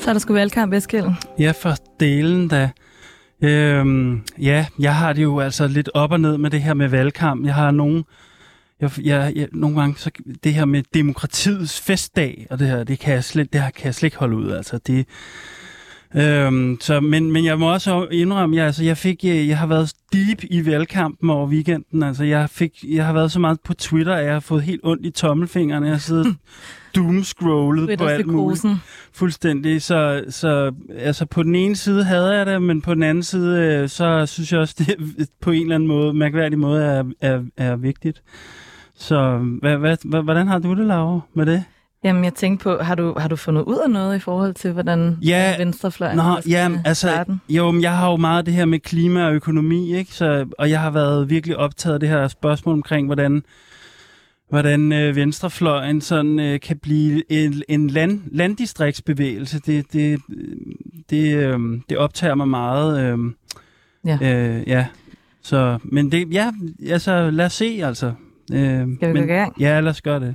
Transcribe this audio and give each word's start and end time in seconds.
Så 0.00 0.10
er 0.10 0.12
der 0.12 0.18
sgu 0.18 0.32
valgkamp, 0.32 0.72
Eskild. 0.72 1.06
Ja, 1.38 1.50
for 1.50 1.74
delen 2.00 2.48
da. 2.48 2.70
Øhm, 3.42 4.22
ja, 4.38 4.66
jeg 4.78 4.96
har 4.96 5.12
det 5.12 5.22
jo 5.22 5.40
altså 5.40 5.66
lidt 5.66 5.90
op 5.94 6.12
og 6.12 6.20
ned 6.20 6.38
med 6.38 6.50
det 6.50 6.62
her 6.62 6.74
med 6.74 6.88
valgkamp. 6.88 7.46
Jeg 7.46 7.54
har 7.54 7.70
nogle, 7.70 8.04
jeg, 8.80 8.90
jeg, 9.02 9.32
jeg, 9.36 9.48
nogle 9.52 9.80
gange, 9.80 9.98
så 9.98 10.10
det 10.44 10.54
her 10.54 10.64
med 10.64 10.82
demokratiets 10.94 11.80
festdag, 11.80 12.46
og 12.50 12.58
det 12.58 12.66
her, 12.66 12.84
det 12.84 12.98
kan 12.98 13.14
jeg 13.14 13.24
slet, 13.24 13.52
det 13.52 13.62
her 13.62 13.70
kan 13.70 13.84
jeg 13.84 13.94
slet 13.94 14.06
ikke 14.06 14.16
holde 14.16 14.36
ud. 14.36 14.50
Altså, 14.50 14.78
det, 14.86 15.06
Øhm, 16.14 16.78
så, 16.80 17.00
men, 17.00 17.32
men 17.32 17.44
jeg 17.44 17.58
må 17.58 17.72
også 17.72 18.06
indrømme, 18.10 18.56
jeg, 18.56 18.66
altså, 18.66 18.84
jeg, 18.84 18.96
fik, 18.96 19.24
jeg, 19.24 19.48
jeg 19.48 19.58
har 19.58 19.66
været 19.66 19.92
deep 20.12 20.44
i 20.50 20.66
valgkampen 20.66 21.30
over 21.30 21.48
weekenden. 21.48 22.02
Altså, 22.02 22.24
jeg, 22.24 22.50
fik, 22.50 22.84
jeg 22.88 23.06
har 23.06 23.12
været 23.12 23.32
så 23.32 23.40
meget 23.40 23.60
på 23.60 23.74
Twitter, 23.74 24.14
at 24.14 24.24
jeg 24.24 24.32
har 24.32 24.40
fået 24.40 24.62
helt 24.62 24.80
ondt 24.84 25.06
i 25.06 25.10
tommelfingrene. 25.10 25.86
Jeg 25.86 25.94
har 25.94 26.00
siddet 26.00 26.36
doomscrollet 26.96 27.98
på 27.98 28.04
alt 28.04 28.26
muligt. 28.26 28.64
Fuldstændig. 29.12 29.82
Så, 29.82 30.24
så 30.28 30.72
altså, 30.96 31.26
på 31.26 31.42
den 31.42 31.54
ene 31.54 31.76
side 31.76 32.04
havde 32.04 32.36
jeg 32.36 32.46
det, 32.46 32.62
men 32.62 32.82
på 32.82 32.94
den 32.94 33.02
anden 33.02 33.24
side, 33.24 33.58
øh, 33.58 33.88
så 33.88 34.26
synes 34.26 34.52
jeg 34.52 34.60
også, 34.60 34.74
det 35.18 35.28
på 35.40 35.50
en 35.50 35.62
eller 35.62 35.74
anden 35.74 35.88
måde, 35.88 36.14
mærkværdig 36.14 36.58
måde, 36.58 36.84
er, 36.84 37.04
er, 37.20 37.42
er 37.56 37.76
vigtigt. 37.76 38.22
Så 38.94 39.38
hvad, 39.60 39.76
hvad, 39.76 40.22
hvordan 40.22 40.46
har 40.46 40.58
du 40.58 40.74
det, 40.74 40.86
Laura, 40.86 41.20
med 41.34 41.46
det? 41.46 41.64
Jamen, 42.04 42.24
jeg 42.24 42.34
tænkte 42.34 42.62
på, 42.62 42.78
har 42.82 42.94
du, 42.94 43.14
har 43.18 43.28
du 43.28 43.36
fundet 43.36 43.62
ud 43.62 43.78
af 43.84 43.90
noget 43.90 44.16
i 44.16 44.18
forhold 44.18 44.54
til, 44.54 44.72
hvordan 44.72 45.18
ja, 45.22 45.56
venstrefløjen 45.58 46.16
nå, 46.16 46.36
ja, 46.48 46.70
altså, 46.84 47.24
Jo, 47.48 47.80
jeg 47.80 47.96
har 47.96 48.10
jo 48.10 48.16
meget 48.16 48.46
det 48.46 48.54
her 48.54 48.64
med 48.64 48.78
klima 48.78 49.26
og 49.26 49.34
økonomi, 49.34 49.94
ikke? 49.96 50.12
Så, 50.12 50.46
og 50.58 50.70
jeg 50.70 50.80
har 50.80 50.90
været 50.90 51.30
virkelig 51.30 51.56
optaget 51.56 51.94
af 51.94 52.00
det 52.00 52.08
her 52.08 52.28
spørgsmål 52.28 52.72
omkring, 52.72 53.06
hvordan, 53.06 53.42
hvordan 54.48 54.92
øh, 54.92 55.16
venstrefløjen 55.16 56.00
sådan, 56.00 56.40
øh, 56.40 56.60
kan 56.60 56.78
blive 56.78 57.32
en, 57.32 57.62
en 57.68 57.90
land, 57.90 58.20
landdistriktsbevægelse. 58.32 59.60
Det, 59.60 59.92
det, 59.92 60.20
det, 61.10 61.36
øh, 61.36 61.60
det 61.88 61.98
optager 61.98 62.34
mig 62.34 62.48
meget. 62.48 63.00
Øh, 63.00 63.18
ja. 64.04 64.18
Øh, 64.22 64.68
ja. 64.68 64.86
Så, 65.42 65.78
men 65.84 66.12
det, 66.12 66.32
ja, 66.32 66.52
altså, 66.88 67.30
lad 67.30 67.46
os 67.46 67.52
se, 67.52 67.80
altså. 67.84 68.12
Øh, 68.52 68.86
Skal 68.96 69.08
vi 69.08 69.12
men, 69.12 69.16
gå 69.16 69.22
i 69.22 69.36
gang? 69.36 69.60
Ja, 69.60 69.80
lad 69.80 69.90
os 69.90 70.02
gøre 70.02 70.20
det. 70.20 70.34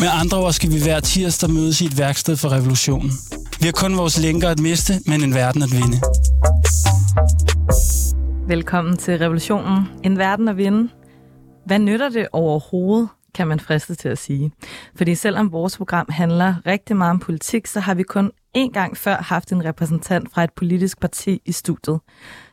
Med 0.00 0.08
andre 0.22 0.38
ord 0.38 0.52
skal 0.52 0.70
vi 0.70 0.82
hver 0.82 1.00
tirsdag 1.00 1.50
mødes 1.50 1.80
i 1.80 1.84
et 1.84 1.98
værksted 1.98 2.36
for 2.36 2.48
revolutionen. 2.52 3.10
Vi 3.60 3.64
har 3.66 3.72
kun 3.72 3.96
vores 3.96 4.22
lænker 4.22 4.48
at 4.48 4.60
miste, 4.60 4.92
men 5.06 5.24
en 5.24 5.34
verden 5.34 5.62
at 5.62 5.68
vinde. 5.72 5.98
Velkommen 8.48 8.96
til 8.96 9.18
Revolutionen. 9.18 9.88
En 10.04 10.18
verden 10.18 10.48
at 10.48 10.56
vinde. 10.56 10.88
Hvad 11.66 11.78
nytter 11.78 12.08
det 12.08 12.28
overhovedet, 12.32 13.08
kan 13.34 13.46
man 13.46 13.60
friste 13.60 13.94
til 13.94 14.08
at 14.08 14.18
sige. 14.18 14.50
Fordi 14.96 15.14
selvom 15.14 15.52
vores 15.52 15.76
program 15.76 16.06
handler 16.10 16.54
rigtig 16.66 16.96
meget 16.96 17.10
om 17.10 17.18
politik, 17.18 17.66
så 17.66 17.80
har 17.80 17.94
vi 17.94 18.02
kun 18.02 18.30
én 18.58 18.70
gang 18.72 18.96
før 18.96 19.16
haft 19.16 19.52
en 19.52 19.64
repræsentant 19.64 20.28
fra 20.34 20.44
et 20.44 20.52
politisk 20.56 21.00
parti 21.00 21.42
i 21.44 21.52
studiet. 21.52 22.00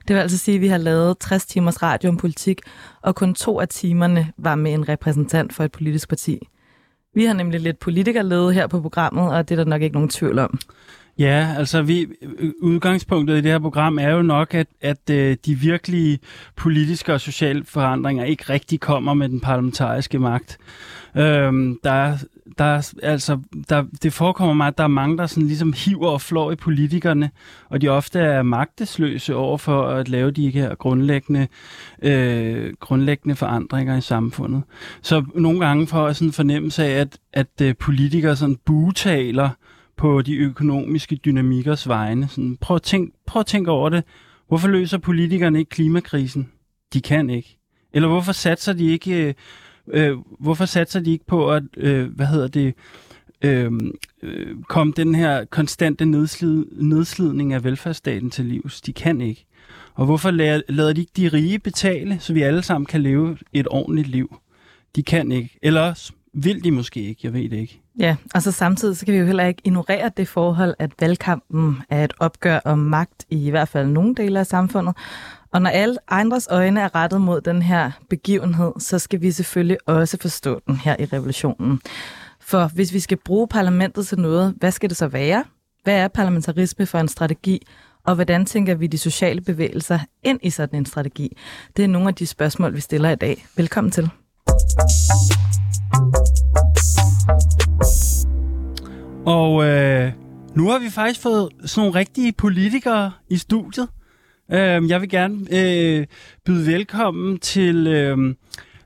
Det 0.08 0.16
vil 0.16 0.22
altså 0.22 0.38
sige, 0.38 0.56
at 0.56 0.62
vi 0.62 0.68
har 0.68 0.78
lavet 0.78 1.18
60 1.20 1.46
timers 1.46 1.84
radio 1.84 2.10
om 2.10 2.18
politik, 2.18 2.62
og 3.02 3.16
kun 3.16 3.34
to 3.36 3.60
af 3.60 3.68
timerne 3.68 4.32
var 4.38 4.56
med 4.56 4.74
en 4.74 4.90
repræsentant 4.90 5.54
for 5.54 5.64
et 5.64 5.72
politisk 5.72 6.10
parti. 6.10 6.40
Vi 7.14 7.26
har 7.26 7.34
nemlig 7.34 7.60
lidt 7.60 7.80
politikerlede 7.80 8.54
her 8.54 8.68
på 8.68 8.82
programmet, 8.82 9.32
og 9.34 9.50
det 9.50 9.60
er 9.60 9.64
der 9.64 9.70
nok 9.70 9.82
ikke 9.82 9.94
nogen 9.94 10.10
tvivl 10.10 10.40
om. 10.40 10.60
Ja, 11.18 11.56
altså 11.58 11.82
vi, 11.82 12.08
udgangspunktet 12.62 13.38
i 13.38 13.42
det 13.42 13.52
her 13.52 13.60
program 13.60 13.98
er 14.00 14.10
jo 14.10 14.22
nok, 14.22 14.54
at, 14.54 14.68
at 14.82 15.10
øh, 15.12 15.38
de 15.46 15.56
virkelige 15.56 16.20
politiske 16.56 17.14
og 17.14 17.22
sociale 17.22 17.64
forandringer 17.66 18.24
ikke 18.24 18.44
rigtig 18.50 18.80
kommer 18.80 19.14
med 19.14 19.30
den 19.30 19.40
parlamentariske 19.40 20.20
magt. 20.20 20.58
Øhm, 21.18 21.80
der, 21.84 22.18
der, 22.58 22.94
altså, 23.04 23.40
der, 23.70 23.84
det 24.04 24.14
forekommer 24.14 24.54
mig, 24.54 24.68
at 24.68 24.78
der 24.78 24.84
er 24.84 24.88
mange, 24.88 25.18
der 25.18 25.26
sådan 25.26 25.48
ligesom 25.48 25.74
hiver 25.74 26.08
og 26.08 26.22
flår 26.22 26.52
i 26.52 26.56
politikerne, 26.56 27.32
og 27.70 27.82
de 27.82 27.90
ofte 27.90 28.20
er 28.20 28.42
magtesløse 28.44 29.36
over 29.36 29.58
for 29.58 29.88
at 29.88 30.10
lave 30.10 30.32
de 30.32 30.50
her 30.50 30.76
grundlæggende, 30.76 31.48
øh, 32.02 32.74
grundlæggende 32.80 33.36
forandringer 33.36 33.98
i 33.98 34.02
samfundet. 34.02 34.64
Så 35.02 35.26
nogle 35.36 35.66
gange 35.66 35.88
får 35.88 36.06
jeg 36.06 36.16
sådan 36.16 36.28
en 36.28 36.34
fornemmelse 36.34 36.86
af, 36.86 37.00
at, 37.00 37.18
at 37.34 37.62
øh, 37.62 37.76
politikere 37.76 38.36
sådan 38.36 38.58
butaler 38.66 39.50
på 39.98 40.22
de 40.22 40.36
økonomiske 40.36 41.16
dynamikkers 41.16 41.88
vegne. 41.88 42.28
Sådan, 42.28 42.58
prøv, 42.62 42.76
at 42.76 42.82
tænk, 42.82 43.14
prøv 43.28 43.40
at 43.40 43.46
tænke 43.46 43.72
over 43.72 43.90
det. 43.90 44.04
Hvorfor 44.48 44.68
løser 44.68 44.98
politikerne 44.98 45.60
ikke 45.60 45.70
klimakrisen? 45.70 46.50
De 46.94 47.02
kan 47.02 47.30
ikke. 47.30 47.58
Eller 47.94 48.08
hvorfor 48.08 48.32
satser 48.32 48.74
de 48.74 48.86
ikke, 48.86 49.28
øh, 49.28 49.34
øh, 49.88 50.18
hvorfor 50.40 50.66
satser 50.66 51.00
de 51.00 51.12
ikke 51.12 51.26
på 51.26 51.52
at, 51.52 51.64
øh, 51.78 52.16
hvad 52.16 52.26
hedder 52.26 52.48
det, 52.48 52.74
øh, 53.42 53.72
øh, 54.24 54.56
komme 54.68 54.94
den 54.96 55.16
her 55.16 55.46
konstante 55.46 56.06
nedslid, 56.06 56.66
nedslidning 56.72 57.54
af 57.54 57.64
velfærdsstaten 57.64 58.30
til 58.30 58.46
livs? 58.46 58.82
De 58.82 58.94
kan 58.94 59.22
ikke. 59.22 59.46
Og 59.94 60.06
hvorfor 60.06 60.32
lader, 60.32 60.62
lader 60.70 60.94
de 60.94 61.02
ikke 61.02 61.14
de 61.18 61.28
rige 61.28 61.60
betale, 61.60 62.18
så 62.20 62.34
vi 62.34 62.42
alle 62.42 62.62
sammen 62.62 62.86
kan 62.86 63.02
leve 63.02 63.38
et 63.54 63.68
ordentligt 63.72 64.08
liv? 64.08 64.40
De 64.96 65.04
kan 65.04 65.32
ikke. 65.32 65.60
Eller 65.62 66.12
vil 66.34 66.64
de 66.64 66.72
måske 66.72 67.02
ikke, 67.02 67.22
jeg 67.24 67.34
ved 67.34 67.50
det 67.50 67.58
ikke. 67.58 67.82
Ja, 68.00 68.16
og 68.34 68.42
så 68.42 68.52
samtidig 68.52 68.98
så 68.98 69.06
kan 69.06 69.14
vi 69.14 69.20
jo 69.20 69.26
heller 69.26 69.46
ikke 69.46 69.62
ignorere 69.64 70.12
det 70.18 70.28
forhold, 70.28 70.74
at 70.80 70.92
valgkampen 71.00 71.78
er 71.90 72.04
et 72.04 72.14
opgør 72.20 72.60
om 72.66 72.80
magt 72.80 73.26
i 73.30 73.48
i 73.48 73.50
hvert 73.50 73.68
fald 73.68 73.88
nogle 73.88 74.16
dele 74.16 74.40
af 74.40 74.48
samfundet. 74.48 74.96
Og 75.54 75.62
når 75.62 75.70
alle 75.70 75.98
andres 76.08 76.48
øjne 76.52 76.80
er 76.82 76.96
rettet 76.96 77.22
mod 77.22 77.42
den 77.42 77.62
her 77.62 77.92
begivenhed, 78.10 78.72
så 78.80 79.00
skal 79.00 79.22
vi 79.22 79.32
selvfølgelig 79.32 79.78
også 79.86 80.18
forstå 80.22 80.60
den 80.68 80.76
her 80.76 80.96
i 81.00 81.06
revolutionen. 81.06 81.82
For 82.42 82.68
hvis 82.68 82.94
vi 82.94 83.00
skal 83.00 83.18
bruge 83.18 83.48
parlamentet 83.48 84.08
til 84.08 84.20
noget, 84.20 84.56
hvad 84.58 84.72
skal 84.72 84.90
det 84.90 84.98
så 84.98 85.08
være? 85.08 85.44
Hvad 85.84 85.96
er 85.96 86.08
parlamentarisme 86.08 86.86
for 86.86 87.00
en 87.00 87.08
strategi? 87.08 87.68
Og 88.06 88.16
hvordan 88.16 88.46
tænker 88.46 88.76
vi 88.76 88.88
de 88.88 88.98
sociale 88.98 89.42
bevægelser 89.42 90.00
ind 90.24 90.40
i 90.44 90.50
sådan 90.50 90.80
en 90.80 90.86
strategi? 90.86 91.38
Det 91.78 91.84
er 91.84 91.88
nogle 91.88 92.08
af 92.08 92.16
de 92.16 92.28
spørgsmål, 92.28 92.76
vi 92.76 92.82
stiller 92.82 93.10
i 93.10 93.16
dag. 93.16 93.46
Velkommen 93.58 93.92
til. 93.92 94.10
Og 99.26 99.66
øh, 99.66 100.12
nu 100.56 100.70
har 100.70 100.80
vi 100.80 100.90
faktisk 100.90 101.22
fået 101.22 101.50
sådan 101.66 101.82
nogle 101.82 102.00
rigtige 102.00 102.32
politikere 102.32 103.12
i 103.30 103.38
studiet. 103.38 103.88
Øh, 104.52 104.90
jeg 104.90 105.02
vil 105.02 105.10
gerne 105.10 105.38
øh, 105.52 106.08
byde 106.46 106.68
velkommen 106.68 107.40
til, 107.40 107.88
øh, 107.88 108.36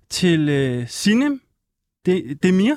til 0.10 0.50
øh, 0.50 0.88
Sinem 0.88 1.42
De, 2.06 2.38
Demir. 2.44 2.76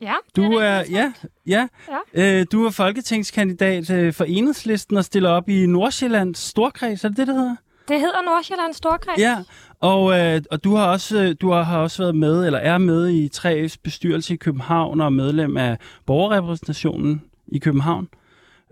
Ja, 0.00 0.14
du 0.36 0.42
er, 0.42 0.82
ja, 0.90 1.12
ja, 1.46 1.68
ja. 2.14 2.40
Øh, 2.40 2.46
du 2.52 2.64
er 2.64 2.70
folketingskandidat 2.70 3.90
øh, 3.90 4.12
for 4.12 4.24
Enhedslisten 4.24 4.96
og 4.96 5.04
stiller 5.04 5.30
op 5.30 5.48
i 5.48 5.66
Nordsjællands 5.66 6.38
Storkreds, 6.38 7.04
er 7.04 7.08
det 7.08 7.16
det, 7.16 7.26
det 7.26 7.34
hedder? 7.36 7.56
Det 7.88 8.00
hedder 8.00 8.22
Nordsjællands 8.24 8.76
Storkreds. 8.76 9.18
Ja, 9.18 9.38
og, 9.80 10.18
øh, 10.18 10.42
og 10.50 10.64
du 10.64 10.74
har 10.74 10.86
også 10.86 11.22
øh, 11.22 11.34
du 11.40 11.50
har, 11.50 11.78
også 11.78 12.02
været 12.02 12.16
med, 12.16 12.46
eller 12.46 12.58
er 12.58 12.78
med 12.78 13.08
i 13.08 13.30
3F's 13.34 13.76
bestyrelse 13.84 14.34
i 14.34 14.36
København 14.36 15.00
og 15.00 15.12
medlem 15.12 15.56
af 15.56 15.78
borgerrepræsentationen 16.06 17.22
i 17.48 17.58
København. 17.58 18.08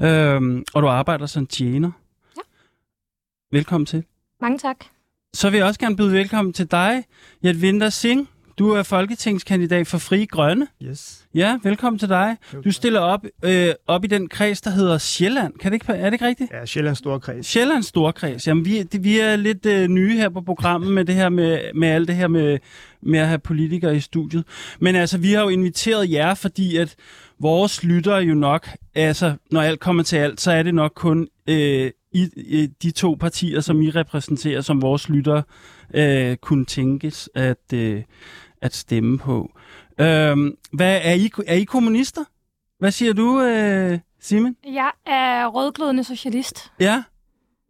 Øhm, 0.01 0.65
og 0.75 0.83
du 0.83 0.89
arbejder 0.89 1.27
som 1.27 1.47
tjener. 1.47 1.91
Velkommen 3.53 3.87
til. 3.87 4.05
Mange 4.41 4.59
tak. 4.59 4.77
Så 5.35 5.51
vil 5.51 5.59
jeg 5.59 5.67
også 5.67 5.81
gerne 5.81 5.97
byde 5.97 6.13
velkommen 6.13 6.53
til 6.53 6.71
dig, 6.71 7.05
Jadvinder 7.43 7.91
Singh. 7.91 8.27
Du 8.59 8.71
er 8.71 8.83
folketingskandidat 8.83 9.87
for 9.87 9.99
Fri 9.99 10.25
Grønne. 10.25 10.67
Yes. 10.83 11.27
Ja, 11.35 11.59
velkommen 11.63 11.99
til 11.99 12.09
dig. 12.09 12.37
Du 12.65 12.73
stiller 12.73 13.01
op, 13.01 13.25
øh, 13.45 13.69
op 13.87 14.05
i 14.05 14.07
den 14.07 14.29
kreds, 14.29 14.61
der 14.61 14.71
hedder 14.71 14.99
Sjælland. 14.99 15.55
Kan 15.55 15.73
det 15.73 15.75
ikke, 15.75 15.93
er 15.93 16.05
det 16.05 16.13
ikke 16.13 16.27
rigtigt? 16.27 16.53
Ja, 16.53 16.67
Sjællands 16.67 16.99
Storkreds. 16.99 17.47
Sjællands 17.47 17.87
Storkreds. 17.87 18.47
Jamen, 18.47 18.65
vi, 18.65 18.83
det, 18.83 19.05
vi 19.05 19.19
er 19.19 19.37
lidt 19.37 19.67
øh, 19.67 19.89
nye 19.89 20.17
her 20.17 20.29
på 20.29 20.41
programmet 20.41 20.93
med 20.93 21.05
det 21.05 21.15
her 21.15 21.29
med, 21.29 21.61
med 21.75 21.89
alt 21.89 22.09
det 22.09 22.17
her 22.17 22.29
med, 22.29 22.59
med 23.03 23.19
at 23.19 23.29
have 23.29 23.39
politikere 23.39 23.97
i 23.97 24.01
studiet. 24.01 24.45
Men 24.81 24.97
altså, 24.97 25.19
vi 25.19 25.33
har 25.33 25.43
jo 25.43 25.49
inviteret 25.49 26.11
jer, 26.11 26.35
fordi 26.35 26.77
at 26.77 26.97
vores 27.39 27.85
lyttere 27.85 28.19
jo 28.19 28.35
nok, 28.35 28.69
altså, 28.95 29.35
når 29.51 29.63
alt 29.63 29.81
kommer 29.81 30.03
til 30.03 30.17
alt, 30.17 30.41
så 30.41 30.53
er 30.53 30.63
det 30.63 30.75
nok 30.75 30.93
kun 30.95 31.29
øh, 31.49 31.91
i, 32.13 32.29
i 32.37 32.67
de 32.67 32.91
to 32.91 33.17
partier, 33.21 33.61
som 33.61 33.83
I 33.83 33.91
repræsenterer, 33.91 34.61
som 34.61 34.83
vores 34.83 35.09
lyttere 35.09 35.43
øh, 35.95 36.37
kunne 36.37 36.65
tænkes 36.65 37.31
at, 37.35 37.73
øh, 37.75 38.03
at 38.63 38.75
stemme 38.75 39.19
på. 39.19 39.53
Øhm, 40.01 40.57
hvad, 40.73 41.01
er, 41.03 41.15
I, 41.15 41.31
er 41.47 41.55
I 41.55 41.65
kommunister? 41.65 42.25
Hvad 42.79 42.91
siger 42.91 43.13
du, 43.13 43.41
øh, 43.41 43.99
Simon? 44.21 44.57
Jeg 44.65 44.91
er 45.07 45.47
rødglødende 45.47 46.05
socialist. 46.05 46.73
Ja, 46.81 47.03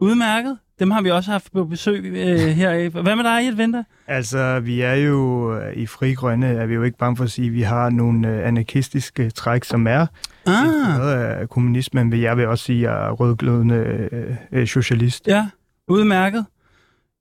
udmærket. 0.01 0.59
Dem 0.81 0.91
har 0.91 1.03
vi 1.03 1.11
også 1.11 1.31
haft 1.31 1.53
på 1.53 1.65
besøg 1.65 2.05
øh, 2.05 2.39
her. 2.39 2.89
Hvad 3.03 3.17
med 3.17 3.25
dig, 3.25 3.49
Edvinter? 3.49 3.83
Altså, 4.07 4.61
vi 4.61 4.81
er 4.81 4.95
jo 4.95 5.55
øh, 5.59 5.73
i 5.77 5.87
Fri 5.87 6.13
Grønne, 6.13 6.47
er 6.47 6.67
vi 6.67 6.75
jo 6.75 6.83
ikke 6.83 6.99
bange 6.99 7.17
for 7.17 7.25
at 7.25 7.31
sige, 7.31 7.47
at 7.47 7.53
vi 7.55 7.63
har 7.63 7.91
nogle 7.91 8.29
øh, 8.29 8.49
anarkistiske 8.49 9.31
træk, 9.31 9.65
som 9.65 9.87
er 9.87 10.07
Ah, 10.47 10.99
noget 10.99 11.13
af 11.15 11.49
kommunismen, 11.49 12.11
men 12.11 12.23
jeg 12.23 12.37
vil 12.37 12.47
også 12.47 12.65
sige, 12.65 12.89
at 12.89 12.95
jeg 12.95 13.07
er 13.07 13.11
rødglødende 13.11 14.09
øh, 14.13 14.37
øh, 14.53 14.67
socialist. 14.67 15.27
ja, 15.27 15.47
udmærket. 15.89 16.45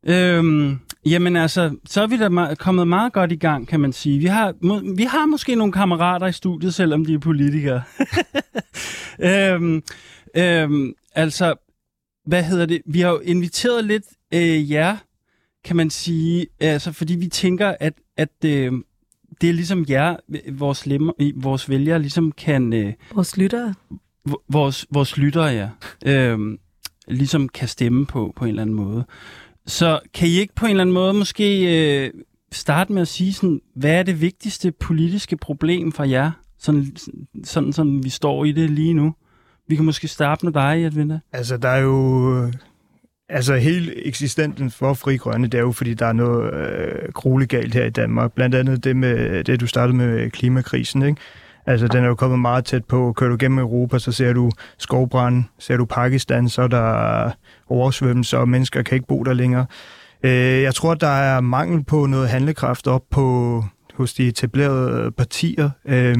Øhm, 0.07 0.79
jamen 1.05 1.35
altså, 1.35 1.75
så 1.85 2.01
er 2.01 2.07
vi 2.07 2.17
da 2.17 2.27
me- 2.27 2.55
kommet 2.55 2.87
meget 2.87 3.13
godt 3.13 3.31
i 3.31 3.35
gang, 3.35 3.67
kan 3.67 3.79
man 3.79 3.93
sige. 3.93 4.19
Vi 4.19 4.25
har, 4.25 4.53
må, 4.61 4.81
vi 4.95 5.03
har 5.03 5.25
måske 5.25 5.55
nogle 5.55 5.73
kammerater 5.73 6.27
i 6.27 6.31
studiet, 6.31 6.73
selvom 6.73 7.05
de 7.05 7.13
er 7.13 7.19
politikere. 7.19 7.81
øhm, 9.19 9.81
øhm, 10.37 10.93
altså, 11.15 11.53
hvad 12.27 12.43
hedder 12.43 12.65
det? 12.65 12.81
Vi 12.85 12.99
har 12.99 13.09
jo 13.09 13.19
inviteret 13.19 13.85
lidt 13.85 14.03
øh, 14.33 14.71
jer, 14.71 14.97
kan 15.63 15.75
man 15.75 15.89
sige, 15.89 16.47
altså, 16.59 16.91
fordi 16.91 17.15
vi 17.15 17.27
tænker, 17.27 17.75
at, 17.79 17.93
at 18.17 18.29
øh, 18.45 18.71
det 19.41 19.49
er 19.49 19.53
ligesom 19.53 19.85
jer, 19.89 20.15
vores, 20.51 20.85
lemmer, 20.85 21.13
vores 21.35 21.69
vælgere, 21.69 21.99
ligesom 21.99 22.31
kan... 22.31 22.73
Øh, 22.73 22.93
Vores 23.13 23.37
lyttere. 23.37 23.73
vores, 24.49 24.85
vores 24.91 25.17
lyttere, 25.17 25.45
ja, 25.45 25.69
øhm, 26.05 26.57
ligesom 27.07 27.49
kan 27.49 27.67
stemme 27.67 28.05
på, 28.05 28.33
på 28.35 28.45
en 28.45 28.49
eller 28.49 28.61
anden 28.61 28.75
måde. 28.75 29.05
Så 29.65 29.99
kan 30.13 30.27
I 30.27 30.31
ikke 30.31 30.55
på 30.55 30.65
en 30.65 30.69
eller 30.69 30.81
anden 30.83 30.93
måde 30.93 31.13
måske 31.13 32.05
øh, 32.05 32.11
starte 32.51 32.93
med 32.93 33.01
at 33.01 33.07
sige, 33.07 33.33
sådan, 33.33 33.61
hvad 33.75 33.91
er 33.91 34.03
det 34.03 34.21
vigtigste 34.21 34.71
politiske 34.71 35.37
problem 35.37 35.91
for 35.91 36.03
jer, 36.03 36.31
sådan, 36.59 36.95
sådan 37.43 37.73
som 37.73 38.03
vi 38.03 38.09
står 38.09 38.45
i 38.45 38.51
det 38.51 38.69
lige 38.69 38.93
nu? 38.93 39.13
Vi 39.67 39.75
kan 39.75 39.85
måske 39.85 40.07
starte 40.07 40.45
med 40.45 40.53
dig, 40.53 40.85
Edvinda. 40.85 41.19
Altså, 41.33 41.57
der 41.57 41.69
er 41.69 41.79
jo... 41.79 42.35
Øh, 42.43 42.53
altså, 43.29 43.55
hele 43.55 44.07
eksistenten 44.07 44.71
for 44.71 44.93
Fri 44.93 45.17
Grønne, 45.17 45.47
det 45.47 45.57
er 45.57 45.61
jo, 45.61 45.71
fordi 45.71 45.93
der 45.93 46.05
er 46.05 46.13
noget 46.13 46.53
øh, 46.53 47.13
grueligt 47.13 47.51
galt 47.51 47.73
her 47.73 47.85
i 47.85 47.89
Danmark. 47.89 48.31
Blandt 48.31 48.55
andet 48.55 48.83
det 48.83 48.95
med 48.95 49.43
det, 49.43 49.59
du 49.59 49.67
startede 49.67 49.97
med 49.97 50.29
klimakrisen, 50.31 51.01
ikke? 51.01 51.21
Altså, 51.65 51.87
den 51.87 52.03
er 52.03 52.07
jo 52.07 52.15
kommet 52.15 52.39
meget 52.39 52.65
tæt 52.65 52.85
på. 52.85 53.13
Kører 53.17 53.29
du 53.29 53.37
gennem 53.39 53.59
Europa, 53.59 53.99
så 53.99 54.11
ser 54.11 54.33
du 54.33 54.51
skovbrand, 54.77 55.43
ser 55.59 55.77
du 55.77 55.85
Pakistan, 55.85 56.49
så 56.49 56.61
er 56.61 56.67
der 56.67 57.31
oversvømmelser, 57.69 58.37
og 58.37 58.49
mennesker 58.49 58.81
kan 58.81 58.95
ikke 58.95 59.07
bo 59.07 59.23
der 59.23 59.33
længere. 59.33 59.65
Øh, 60.23 60.61
jeg 60.61 60.75
tror, 60.75 60.93
der 60.93 61.07
er 61.07 61.41
mangel 61.41 61.83
på 61.83 62.05
noget 62.05 62.29
handlekraft 62.29 62.87
op 62.87 63.03
på, 63.09 63.63
hos 63.93 64.13
de 64.13 64.27
etablerede 64.27 65.11
partier. 65.11 65.69
Øh, 65.85 66.17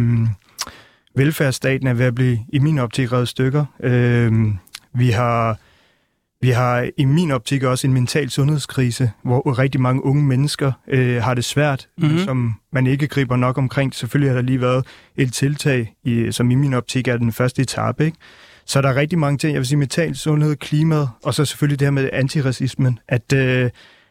velfærdsstaten 1.18 1.88
er 1.88 1.94
ved 1.94 2.06
at 2.06 2.16
blive, 2.16 2.40
i 2.54 2.60
min 2.60 2.80
optik, 2.80 3.12
reddet 3.14 3.28
stykker. 3.28 3.66
Øh, 3.84 4.34
vi 4.94 5.10
har 5.10 5.60
vi 6.42 6.50
har 6.50 6.90
i 6.98 7.06
min 7.06 7.31
optik 7.31 7.64
også 7.64 7.88
en 7.88 7.94
mental 7.94 8.30
sundhedskrise, 8.30 9.12
hvor 9.24 9.60
rigtig 9.60 9.81
mange 9.81 10.06
unge 10.06 10.24
mennesker 10.24 10.72
øh, 10.88 11.24
har 11.24 11.34
det 11.34 11.46
svært, 11.46 11.88
Mhm. 11.98 12.08
mm-hmm. 12.08 12.24
som 12.24 12.54
man 12.74 12.88
ikke 12.88 13.08
griber 13.08 13.36
nok 13.36 13.58
omkring. 13.58 13.96
Selvfølgelig 13.96 14.30
har 14.30 14.36
der 14.36 14.42
lige 14.42 14.62
været 14.62 14.86
et 15.16 15.34
tiltag, 15.34 15.94
i, 16.04 16.31
som 16.31 16.52
i 16.52 16.56
min 16.56 16.74
optik 16.74 17.08
er 17.08 17.18
den 17.18 17.31
første 17.31 17.62
etape. 17.62 18.06
Ikke? 18.06 18.18
Så 18.66 18.81
der 18.81 18.90
er 18.90 18.96
rigtig 18.96 19.19
mange 19.19 19.38
ting. 19.38 19.54
Jeg 19.54 19.60
vil 19.60 19.68
sige 19.68 19.78
mental 19.78 20.16
sundhed, 20.16 20.56
klimaet, 20.56 21.10
og 21.24 21.34
så 21.34 21.46
selvfølgelig 21.46 21.80
det 21.80 21.86
her 21.86 21.92
med 21.92 22.10
antiracismen. 22.14 23.00
At, 23.08 23.34
øh, 23.34 23.69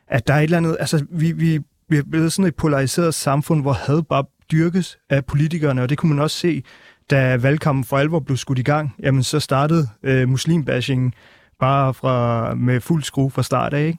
at 0.09 0.27
der 0.27 0.35
er 0.35 0.39
et 0.39 0.45
eller 0.45 0.57
andet... 0.57 0.77
Altså, 0.81 1.05
vi, 1.11 1.33
vi, 1.33 1.59
vi 1.89 1.97
er 1.97 2.03
blevet 2.11 2.33
sådan 2.33 2.49
et 2.49 2.55
polariseret 2.57 3.15
samfund, 3.15 3.63
hvor 3.63 3.73
had 3.73 4.03
bare 4.03 4.25
dyrkes 4.53 4.99
af 5.11 5.25
politikerne, 5.25 5.83
og 5.83 5.89
det 5.89 5.99
kunne 5.99 6.11
man 6.15 6.19
også 6.23 6.37
se, 6.39 6.63
da 7.11 7.37
valgkampen 7.37 7.85
for 7.85 7.99
alvor 7.99 8.21
blev 8.21 8.37
skudt 8.37 8.59
i 8.59 8.63
gang. 8.63 8.95
Jamen, 9.03 9.23
så 9.23 9.41
startede 9.41 9.89
øh, 10.03 10.29
muslimbashingen 10.29 11.15
bare 11.59 11.95
fra, 11.95 12.55
med 12.55 12.81
fuld 12.81 13.03
skrue 13.03 13.31
fra 13.31 13.43
start 13.43 13.75
af. 13.75 13.87
Ikke? 13.87 13.99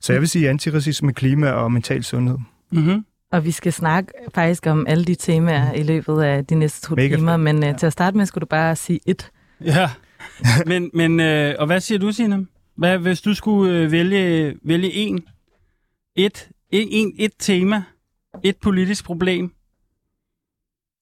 Så 0.00 0.12
jeg 0.12 0.20
vil 0.20 0.28
sige 0.28 0.48
antiracisme, 0.50 1.12
klima 1.12 1.50
og 1.50 1.72
mental 1.72 2.04
sundhed. 2.04 2.38
Mm-hmm. 2.72 3.04
Og 3.32 3.44
vi 3.44 3.50
skal 3.50 3.72
snakke 3.72 4.12
faktisk 4.34 4.66
om 4.66 4.86
alle 4.88 5.04
de 5.04 5.14
temaer 5.14 5.72
i 5.72 5.82
løbet 5.82 6.22
af 6.22 6.46
de 6.46 6.54
næste 6.54 6.86
to 6.88 6.94
Mega 6.94 7.16
timer, 7.16 7.32
fedt. 7.32 7.40
men 7.40 7.62
Ja. 7.62 7.72
til 7.72 7.86
at 7.86 7.92
starte 7.92 8.16
med 8.16 8.26
skulle 8.26 8.40
du 8.42 8.46
bare 8.46 8.76
sige 8.76 9.00
et. 9.06 9.30
Ja, 9.64 9.90
men, 10.66 10.90
men 10.94 11.20
øh, 11.20 11.54
og 11.58 11.66
hvad 11.66 11.80
siger 11.80 11.98
du, 11.98 12.12
Signe? 12.12 12.46
Hvad, 12.76 12.98
hvis 12.98 13.20
du 13.20 13.34
skulle 13.34 13.74
øh, 13.78 13.92
vælge, 13.92 14.54
vælge 14.64 14.92
en, 14.92 15.20
et, 16.16 16.48
en, 16.70 16.88
en, 16.90 17.12
et 17.18 17.32
tema, 17.38 17.82
et 18.44 18.56
politisk 18.56 19.04
problem, 19.04 19.52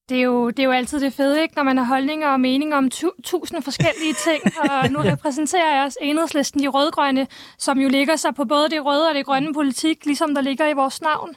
Det 0.09 0.19
er, 0.19 0.23
jo, 0.23 0.51
det 0.51 0.59
er 0.59 0.65
jo 0.65 0.71
altid 0.71 1.01
det 1.01 1.13
fede, 1.13 1.43
ikke? 1.43 1.55
når 1.57 1.63
man 1.63 1.77
har 1.79 1.85
holdninger 1.85 2.29
og 2.29 2.41
meninger 2.41 2.77
om 2.77 2.91
tu- 2.91 3.23
tusind 3.25 3.63
forskellige 3.63 4.15
ting. 4.15 4.43
Og 4.71 4.91
nu 4.91 4.99
repræsenterer 5.13 5.75
jeg 5.75 5.85
også 5.85 5.99
enhedslisten, 6.03 6.63
de 6.63 6.69
rødgrønne, 6.69 7.27
som 7.59 7.79
jo 7.79 7.89
ligger 7.89 8.17
sig 8.17 8.35
på 8.35 8.45
både 8.45 8.69
det 8.71 8.85
røde 8.85 9.09
og 9.09 9.15
det 9.15 9.27
grønne 9.27 9.55
politik, 9.55 10.07
ligesom 10.07 10.35
der 10.35 10.43
ligger 10.43 10.69
i 10.69 10.73
vores 10.73 11.03
navn, 11.03 11.35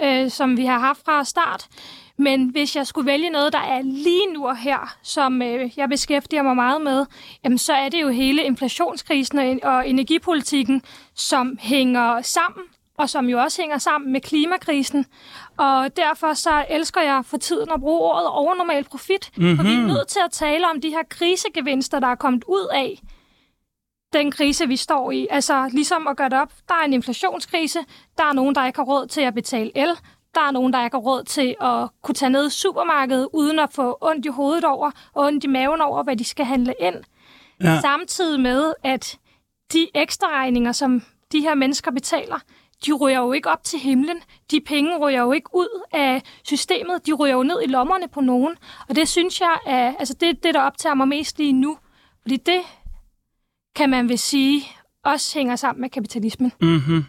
øh, 0.00 0.30
som 0.30 0.56
vi 0.56 0.64
har 0.64 0.78
haft 0.78 1.04
fra 1.04 1.24
start. 1.24 1.66
Men 2.16 2.48
hvis 2.48 2.76
jeg 2.76 2.86
skulle 2.86 3.06
vælge 3.06 3.30
noget, 3.30 3.52
der 3.52 3.58
er 3.58 3.82
lige 3.82 4.32
nu 4.32 4.46
og 4.46 4.56
her, 4.56 4.96
som 5.02 5.42
øh, 5.42 5.70
jeg 5.78 5.88
beskæftiger 5.88 6.42
mig 6.42 6.56
meget 6.56 6.82
med, 6.82 7.06
jamen, 7.44 7.58
så 7.58 7.72
er 7.72 7.88
det 7.88 8.02
jo 8.02 8.08
hele 8.08 8.44
inflationskrisen 8.44 9.38
og, 9.38 9.58
og 9.62 9.88
energipolitikken, 9.88 10.82
som 11.14 11.58
hænger 11.60 12.22
sammen, 12.22 12.62
og 12.98 13.10
som 13.10 13.28
jo 13.28 13.38
også 13.38 13.62
hænger 13.62 13.78
sammen 13.78 14.12
med 14.12 14.20
klimakrisen. 14.20 15.06
Og 15.56 15.96
derfor 15.96 16.34
så 16.34 16.64
elsker 16.68 17.00
jeg 17.00 17.22
for 17.24 17.36
tiden 17.36 17.70
at 17.74 17.80
bruge 17.80 18.00
ordet 18.00 18.28
overnormal 18.28 18.84
profit, 18.84 19.30
mm-hmm. 19.36 19.56
for 19.56 19.64
vi 19.64 19.74
er 19.74 19.86
nødt 19.86 20.08
til 20.08 20.20
at 20.24 20.30
tale 20.32 20.70
om 20.70 20.80
de 20.80 20.90
her 20.90 21.02
krisegevinster, 21.08 22.00
der 22.00 22.08
er 22.08 22.14
kommet 22.14 22.44
ud 22.44 22.68
af 22.74 23.00
den 24.12 24.30
krise, 24.30 24.68
vi 24.68 24.76
står 24.76 25.10
i. 25.10 25.26
Altså 25.30 25.68
ligesom 25.72 26.06
at 26.06 26.16
gøre 26.16 26.28
det 26.28 26.40
op. 26.40 26.52
Der 26.68 26.74
er 26.74 26.84
en 26.84 26.92
inflationskrise. 26.92 27.78
Der 28.18 28.24
er 28.24 28.32
nogen, 28.32 28.54
der 28.54 28.66
ikke 28.66 28.78
har 28.78 28.84
råd 28.84 29.06
til 29.06 29.20
at 29.20 29.34
betale 29.34 29.70
el. 29.74 29.90
Der 30.34 30.40
er 30.40 30.50
nogen, 30.50 30.72
der 30.72 30.84
ikke 30.84 30.94
har 30.94 31.02
råd 31.02 31.24
til 31.24 31.54
at 31.60 31.88
kunne 32.02 32.14
tage 32.14 32.30
ned 32.30 32.46
i 32.46 32.50
supermarkedet, 32.50 33.28
uden 33.32 33.58
at 33.58 33.72
få 33.72 33.98
ondt 34.00 34.26
i 34.26 34.28
hovedet 34.28 34.64
over, 34.64 34.90
og 35.14 35.24
ondt 35.24 35.44
i 35.44 35.46
maven 35.46 35.80
over, 35.80 36.02
hvad 36.02 36.16
de 36.16 36.24
skal 36.24 36.46
handle 36.46 36.74
ind. 36.80 36.96
Ja. 37.62 37.80
Samtidig 37.80 38.40
med, 38.40 38.74
at 38.82 39.18
de 39.72 39.88
ekstra 39.94 40.26
regninger, 40.28 40.72
som 40.72 41.02
de 41.32 41.40
her 41.40 41.54
mennesker 41.54 41.90
betaler, 41.90 42.38
de 42.86 42.92
ryger 42.92 43.18
jo 43.18 43.32
ikke 43.32 43.50
op 43.50 43.64
til 43.64 43.78
himlen. 43.78 44.16
De 44.50 44.60
penge 44.66 44.98
ryger 44.98 45.20
jo 45.22 45.32
ikke 45.32 45.50
ud 45.54 45.82
af 45.92 46.22
systemet. 46.44 47.06
De 47.06 47.12
ryger 47.12 47.34
jo 47.34 47.42
ned 47.42 47.62
i 47.64 47.66
lommerne 47.66 48.08
på 48.14 48.20
nogen. 48.20 48.54
Og 48.88 48.96
det 48.96 49.08
synes 49.08 49.40
jeg, 49.40 49.58
er, 49.66 49.94
altså 49.98 50.14
det 50.20 50.28
er 50.28 50.32
det, 50.42 50.54
der 50.54 50.60
optager 50.60 50.94
mig 50.94 51.08
mest 51.08 51.38
lige 51.38 51.52
nu. 51.52 51.78
Fordi 52.22 52.36
det, 52.36 52.60
kan 53.76 53.90
man 53.90 54.08
vil 54.08 54.18
sige, 54.18 54.62
også 55.04 55.38
hænger 55.38 55.56
sammen 55.56 55.80
med 55.80 55.90
kapitalismen. 55.90 56.52
Mhm. 56.60 57.04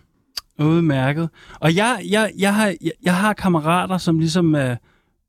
Udmærket. 0.59 1.29
Og 1.59 1.75
jeg, 1.75 2.01
jeg, 2.09 2.31
jeg, 2.37 2.55
har, 2.55 2.67
jeg, 2.67 2.91
jeg 3.03 3.15
har 3.15 3.33
kammerater, 3.33 3.97
som 3.97 4.19
ligesom 4.19 4.55
er, 4.55 4.75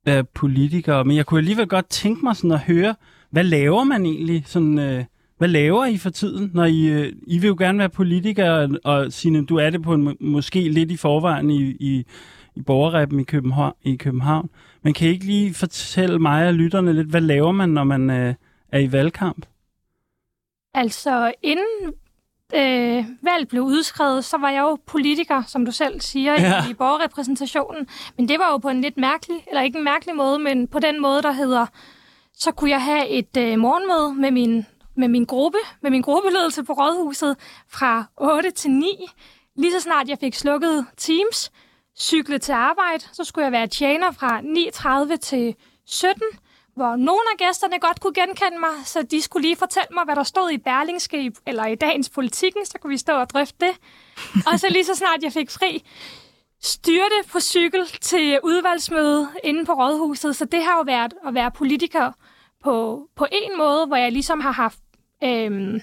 er 0.06 0.22
politikere, 0.22 1.04
men 1.04 1.16
jeg 1.16 1.26
kunne 1.26 1.38
alligevel 1.38 1.66
godt 1.66 1.88
tænke 1.88 2.24
mig 2.24 2.36
sådan 2.36 2.52
at 2.52 2.60
høre, 2.60 2.94
hvad 3.30 3.44
laver 3.44 3.84
man 3.84 4.06
egentlig? 4.06 4.42
Sådan, 4.46 4.78
øh, 4.78 5.04
hvad 5.38 5.48
laver 5.48 5.84
I 5.86 5.96
for 5.96 6.10
tiden? 6.10 6.50
Når 6.54 6.64
I, 6.64 6.86
øh, 6.86 7.12
I 7.26 7.38
vil 7.38 7.48
jo 7.48 7.56
gerne 7.58 7.78
være 7.78 7.88
politikere, 7.88 8.68
og 8.84 9.12
Signe, 9.12 9.44
du 9.46 9.56
er 9.56 9.70
det 9.70 9.82
på 9.82 9.94
en, 9.94 10.02
må- 10.02 10.16
måske 10.20 10.68
lidt 10.68 10.90
i 10.90 10.96
forvejen 10.96 11.50
i, 11.50 11.62
i, 11.80 12.04
i 12.56 12.62
borgerræben 12.62 13.20
i 13.20 13.24
København, 13.24 13.74
i 13.82 13.96
København. 13.96 14.50
Men 14.82 14.94
kan 14.94 15.08
I 15.08 15.10
ikke 15.10 15.26
lige 15.26 15.54
fortælle 15.54 16.18
mig 16.18 16.46
og 16.48 16.54
lytterne 16.54 16.92
lidt, 16.92 17.08
hvad 17.08 17.20
laver 17.20 17.52
man, 17.52 17.68
når 17.68 17.84
man 17.84 18.10
øh, 18.10 18.34
er 18.72 18.78
i 18.78 18.92
valgkamp? 18.92 19.46
Altså, 20.74 21.32
inden 21.42 21.92
øh, 22.54 23.04
valget 23.22 23.48
blev 23.48 23.62
udskrevet, 23.62 24.24
så 24.24 24.36
var 24.38 24.50
jeg 24.50 24.60
jo 24.60 24.78
politiker, 24.86 25.42
som 25.46 25.64
du 25.64 25.72
selv 25.72 26.00
siger, 26.00 26.32
Ja. 26.32 26.42
ja. 26.42 26.70
i 26.70 26.74
borgerrepræsentationen. 26.74 27.86
Men 28.16 28.28
det 28.28 28.38
var 28.38 28.50
jo 28.50 28.58
på 28.58 28.68
en 28.68 28.80
lidt 28.80 28.96
mærkelig, 28.96 29.36
eller 29.48 29.62
ikke 29.62 29.78
en 29.78 29.84
mærkelig 29.84 30.16
måde, 30.16 30.38
men 30.38 30.68
på 30.68 30.78
den 30.78 31.02
måde, 31.02 31.22
der 31.22 31.32
hedder, 31.32 31.66
så 32.34 32.52
kunne 32.52 32.70
jeg 32.70 32.82
have 32.82 33.08
et 33.08 33.36
øh, 33.38 33.58
morgenmøde 33.58 34.20
med 34.20 34.30
mine 34.30 34.64
med 34.96 35.08
min 35.08 35.24
gruppe, 35.24 35.58
med 35.82 35.90
min 35.90 36.02
gruppeledelse 36.02 36.64
på 36.64 36.72
Rådhuset 36.72 37.36
fra 37.68 38.04
8 38.16 38.50
til 38.50 38.70
9. 38.70 38.86
Lige 39.56 39.72
så 39.72 39.80
snart 39.80 40.08
jeg 40.08 40.18
fik 40.18 40.34
slukket 40.34 40.86
Teams, 40.96 41.50
cykle 41.98 42.38
til 42.38 42.52
arbejde, 42.52 43.04
så 43.12 43.24
skulle 43.24 43.44
jeg 43.44 43.52
være 43.52 43.66
tjener 43.66 44.10
fra 44.12 44.40
9.30 45.10 45.16
til 45.16 45.54
17 45.86 46.22
hvor 46.76 46.96
nogle 46.96 47.22
af 47.32 47.38
gæsterne 47.38 47.80
godt 47.80 48.00
kunne 48.00 48.14
genkende 48.14 48.58
mig, 48.58 48.74
så 48.84 49.02
de 49.02 49.22
skulle 49.22 49.42
lige 49.42 49.56
fortælle 49.56 49.88
mig, 49.90 50.04
hvad 50.04 50.16
der 50.16 50.22
stod 50.22 50.50
i 50.50 50.58
Berlingske 50.58 51.32
eller 51.46 51.66
i 51.66 51.74
dagens 51.74 52.10
politikken, 52.10 52.66
så 52.66 52.78
kunne 52.78 52.90
vi 52.90 52.96
stå 52.96 53.12
og 53.12 53.30
drøfte 53.30 53.66
det. 53.66 53.74
Og 54.46 54.60
så 54.60 54.66
lige 54.70 54.84
så 54.84 54.94
snart 54.94 55.22
jeg 55.22 55.32
fik 55.32 55.50
fri, 55.50 55.82
styrte 56.62 57.28
på 57.32 57.40
cykel 57.40 57.86
til 58.00 58.40
udvalgsmøde 58.42 59.28
inde 59.44 59.66
på 59.66 59.72
Rådhuset. 59.72 60.36
Så 60.36 60.44
det 60.44 60.64
har 60.64 60.76
jo 60.76 60.82
været 60.86 61.14
at 61.26 61.34
være 61.34 61.50
politiker 61.50 62.12
på, 62.64 63.06
på 63.16 63.26
en 63.32 63.58
måde, 63.58 63.86
hvor 63.86 63.96
jeg 63.96 64.12
ligesom 64.12 64.40
har 64.40 64.52
haft 64.52 64.78
øhm, 65.24 65.80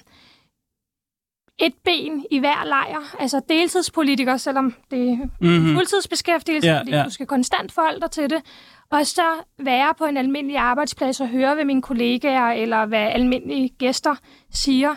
et 1.59 1.73
ben 1.85 2.25
i 2.31 2.39
hver 2.39 2.65
lejr. 2.65 3.15
Altså 3.19 3.41
deltidspolitiker, 3.49 4.37
selvom 4.37 4.73
det 4.91 5.09
er 5.09 5.15
mm-hmm. 5.15 5.75
fuldtidsbeskæftigelse, 5.75 6.67
ja, 6.67 6.79
fordi 6.79 6.91
ja. 6.91 7.03
du 7.03 7.09
skal 7.09 7.25
konstant 7.25 7.71
forholde 7.71 8.01
dig 8.01 8.11
til 8.11 8.29
det. 8.29 8.41
Og 8.89 9.07
så 9.07 9.21
være 9.59 9.93
på 9.97 10.05
en 10.05 10.17
almindelig 10.17 10.57
arbejdsplads 10.57 11.21
og 11.21 11.27
høre, 11.27 11.55
hvad 11.55 11.65
mine 11.65 11.81
kollegaer 11.81 12.51
eller 12.51 12.85
hvad 12.85 13.07
almindelige 13.07 13.69
gæster 13.69 14.15
siger. 14.51 14.95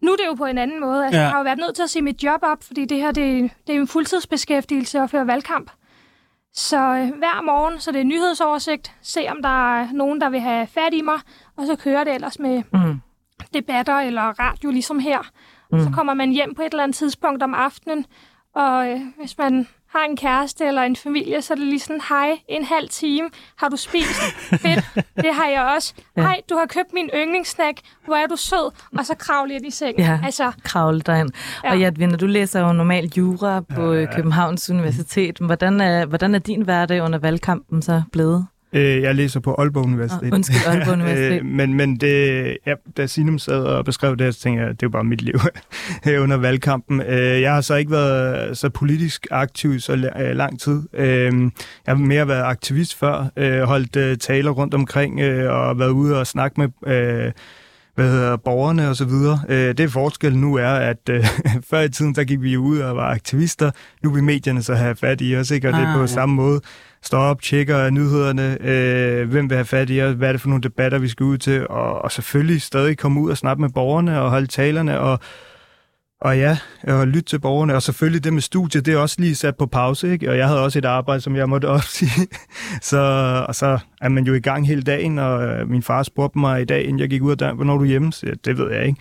Nu 0.00 0.12
er 0.12 0.16
det 0.16 0.26
jo 0.26 0.34
på 0.34 0.44
en 0.44 0.58
anden 0.58 0.80
måde. 0.80 1.04
Altså, 1.04 1.18
ja. 1.18 1.22
Jeg 1.22 1.30
har 1.30 1.38
jo 1.38 1.44
været 1.44 1.58
nødt 1.58 1.74
til 1.74 1.82
at 1.82 1.90
se 1.90 2.02
mit 2.02 2.22
job 2.22 2.40
op, 2.42 2.62
fordi 2.62 2.84
det 2.84 2.98
her 2.98 3.12
det, 3.12 3.50
det 3.66 3.76
er 3.76 3.80
en 3.80 3.88
fuldtidsbeskæftigelse 3.88 4.98
at 5.00 5.10
føre 5.10 5.26
valgkamp. 5.26 5.70
Så 6.54 6.76
øh, 6.76 7.18
hver 7.18 7.42
morgen, 7.42 7.80
så 7.80 7.92
det 7.92 8.00
er 8.00 8.04
nyhedsoversigt, 8.04 8.92
se 9.02 9.26
om 9.28 9.42
der 9.42 9.78
er 9.78 9.92
nogen, 9.92 10.20
der 10.20 10.30
vil 10.30 10.40
have 10.40 10.66
fat 10.66 10.94
i 10.94 11.00
mig, 11.00 11.20
og 11.56 11.66
så 11.66 11.76
kører 11.76 12.04
det 12.04 12.14
ellers 12.14 12.38
med 12.38 12.62
mm. 12.72 13.00
Debatter 13.54 13.96
eller 13.96 14.22
radio, 14.22 14.70
ligesom 14.70 14.98
her. 14.98 15.18
Mm. 15.72 15.84
Så 15.84 15.90
kommer 15.94 16.14
man 16.14 16.30
hjem 16.30 16.54
på 16.54 16.62
et 16.62 16.72
eller 16.72 16.82
andet 16.82 16.96
tidspunkt 16.96 17.42
om 17.42 17.54
aftenen, 17.54 18.06
og 18.54 18.88
øh, 18.88 19.00
hvis 19.20 19.38
man 19.38 19.66
har 19.92 20.04
en 20.10 20.16
kæreste 20.16 20.64
eller 20.66 20.82
en 20.82 20.96
familie, 20.96 21.42
så 21.42 21.52
er 21.52 21.56
det 21.56 21.66
lige 21.66 21.80
sådan, 21.80 22.00
hej, 22.08 22.38
en 22.48 22.64
halv 22.64 22.88
time, 22.88 23.30
har 23.56 23.68
du 23.68 23.76
spist? 23.76 24.22
Fedt, 24.62 24.84
det 25.16 25.34
har 25.34 25.48
jeg 25.48 25.62
også. 25.76 25.94
Ja. 26.16 26.22
Hej, 26.22 26.40
du 26.50 26.54
har 26.54 26.66
købt 26.66 26.92
min 26.94 27.10
yndlingssnack, 27.16 27.80
hvor 28.04 28.14
er 28.14 28.26
du 28.26 28.36
sød? 28.36 28.72
Og 28.98 29.06
så 29.06 29.14
kravler 29.14 29.54
jeg 29.54 29.66
i 29.66 29.70
seng. 29.70 29.98
Ja, 29.98 30.20
altså, 30.24 30.52
kravle 30.64 31.00
derind. 31.00 31.30
Ja. 31.64 31.70
Og 31.70 31.80
Jadvina, 31.80 32.16
du 32.16 32.26
læser 32.26 32.60
jo 32.60 32.72
normalt 32.72 33.16
jura 33.16 33.60
på 33.60 33.92
ja, 33.92 34.00
ja. 34.00 34.14
Københavns 34.16 34.70
Universitet. 34.70 35.38
Hvordan 35.38 35.80
er, 35.80 36.06
hvordan 36.06 36.34
er 36.34 36.38
din 36.38 36.62
hverdag 36.62 37.02
under 37.02 37.18
valgkampen 37.18 37.82
så 37.82 38.02
blevet? 38.12 38.46
Øh, 38.72 39.02
jeg 39.02 39.14
læser 39.14 39.40
på 39.40 39.54
Aalborg 39.58 39.84
Universitet. 39.84 40.32
Oh, 40.32 40.34
undskyld, 40.34 40.66
Aalborg 40.66 40.92
Universitet. 40.98 41.38
øh, 41.38 41.44
men, 41.44 41.74
men 41.74 41.96
det, 41.96 42.58
ja, 42.66 42.74
da 42.96 43.06
Sinum 43.06 43.38
sad 43.38 43.64
og 43.64 43.84
beskrev 43.84 44.16
det, 44.16 44.34
så 44.34 44.40
tænkte 44.40 44.64
jeg, 44.64 44.80
det 44.80 44.86
er 44.86 44.90
bare 44.90 45.04
mit 45.04 45.22
liv 45.22 45.34
under 46.22 46.36
valgkampen. 46.36 47.00
Øh, 47.00 47.40
jeg 47.40 47.54
har 47.54 47.60
så 47.60 47.74
ikke 47.74 47.90
været 47.90 48.58
så 48.58 48.68
politisk 48.68 49.26
aktiv 49.30 49.80
så 49.80 49.92
øh, 49.92 50.36
lang 50.36 50.60
tid. 50.60 50.82
Øh, 50.94 51.32
jeg 51.86 51.94
har 51.94 51.94
mere 51.94 52.28
været 52.28 52.42
aktivist 52.42 52.98
før, 52.98 53.26
øh, 53.36 53.62
holdt 53.62 53.96
øh, 53.96 54.16
taler 54.16 54.50
rundt 54.50 54.74
omkring 54.74 55.20
øh, 55.20 55.52
og 55.52 55.78
været 55.78 55.90
ude 55.90 56.18
og 56.20 56.26
snakke 56.26 56.60
med... 56.60 56.94
Øh, 56.94 57.32
hvad 57.94 58.10
hedder, 58.10 58.36
borgerne 58.36 58.88
og 58.88 58.96
så 58.96 59.04
videre. 59.04 59.40
Øh, 59.48 59.74
det 59.76 59.90
forskellen 59.90 60.40
nu 60.40 60.54
er, 60.54 60.68
at 60.68 61.08
øh, 61.10 61.24
før 61.70 61.80
i 61.80 61.88
tiden, 61.88 62.14
der 62.14 62.24
gik 62.24 62.42
vi 62.42 62.56
ud 62.56 62.78
og 62.78 62.96
var 62.96 63.10
aktivister. 63.10 63.70
Nu 64.02 64.10
vil 64.10 64.24
medierne 64.24 64.62
så 64.62 64.74
have 64.74 64.96
fat 64.96 65.20
i 65.20 65.36
os, 65.36 65.50
ikke? 65.50 65.68
Og 65.68 65.74
ah, 65.74 65.80
det 65.80 65.88
er 65.88 65.94
på 65.94 66.00
ja. 66.00 66.06
samme 66.06 66.34
måde 66.34 66.60
står 67.02 67.18
op, 67.18 67.42
tjekker 67.42 67.90
nyhederne, 67.90 68.56
øh, 68.60 69.30
hvem 69.30 69.50
vil 69.50 69.56
have 69.56 69.64
fat 69.64 69.90
i 69.90 70.02
os, 70.02 70.14
hvad 70.14 70.28
er 70.28 70.32
det 70.32 70.40
for 70.40 70.48
nogle 70.48 70.62
debatter, 70.62 70.98
vi 70.98 71.08
skal 71.08 71.24
ud 71.24 71.38
til, 71.38 71.68
og, 71.68 72.02
og 72.02 72.12
selvfølgelig 72.12 72.62
stadig 72.62 72.98
komme 72.98 73.20
ud 73.20 73.30
og 73.30 73.36
snakke 73.36 73.60
med 73.60 73.70
borgerne 73.70 74.20
og 74.20 74.30
holde 74.30 74.46
talerne, 74.46 75.00
og, 75.00 75.18
og 76.22 76.38
ja, 76.38 76.58
og 76.82 77.06
lytte 77.06 77.22
til 77.22 77.40
borgerne, 77.40 77.74
og 77.74 77.82
selvfølgelig 77.82 78.24
det 78.24 78.32
med 78.32 78.42
studiet, 78.42 78.86
det 78.86 78.94
er 78.94 78.98
også 78.98 79.16
lige 79.18 79.34
sat 79.34 79.56
på 79.56 79.66
pause, 79.66 80.12
ikke? 80.12 80.30
og 80.30 80.38
jeg 80.38 80.46
havde 80.46 80.62
også 80.62 80.78
et 80.78 80.84
arbejde, 80.84 81.20
som 81.20 81.36
jeg 81.36 81.48
måtte 81.48 81.68
opsige, 81.78 82.26
så, 82.82 82.98
og 83.48 83.54
så 83.54 83.78
er 84.00 84.08
man 84.08 84.24
jo 84.24 84.34
i 84.34 84.40
gang 84.40 84.66
hele 84.66 84.82
dagen, 84.82 85.18
og 85.18 85.44
øh, 85.44 85.70
min 85.70 85.82
far 85.82 86.02
spurgte 86.02 86.38
mig 86.38 86.62
i 86.62 86.64
dag, 86.64 86.84
inden 86.84 86.98
jeg 86.98 87.08
gik 87.08 87.22
ud 87.22 87.30
af 87.30 87.38
døren, 87.38 87.56
hvornår 87.56 87.74
er 87.74 87.78
du 87.78 87.84
hjemme? 87.84 88.12
Så, 88.12 88.26
det 88.44 88.58
ved 88.58 88.72
jeg 88.72 88.86
ikke. 88.86 89.00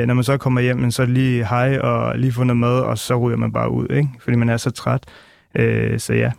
Øh, 0.00 0.06
når 0.06 0.14
man 0.14 0.24
så 0.24 0.36
kommer 0.36 0.60
hjem, 0.60 0.90
så 0.90 1.06
lige 1.06 1.46
hej 1.46 1.78
og 1.78 2.18
lige 2.18 2.32
fundet 2.32 2.56
mad, 2.56 2.80
og 2.80 2.98
så 2.98 3.16
ryger 3.16 3.38
man 3.38 3.52
bare 3.52 3.70
ud, 3.70 3.86
ikke? 3.90 4.08
fordi 4.20 4.36
man 4.36 4.48
er 4.48 4.56
så 4.56 4.70
træt. 4.70 5.04
Øh, 5.54 5.98
så 6.00 6.14
ja. 6.14 6.30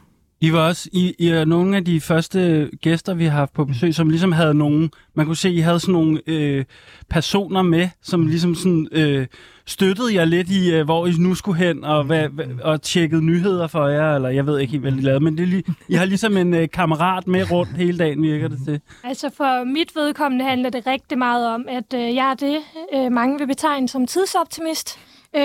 I 0.42 0.54
var 0.54 0.68
også 0.68 0.90
I, 0.94 1.16
I 1.20 1.28
er 1.28 1.46
nogle 1.46 1.78
af 1.78 1.86
de 1.86 2.02
første 2.02 2.70
gæster, 2.82 3.14
vi 3.14 3.26
har 3.26 3.32
haft 3.32 3.54
på 3.54 3.66
besøg, 3.66 3.96
som 3.96 4.10
ligesom 4.10 4.32
havde 4.32 4.54
nogen, 4.54 4.92
man 5.14 5.26
kunne 5.26 5.36
se, 5.36 5.50
I 5.50 5.60
havde 5.60 5.80
sådan 5.80 5.94
nogle 5.94 6.22
øh, 6.28 6.66
personer 7.10 7.62
med, 7.62 7.90
som 8.02 8.28
ligesom 8.28 8.56
sådan, 8.56 8.88
øh, 8.92 9.28
støttede 9.66 10.16
jer 10.16 10.26
lidt 10.26 10.50
i, 10.50 10.74
øh, 10.74 10.86
hvor 10.86 11.08
I 11.08 11.12
nu 11.20 11.36
skulle 11.36 11.58
hen, 11.58 11.84
og, 11.84 12.04
hvad, 12.04 12.30
og 12.64 12.82
tjekkede 12.82 13.26
nyheder 13.26 13.68
for 13.68 13.88
jer, 13.88 14.16
eller 14.16 14.30
jeg 14.30 14.46
ved 14.46 14.60
ikke 14.60 14.72
helt, 14.72 14.82
hvad 14.82 14.92
I 14.92 15.02
lavede, 15.02 15.24
men 15.24 15.38
det 15.38 15.48
lige, 15.48 15.64
I 15.90 15.94
har 15.94 16.06
ligesom 16.06 16.38
en 16.38 16.54
øh, 16.54 16.70
kammerat 16.74 17.28
med 17.28 17.52
rundt 17.52 17.78
hele 17.78 17.98
dagen, 17.98 18.24
virker 18.24 18.48
det 18.48 18.60
til. 18.66 18.82
Altså 19.04 19.30
for 19.38 19.64
mit 19.64 19.96
vedkommende 19.96 20.46
handler 20.46 20.70
det 20.70 20.88
rigtig 20.88 21.18
meget 21.18 21.48
om, 21.48 21.66
at 21.70 21.94
øh, 21.94 22.16
jeg 22.16 22.32
er 22.32 22.34
det, 22.34 22.58
øh, 22.94 23.12
mange 23.12 23.40
vil 23.40 23.48
betegne 23.48 23.90
som 23.90 24.08
tidsoptimist. 24.08 25.00
Øh, 25.36 25.42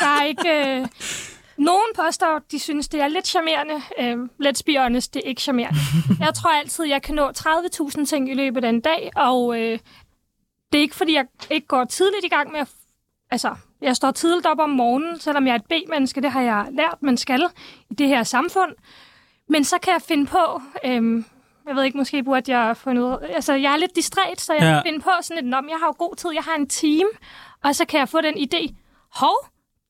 der 0.00 0.20
er 0.20 0.24
ikke... 0.24 0.80
Øh, 0.80 0.86
nogen 1.56 1.86
påstår, 1.96 2.40
de 2.50 2.58
synes, 2.58 2.88
det 2.88 3.00
er 3.00 3.08
lidt 3.08 3.26
charmerende. 3.26 3.74
Uh, 3.74 4.28
let's 4.46 4.62
be 4.66 4.78
honest, 4.78 5.14
det 5.14 5.22
er 5.24 5.28
ikke 5.28 5.42
charmerende. 5.42 5.78
Jeg 6.24 6.34
tror 6.34 6.50
altid, 6.50 6.84
jeg 6.84 7.02
kan 7.02 7.14
nå 7.14 7.30
30.000 7.30 8.06
ting 8.06 8.30
i 8.30 8.34
løbet 8.34 8.64
af 8.64 8.68
en 8.68 8.80
dag, 8.80 9.10
og 9.16 9.46
uh, 9.46 9.56
det 9.56 10.78
er 10.78 10.82
ikke, 10.82 10.94
fordi 10.94 11.14
jeg 11.14 11.26
ikke 11.50 11.66
går 11.66 11.84
tidligt 11.84 12.24
i 12.24 12.28
gang 12.28 12.52
med 12.52 12.60
at... 12.60 12.68
Altså, 13.30 13.54
jeg 13.80 13.96
står 13.96 14.10
tidligt 14.10 14.46
op 14.46 14.58
om 14.58 14.70
morgenen, 14.70 15.20
selvom 15.20 15.46
jeg 15.46 15.52
er 15.52 15.58
et 15.58 15.64
B-menneske, 15.64 16.20
det 16.20 16.30
har 16.30 16.42
jeg 16.42 16.68
lært, 16.72 16.98
man 17.00 17.16
skal 17.16 17.42
i 17.90 17.94
det 17.94 18.08
her 18.08 18.22
samfund. 18.22 18.72
Men 19.48 19.64
så 19.64 19.78
kan 19.78 19.92
jeg 19.92 20.02
finde 20.02 20.26
på... 20.26 20.60
Um, 20.88 21.24
jeg 21.66 21.76
ved 21.76 21.84
ikke, 21.84 21.98
måske 21.98 22.22
burde 22.22 22.58
jeg 22.58 22.76
få 22.76 22.92
noget... 22.92 23.18
Altså, 23.22 23.54
jeg 23.54 23.72
er 23.72 23.76
lidt 23.76 23.96
distræt, 23.96 24.40
så 24.40 24.52
jeg 24.52 24.62
ja. 24.62 24.68
kan 24.68 24.82
finde 24.86 25.00
på 25.00 25.10
sådan 25.22 25.48
et, 25.48 25.54
om 25.54 25.68
jeg 25.68 25.78
har 25.78 25.86
jo 25.86 25.94
god 25.98 26.16
tid, 26.16 26.30
jeg 26.34 26.42
har 26.42 26.54
en 26.54 26.68
team, 26.68 27.06
og 27.64 27.74
så 27.74 27.84
kan 27.84 28.00
jeg 28.00 28.08
få 28.08 28.20
den 28.20 28.34
idé, 28.34 28.74
hov, 29.14 29.36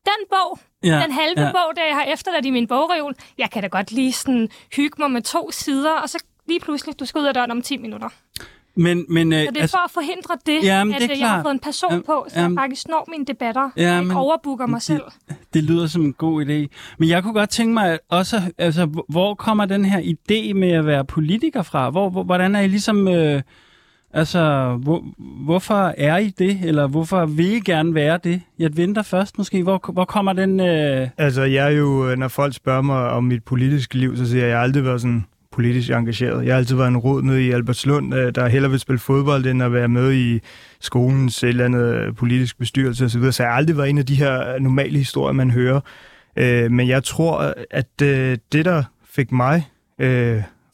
den 0.04 0.26
bog, 0.30 0.58
ja, 0.84 1.02
den 1.02 1.12
halve 1.12 1.40
ja. 1.40 1.52
bog, 1.52 1.76
der 1.76 1.84
jeg 1.86 1.94
har 1.94 2.04
efterladt 2.12 2.46
i 2.46 2.50
min 2.50 2.66
bogreol, 2.66 3.14
jeg 3.38 3.50
kan 3.50 3.62
da 3.62 3.68
godt 3.68 3.92
lige 3.92 4.12
sådan 4.12 4.48
hygge 4.76 4.96
mig 4.98 5.10
med 5.10 5.22
to 5.22 5.50
sider, 5.50 5.92
og 5.92 6.08
så 6.08 6.24
lige 6.48 6.60
pludselig, 6.60 7.00
du 7.00 7.04
skal 7.04 7.18
ud 7.18 7.26
af 7.26 7.34
døren 7.34 7.50
om 7.50 7.62
10 7.62 7.76
minutter. 7.76 8.08
Men, 8.76 9.06
men, 9.08 9.32
øh, 9.32 9.44
så 9.44 9.50
det 9.50 9.56
er 9.56 9.60
altså, 9.60 9.76
for 9.76 9.84
at 9.84 9.90
forhindre 9.90 10.38
det, 10.46 10.64
jamen, 10.64 10.94
at 10.94 11.00
det 11.00 11.10
er 11.10 11.18
jeg 11.18 11.30
har 11.30 11.42
fået 11.42 11.52
en 11.52 11.58
person 11.58 11.90
jamen, 11.90 12.04
på, 12.04 12.26
så 12.28 12.40
jamen, 12.40 12.56
jeg 12.56 12.62
faktisk 12.62 12.88
når 12.88 13.08
mine 13.10 13.24
debatter, 13.24 13.70
ja, 13.76 13.96
og 13.96 14.02
ikke 14.02 14.16
overbooker 14.16 14.66
mig 14.66 14.74
det, 14.74 14.82
selv. 14.82 15.02
Det 15.54 15.64
lyder 15.64 15.86
som 15.86 16.02
en 16.02 16.12
god 16.12 16.44
idé. 16.44 16.66
Men 16.98 17.08
jeg 17.08 17.22
kunne 17.22 17.34
godt 17.34 17.50
tænke 17.50 17.74
mig 17.74 17.98
også, 18.08 18.42
altså, 18.58 19.04
hvor 19.08 19.34
kommer 19.34 19.66
den 19.66 19.84
her 19.84 20.00
idé 20.00 20.52
med 20.54 20.70
at 20.70 20.86
være 20.86 21.04
politiker 21.04 21.62
fra? 21.62 21.90
Hvor, 21.90 22.10
hvor, 22.10 22.22
hvordan 22.22 22.54
er 22.54 22.60
I 22.60 22.68
ligesom... 22.68 23.08
Øh, 23.08 23.42
Altså, 24.16 24.76
hvor, 24.82 25.04
hvorfor 25.44 25.94
er 25.98 26.18
I 26.18 26.28
det, 26.38 26.58
eller 26.64 26.86
hvorfor 26.86 27.26
vil 27.26 27.52
I 27.52 27.60
gerne 27.60 27.94
være 27.94 28.18
det? 28.24 28.40
Jeg 28.58 28.76
venter 28.76 29.02
først 29.02 29.38
måske. 29.38 29.62
Hvor, 29.62 29.90
hvor 29.92 30.04
kommer 30.04 30.32
den... 30.32 30.60
Øh... 30.60 31.08
Altså, 31.18 31.42
jeg 31.42 31.66
er 31.66 31.76
jo, 31.76 32.10
øh, 32.10 32.18
når 32.18 32.28
folk 32.28 32.54
spørger 32.54 32.82
mig 32.82 33.08
om 33.08 33.24
mit 33.24 33.44
politiske 33.44 33.98
liv, 33.98 34.16
så 34.16 34.26
siger 34.26 34.40
jeg, 34.40 34.46
at 34.46 34.52
jeg 34.52 34.62
aldrig 34.62 34.84
været 34.84 35.00
sådan 35.00 35.24
politisk 35.52 35.90
engageret. 35.90 36.44
Jeg 36.44 36.54
har 36.54 36.58
altid 36.58 36.76
været 36.76 36.88
en 36.88 36.96
rod 36.96 37.22
nede 37.22 37.46
i 37.46 37.50
Albertslund, 37.50 38.14
øh, 38.14 38.34
der 38.34 38.48
hellere 38.48 38.70
vil 38.70 38.80
spille 38.80 38.98
fodbold, 38.98 39.46
end 39.46 39.62
at 39.62 39.72
være 39.72 39.88
med 39.88 40.12
i 40.12 40.40
skolens 40.80 41.42
eller 41.42 41.64
andet 41.64 41.94
øh, 41.94 42.14
politisk 42.14 42.58
bestyrelse 42.58 43.04
osv. 43.04 43.32
Så 43.32 43.42
jeg 43.42 43.50
har 43.50 43.56
aldrig 43.56 43.76
været 43.76 43.90
en 43.90 43.98
af 43.98 44.06
de 44.06 44.14
her 44.14 44.58
normale 44.58 44.98
historier, 44.98 45.32
man 45.32 45.50
hører. 45.50 45.80
Men 46.68 46.88
jeg 46.88 47.04
tror, 47.04 47.54
at 47.70 48.00
det, 48.00 48.64
der 48.64 48.82
fik 49.10 49.32
mig 49.32 49.68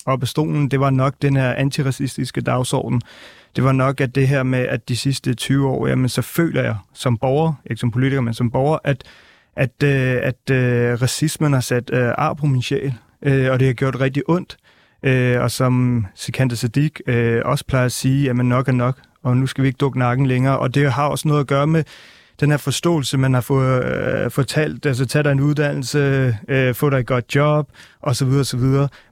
op 0.07 0.23
af 0.23 0.29
stolen, 0.29 0.69
det 0.69 0.81
var 0.81 0.91
nok 0.91 1.15
den 1.23 1.37
her 1.37 1.55
antiracistiske 1.55 2.41
dagsorden. 2.41 3.03
Det 3.57 3.65
var 3.65 3.73
nok, 3.73 4.01
at 4.01 4.15
det 4.15 4.29
her 4.29 4.43
med, 4.43 4.59
at 4.59 4.89
de 4.89 4.97
sidste 4.97 5.35
20 5.35 5.69
år, 5.69 5.87
jamen 5.87 6.09
så 6.09 6.23
føler 6.23 6.63
jeg 6.63 6.77
som 6.95 7.19
borger, 7.19 7.53
ikke 7.71 7.81
som 7.81 7.91
politiker, 7.91 8.21
men 8.21 8.35
som 8.35 8.51
borger, 8.51 8.79
at, 8.85 9.05
at, 9.57 9.83
øh, 9.85 10.17
at 10.23 10.51
øh, 10.51 11.03
racismen 11.03 11.53
har 11.53 11.61
sat 11.61 11.91
øh, 11.93 12.13
ar 12.19 12.35
på 12.35 12.47
min 12.47 12.63
sjæl, 12.63 12.95
øh, 13.23 13.51
og 13.51 13.61
det 13.61 13.67
har 13.67 13.75
gjort 13.75 14.01
rigtig 14.01 14.23
ondt. 14.29 14.57
Øh, 15.03 15.41
og 15.41 15.51
som 15.51 16.07
Sikander 16.15 16.57
Sadik 16.57 17.01
øh, 17.07 17.43
også 17.45 17.65
plejer 17.67 17.85
at 17.85 17.93
sige, 17.93 18.31
at 18.31 18.37
nok 18.37 18.69
er 18.69 18.73
nok, 18.73 18.99
og 19.23 19.37
nu 19.37 19.47
skal 19.47 19.63
vi 19.63 19.69
ikke 19.69 19.79
dukke 19.79 19.99
nakken 19.99 20.27
længere. 20.27 20.59
Og 20.59 20.75
det 20.75 20.93
har 20.93 21.09
også 21.09 21.29
noget 21.29 21.41
at 21.41 21.47
gøre 21.47 21.67
med 21.67 21.85
den 22.41 22.51
her 22.51 22.57
forståelse, 22.57 23.19
man 23.19 23.35
har 23.35 23.41
fået 23.41 23.85
øh, 23.85 24.31
fortalt, 24.31 24.87
altså 24.87 25.07
tag 25.07 25.25
dig 25.25 25.33
en 25.33 25.41
uddannelse, 25.41 26.37
øh, 26.49 26.75
få 26.75 26.91
dig 26.91 26.99
et 26.99 27.07
godt 27.07 27.35
job, 27.35 27.71
osv. 28.03 28.29
osv. 28.29 28.61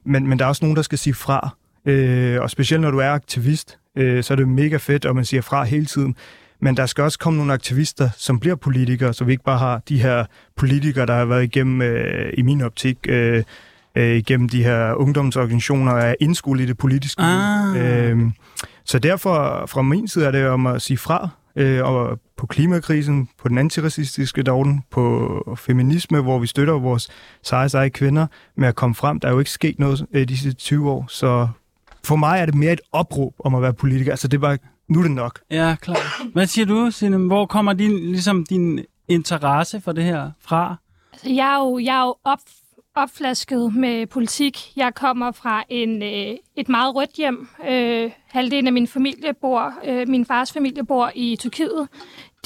Men, 0.05 0.27
men 0.27 0.39
der 0.39 0.45
er 0.45 0.49
også 0.49 0.65
nogen, 0.65 0.75
der 0.75 0.81
skal 0.81 0.97
sige 0.97 1.13
fra. 1.13 1.55
Øh, 1.85 2.41
og 2.41 2.49
specielt 2.49 2.81
når 2.81 2.91
du 2.91 2.97
er 2.97 3.09
aktivist, 3.09 3.77
øh, 3.95 4.23
så 4.23 4.33
er 4.33 4.35
det 4.35 4.47
mega 4.47 4.77
fedt, 4.77 5.05
at 5.05 5.15
man 5.15 5.25
siger 5.25 5.41
fra 5.41 5.63
hele 5.63 5.85
tiden. 5.85 6.15
Men 6.61 6.77
der 6.77 6.85
skal 6.85 7.03
også 7.03 7.19
komme 7.19 7.37
nogle 7.37 7.53
aktivister, 7.53 8.09
som 8.17 8.39
bliver 8.39 8.55
politikere, 8.55 9.13
så 9.13 9.23
vi 9.23 9.31
ikke 9.31 9.43
bare 9.43 9.57
har 9.57 9.81
de 9.89 10.01
her 10.01 10.25
politikere, 10.55 11.05
der 11.05 11.13
har 11.13 11.25
været 11.25 11.43
igennem, 11.43 11.81
øh, 11.81 12.33
i 12.37 12.41
min 12.41 12.61
optik, 12.61 12.97
øh, 13.09 13.43
øh, 13.95 14.15
igennem 14.15 14.49
de 14.49 14.63
her 14.63 14.93
ungdomsorganisationer 14.93 15.91
er 15.91 16.15
indskolet 16.19 16.63
i 16.63 16.65
det 16.65 16.77
politiske 16.77 17.21
ah. 17.21 18.11
øh, 18.11 18.19
Så 18.85 18.99
derfor, 18.99 19.65
fra 19.67 19.81
min 19.81 20.07
side, 20.07 20.25
er 20.25 20.31
det 20.31 20.47
om 20.47 20.67
at 20.67 20.81
sige 20.81 20.97
fra, 20.97 21.29
øh, 21.59 21.83
og 21.83 22.19
på 22.37 22.47
klimakrisen, 22.47 23.29
på 23.37 23.47
den 23.47 23.57
antiracistiske 23.57 24.43
dagen, 24.43 24.83
på 24.89 25.57
feminisme, 25.57 26.21
hvor 26.21 26.39
vi 26.39 26.47
støtter 26.47 26.73
vores 26.73 27.09
seje, 27.43 27.69
seje 27.69 27.89
kvinder 27.89 28.27
med 28.55 28.67
at 28.67 28.75
komme 28.75 28.95
frem. 28.95 29.19
Der 29.19 29.27
er 29.27 29.31
jo 29.31 29.39
ikke 29.39 29.51
sket 29.51 29.79
noget 29.79 30.05
øh, 30.13 30.27
disse 30.27 30.53
20 30.53 30.91
år, 30.91 31.05
så 31.09 31.47
for 32.03 32.15
mig 32.15 32.39
er 32.39 32.45
det 32.45 32.55
mere 32.55 32.73
et 32.73 32.81
opråb 32.91 33.33
om 33.39 33.55
at 33.55 33.61
være 33.61 33.73
politiker. 33.73 34.11
Altså 34.11 34.27
det 34.27 34.37
er 34.37 34.41
bare, 34.41 34.57
nu 34.87 34.99
er 34.99 35.03
det 35.03 35.11
nok. 35.11 35.39
Ja, 35.51 35.75
klart. 35.81 35.99
Hvad 36.33 36.47
siger 36.47 36.65
du, 36.65 36.91
Signe? 36.91 37.17
Hvor 37.17 37.45
kommer 37.45 37.73
din, 37.73 37.91
ligesom 37.91 38.45
din 38.45 38.85
interesse 39.07 39.81
for 39.81 39.91
det 39.91 40.03
her 40.03 40.31
fra? 40.41 40.75
Altså, 41.13 41.29
jeg 41.29 41.53
er 41.53 41.57
jo, 41.57 41.79
jeg 41.79 41.99
er 41.99 42.05
jo 42.05 42.15
op, 42.23 42.39
opflasket 43.01 43.75
med 43.75 44.07
politik. 44.07 44.77
Jeg 44.77 44.95
kommer 44.95 45.31
fra 45.31 45.63
en, 45.69 46.03
øh, 46.03 46.37
et 46.55 46.69
meget 46.69 46.95
rødt 46.95 47.11
hjem. 47.11 47.47
Øh, 47.67 48.11
halvdelen 48.27 48.67
af 48.67 48.73
min 48.73 48.87
familie 48.87 49.33
bor, 49.33 49.73
øh, 49.85 50.07
min 50.07 50.25
fars 50.25 50.53
familie 50.53 50.85
bor 50.85 51.11
i 51.15 51.35
Tyrkiet. 51.39 51.87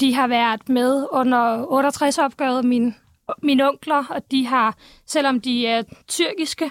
De 0.00 0.14
har 0.14 0.26
været 0.26 0.68
med 0.68 1.06
under 1.12 1.64
68-opgøret, 1.64 2.64
min, 2.64 2.94
mine 3.42 3.68
onkler, 3.68 4.04
og 4.10 4.30
de 4.30 4.46
har, 4.46 4.76
selvom 5.06 5.40
de 5.40 5.66
er 5.66 5.82
tyrkiske, 6.08 6.70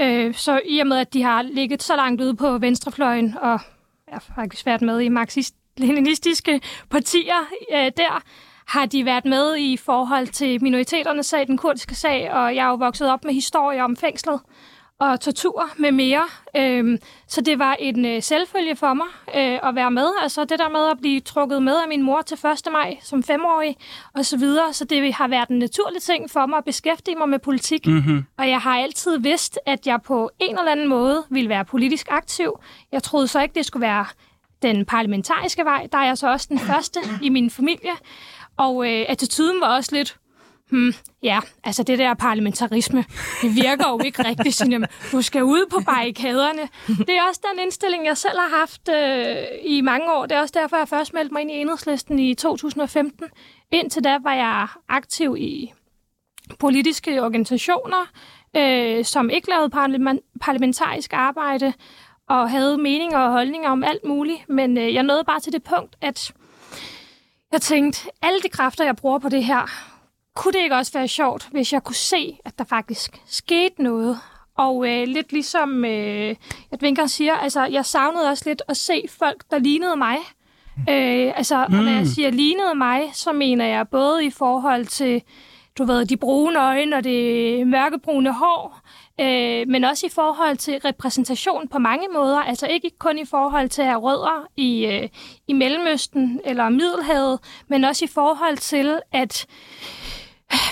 øh, 0.00 0.34
så 0.34 0.60
i 0.64 0.78
og 0.78 0.86
med, 0.86 0.96
at 0.96 1.12
de 1.12 1.22
har 1.22 1.42
ligget 1.42 1.82
så 1.82 1.96
langt 1.96 2.22
ude 2.22 2.36
på 2.36 2.58
venstrefløjen, 2.58 3.38
og 3.38 3.60
jeg 4.10 4.12
har 4.12 4.32
faktisk 4.34 4.66
været 4.66 4.82
med 4.82 5.00
i 5.00 5.08
marxist-leninistiske 5.08 6.60
partier 6.90 7.48
øh, 7.72 7.92
der, 7.96 8.22
har 8.68 8.86
de 8.86 9.04
været 9.04 9.24
med 9.24 9.56
i 9.58 9.76
forhold 9.76 10.26
til 10.26 10.62
minoriteternes 10.62 11.26
sag, 11.26 11.46
den 11.46 11.56
kurdiske 11.56 11.94
sag, 11.94 12.32
og 12.32 12.56
jeg 12.56 12.66
er 12.66 12.68
jo 12.68 12.74
vokset 12.74 13.10
op 13.10 13.24
med 13.24 13.34
historier 13.34 13.82
om 13.82 13.96
fængslet 13.96 14.40
og 15.00 15.20
tortur 15.20 15.70
med 15.76 15.92
mere. 15.92 16.26
Øhm, 16.56 16.98
så 17.26 17.40
det 17.40 17.58
var 17.58 17.76
en 17.78 18.04
øh, 18.04 18.22
selvfølge 18.22 18.76
for 18.76 18.94
mig 18.94 19.06
øh, 19.34 19.68
at 19.68 19.74
være 19.74 19.90
med. 19.90 20.06
Altså 20.22 20.44
det 20.44 20.58
der 20.58 20.68
med 20.68 20.90
at 20.90 20.98
blive 21.00 21.20
trukket 21.20 21.62
med 21.62 21.76
af 21.76 21.88
min 21.88 22.02
mor 22.02 22.22
til 22.22 22.34
1. 22.34 22.72
maj 22.72 22.98
som 23.02 23.22
femårig 23.22 23.76
og 24.14 24.24
så 24.24 24.36
videre. 24.36 24.72
Så 24.72 24.84
det 24.84 25.14
har 25.14 25.28
været 25.28 25.48
en 25.48 25.58
naturlig 25.58 26.02
ting 26.02 26.30
for 26.30 26.46
mig 26.46 26.58
at 26.58 26.64
beskæftige 26.64 27.16
mig 27.16 27.28
med 27.28 27.38
politik. 27.38 27.86
Mm-hmm. 27.86 28.24
Og 28.38 28.48
jeg 28.48 28.60
har 28.60 28.78
altid 28.78 29.18
vidst, 29.18 29.58
at 29.66 29.86
jeg 29.86 30.02
på 30.02 30.30
en 30.38 30.58
eller 30.58 30.72
anden 30.72 30.88
måde 30.88 31.24
ville 31.30 31.48
være 31.48 31.64
politisk 31.64 32.06
aktiv. 32.10 32.60
Jeg 32.92 33.02
troede 33.02 33.28
så 33.28 33.42
ikke, 33.42 33.54
det 33.54 33.66
skulle 33.66 33.86
være 33.86 34.06
den 34.62 34.84
parlamentariske 34.84 35.64
vej. 35.64 35.88
Der 35.92 35.98
er 35.98 36.04
jeg 36.04 36.18
så 36.18 36.30
også 36.30 36.46
den 36.50 36.58
første 36.58 37.00
i 37.22 37.28
min 37.28 37.50
familie. 37.50 37.92
Og 38.58 38.86
øh, 38.86 39.06
attituden 39.08 39.60
var 39.60 39.76
også 39.76 39.94
lidt, 39.94 40.16
hmm, 40.70 40.92
ja, 41.22 41.40
altså 41.64 41.82
det 41.82 41.98
der 41.98 42.14
parlamentarisme, 42.14 43.04
det 43.42 43.54
virker 43.54 43.88
jo 43.88 44.00
ikke 44.04 44.24
rigtigt, 44.24 44.54
Signe. 44.54 44.88
Du 45.12 45.22
skal 45.22 45.42
ud 45.42 45.66
på 45.70 45.80
barrikaderne. 45.86 46.68
Det 46.86 47.16
er 47.16 47.22
også 47.28 47.40
den 47.52 47.60
indstilling, 47.60 48.06
jeg 48.06 48.16
selv 48.16 48.38
har 48.38 48.58
haft 48.58 48.88
øh, 48.88 49.44
i 49.64 49.80
mange 49.80 50.12
år. 50.12 50.26
Det 50.26 50.36
er 50.36 50.40
også 50.40 50.54
derfor, 50.62 50.76
jeg 50.76 50.88
først 50.88 51.14
meldte 51.14 51.32
mig 51.32 51.40
ind 51.40 51.50
i 51.50 51.54
enhedslisten 51.54 52.18
i 52.18 52.34
2015. 52.34 53.24
Indtil 53.72 54.04
da 54.04 54.18
var 54.22 54.34
jeg 54.34 54.68
aktiv 54.88 55.36
i 55.38 55.72
politiske 56.58 57.22
organisationer, 57.22 58.10
øh, 58.56 59.04
som 59.04 59.30
ikke 59.30 59.50
lavede 59.50 59.70
parlamentarisk 60.40 61.12
arbejde, 61.12 61.72
og 62.28 62.50
havde 62.50 62.78
meninger 62.78 63.18
og 63.18 63.32
holdninger 63.32 63.70
om 63.70 63.84
alt 63.84 64.04
muligt. 64.04 64.48
Men 64.48 64.78
øh, 64.78 64.94
jeg 64.94 65.02
nåede 65.02 65.24
bare 65.24 65.40
til 65.40 65.52
det 65.52 65.62
punkt, 65.62 65.96
at 66.00 66.32
jeg 67.52 67.62
tænkte, 67.62 68.10
alle 68.22 68.40
de 68.40 68.48
kræfter, 68.48 68.84
jeg 68.84 68.96
bruger 68.96 69.18
på 69.18 69.28
det 69.28 69.44
her, 69.44 69.70
kunne 70.36 70.52
det 70.52 70.62
ikke 70.62 70.76
også 70.76 70.92
være 70.92 71.08
sjovt, 71.08 71.48
hvis 71.50 71.72
jeg 71.72 71.84
kunne 71.84 71.94
se, 71.94 72.38
at 72.44 72.58
der 72.58 72.64
faktisk 72.64 73.20
skete 73.26 73.82
noget? 73.82 74.18
Og 74.56 74.88
øh, 74.88 75.06
lidt 75.06 75.32
ligesom 75.32 75.84
øh, 75.84 76.36
at 76.72 76.82
Vinker 76.82 77.06
siger, 77.06 77.34
altså 77.34 77.64
jeg 77.64 77.86
savnede 77.86 78.28
også 78.30 78.44
lidt 78.46 78.62
at 78.68 78.76
se 78.76 79.04
folk, 79.18 79.44
der 79.50 79.58
lignede 79.58 79.96
mig. 79.96 80.16
Øh, 80.78 81.32
altså, 81.36 81.66
mm. 81.68 81.74
når 81.74 81.90
jeg 81.90 82.06
siger 82.06 82.30
lignede 82.30 82.74
mig, 82.74 83.10
så 83.12 83.32
mener 83.32 83.64
jeg 83.64 83.88
både 83.88 84.24
i 84.24 84.30
forhold 84.30 84.86
til, 84.86 85.22
du 85.78 85.84
ved, 85.84 86.06
de 86.06 86.16
brune 86.16 86.64
øjne 86.64 86.96
og 86.96 87.04
det 87.04 87.66
mørkebrune 87.66 88.32
hår, 88.32 88.80
øh, 89.20 89.68
men 89.68 89.84
også 89.84 90.06
i 90.06 90.08
forhold 90.08 90.56
til 90.56 90.80
repræsentation 90.84 91.68
på 91.68 91.78
mange 91.78 92.08
måder. 92.14 92.38
Altså 92.38 92.66
ikke 92.66 92.90
kun 92.98 93.18
i 93.18 93.24
forhold 93.24 93.68
til 93.68 93.82
at 93.82 93.88
have 93.88 94.00
rødder 94.00 94.46
i, 94.56 94.86
øh, 94.86 95.08
i 95.48 95.52
Mellemøsten 95.52 96.40
eller 96.44 96.68
Middelhavet, 96.68 97.40
men 97.68 97.84
også 97.84 98.04
i 98.04 98.08
forhold 98.08 98.56
til, 98.56 99.00
at 99.12 99.46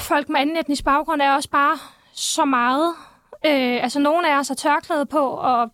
folk 0.01 0.29
med 0.29 0.41
anden 0.41 0.57
etnisk 0.57 0.85
baggrund 0.85 1.23
er 1.23 1.35
også 1.35 1.51
bare 1.51 1.79
så 2.13 2.45
meget. 2.45 2.95
Øh, 3.47 3.83
altså 3.83 4.01
nogle 4.01 4.33
af 4.33 4.39
os 4.39 4.49
har 4.49 4.55
tørklæde 4.55 5.07
på 5.07 5.19
og 5.19 5.71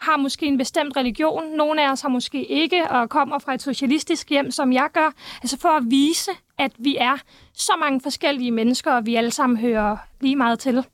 har 0.00 0.16
måske 0.16 0.46
en 0.46 0.58
bestemt 0.58 0.96
religion. 0.96 1.56
Nogle 1.56 1.86
af 1.86 1.92
os 1.92 2.00
har 2.00 2.08
måske 2.08 2.44
ikke 2.44 2.90
og 2.90 3.08
kommer 3.08 3.38
fra 3.38 3.54
et 3.54 3.62
socialistisk 3.62 4.30
hjem, 4.30 4.50
som 4.50 4.72
jeg 4.72 4.88
gør. 4.92 5.12
Altså 5.42 5.58
for 5.60 5.68
at 5.68 5.82
vise, 5.86 6.30
at 6.58 6.72
vi 6.78 6.96
er 6.96 7.16
så 7.54 7.72
mange 7.80 8.00
forskellige 8.00 8.50
mennesker, 8.50 8.92
og 8.92 9.06
vi 9.06 9.14
alle 9.16 9.30
sammen 9.30 9.58
hører 9.58 9.96
lige 10.20 10.36
meget 10.36 10.58
til. 10.58 10.84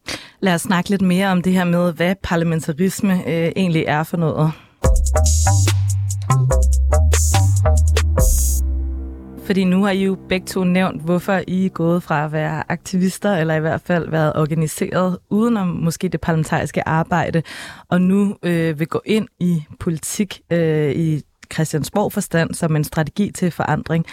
Lad 0.41 0.55
os 0.55 0.61
snakke 0.61 0.91
lidt 0.91 1.03
mere 1.03 1.29
om 1.29 1.43
det 1.43 1.53
her 1.53 1.65
med, 1.65 1.93
hvad 1.93 2.15
parlamentarisme 2.23 3.13
øh, 3.13 3.53
egentlig 3.57 3.85
er 3.87 4.03
for 4.03 4.17
noget. 4.17 4.53
Fordi 9.47 9.65
nu 9.65 9.85
har 9.85 9.91
I 9.91 10.05
jo 10.05 10.19
begge 10.29 10.47
to 10.47 10.65
nævnt, 10.65 11.03
hvorfor 11.03 11.41
I 11.47 11.67
er 11.67 11.71
gået 11.71 12.03
fra 12.03 12.25
at 12.25 12.33
være 12.33 12.63
aktivister, 12.69 13.37
eller 13.37 13.55
i 13.55 13.61
hvert 13.61 13.81
fald 13.81 14.11
været 14.11 14.33
organiseret 14.37 15.19
udenom 15.31 15.69
måske 15.69 16.09
det 16.09 16.21
parlamentariske 16.21 16.89
arbejde, 16.89 17.43
og 17.89 18.01
nu 18.01 18.37
øh, 18.43 18.79
vil 18.79 18.87
gå 18.87 19.03
ind 19.05 19.29
i 19.41 19.65
politik 19.81 20.41
øh, 20.51 20.93
i 20.93 21.23
Christiansborg 21.53 22.13
forstand 22.13 22.55
som 22.55 22.77
en 22.77 22.85
strategi 22.85 23.31
til 23.31 23.51
forandring. 23.51 24.07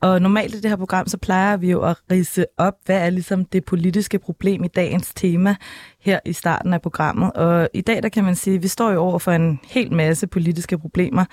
Og 0.00 0.22
normalt 0.22 0.54
i 0.54 0.60
det 0.60 0.70
her 0.70 0.76
program, 0.76 1.06
så 1.06 1.16
plejer 1.18 1.56
vi 1.56 1.70
jo 1.70 1.82
at 1.82 1.96
rise 2.10 2.46
op, 2.58 2.74
hvad 2.86 2.96
er 2.96 3.10
ligesom 3.10 3.44
det 3.44 3.64
politiske 3.64 4.18
problem 4.18 4.64
i 4.64 4.68
dagens 4.68 5.12
tema 5.14 5.56
her 6.00 6.20
i 6.24 6.32
starten 6.32 6.72
af 6.74 6.82
programmet. 6.82 7.32
Og 7.32 7.68
i 7.74 7.80
dag, 7.80 8.02
der 8.02 8.08
kan 8.08 8.24
man 8.24 8.36
sige, 8.36 8.56
at 8.56 8.62
vi 8.62 8.68
står 8.68 8.90
jo 8.90 9.00
over 9.00 9.18
for 9.18 9.32
en 9.32 9.60
hel 9.64 9.92
masse 9.92 10.26
politiske 10.26 10.78
problemer. 10.78 11.24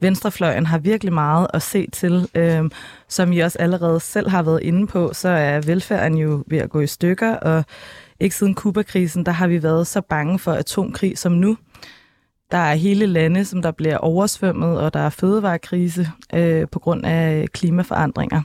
Venstrefløjen 0.00 0.66
har 0.66 0.78
virkelig 0.78 1.12
meget 1.12 1.46
at 1.54 1.62
se 1.62 1.86
til. 1.90 2.28
Øhm, 2.34 2.70
som 3.08 3.32
I 3.32 3.38
også 3.38 3.58
allerede 3.58 4.00
selv 4.00 4.28
har 4.28 4.42
været 4.42 4.62
inde 4.62 4.86
på, 4.86 5.10
så 5.12 5.28
er 5.28 5.60
velfærden 5.60 6.18
jo 6.18 6.44
ved 6.46 6.58
at 6.58 6.70
gå 6.70 6.80
i 6.80 6.86
stykker, 6.86 7.34
og 7.34 7.64
ikke 8.20 8.36
siden 8.36 8.54
Kubakrisen, 8.54 9.26
der 9.26 9.32
har 9.32 9.46
vi 9.46 9.62
været 9.62 9.86
så 9.86 10.00
bange 10.00 10.38
for 10.38 10.52
atomkrig 10.52 11.18
som 11.18 11.32
nu. 11.32 11.56
Der 12.50 12.58
er 12.58 12.74
hele 12.74 13.06
lande, 13.06 13.44
som 13.44 13.62
der 13.62 13.70
bliver 13.70 13.98
oversvømmet, 13.98 14.80
og 14.80 14.94
der 14.94 15.00
er 15.00 15.10
fødevarekrise 15.10 16.08
øh, 16.34 16.66
på 16.72 16.78
grund 16.78 17.06
af 17.06 17.46
klimaforandringer. 17.52 18.42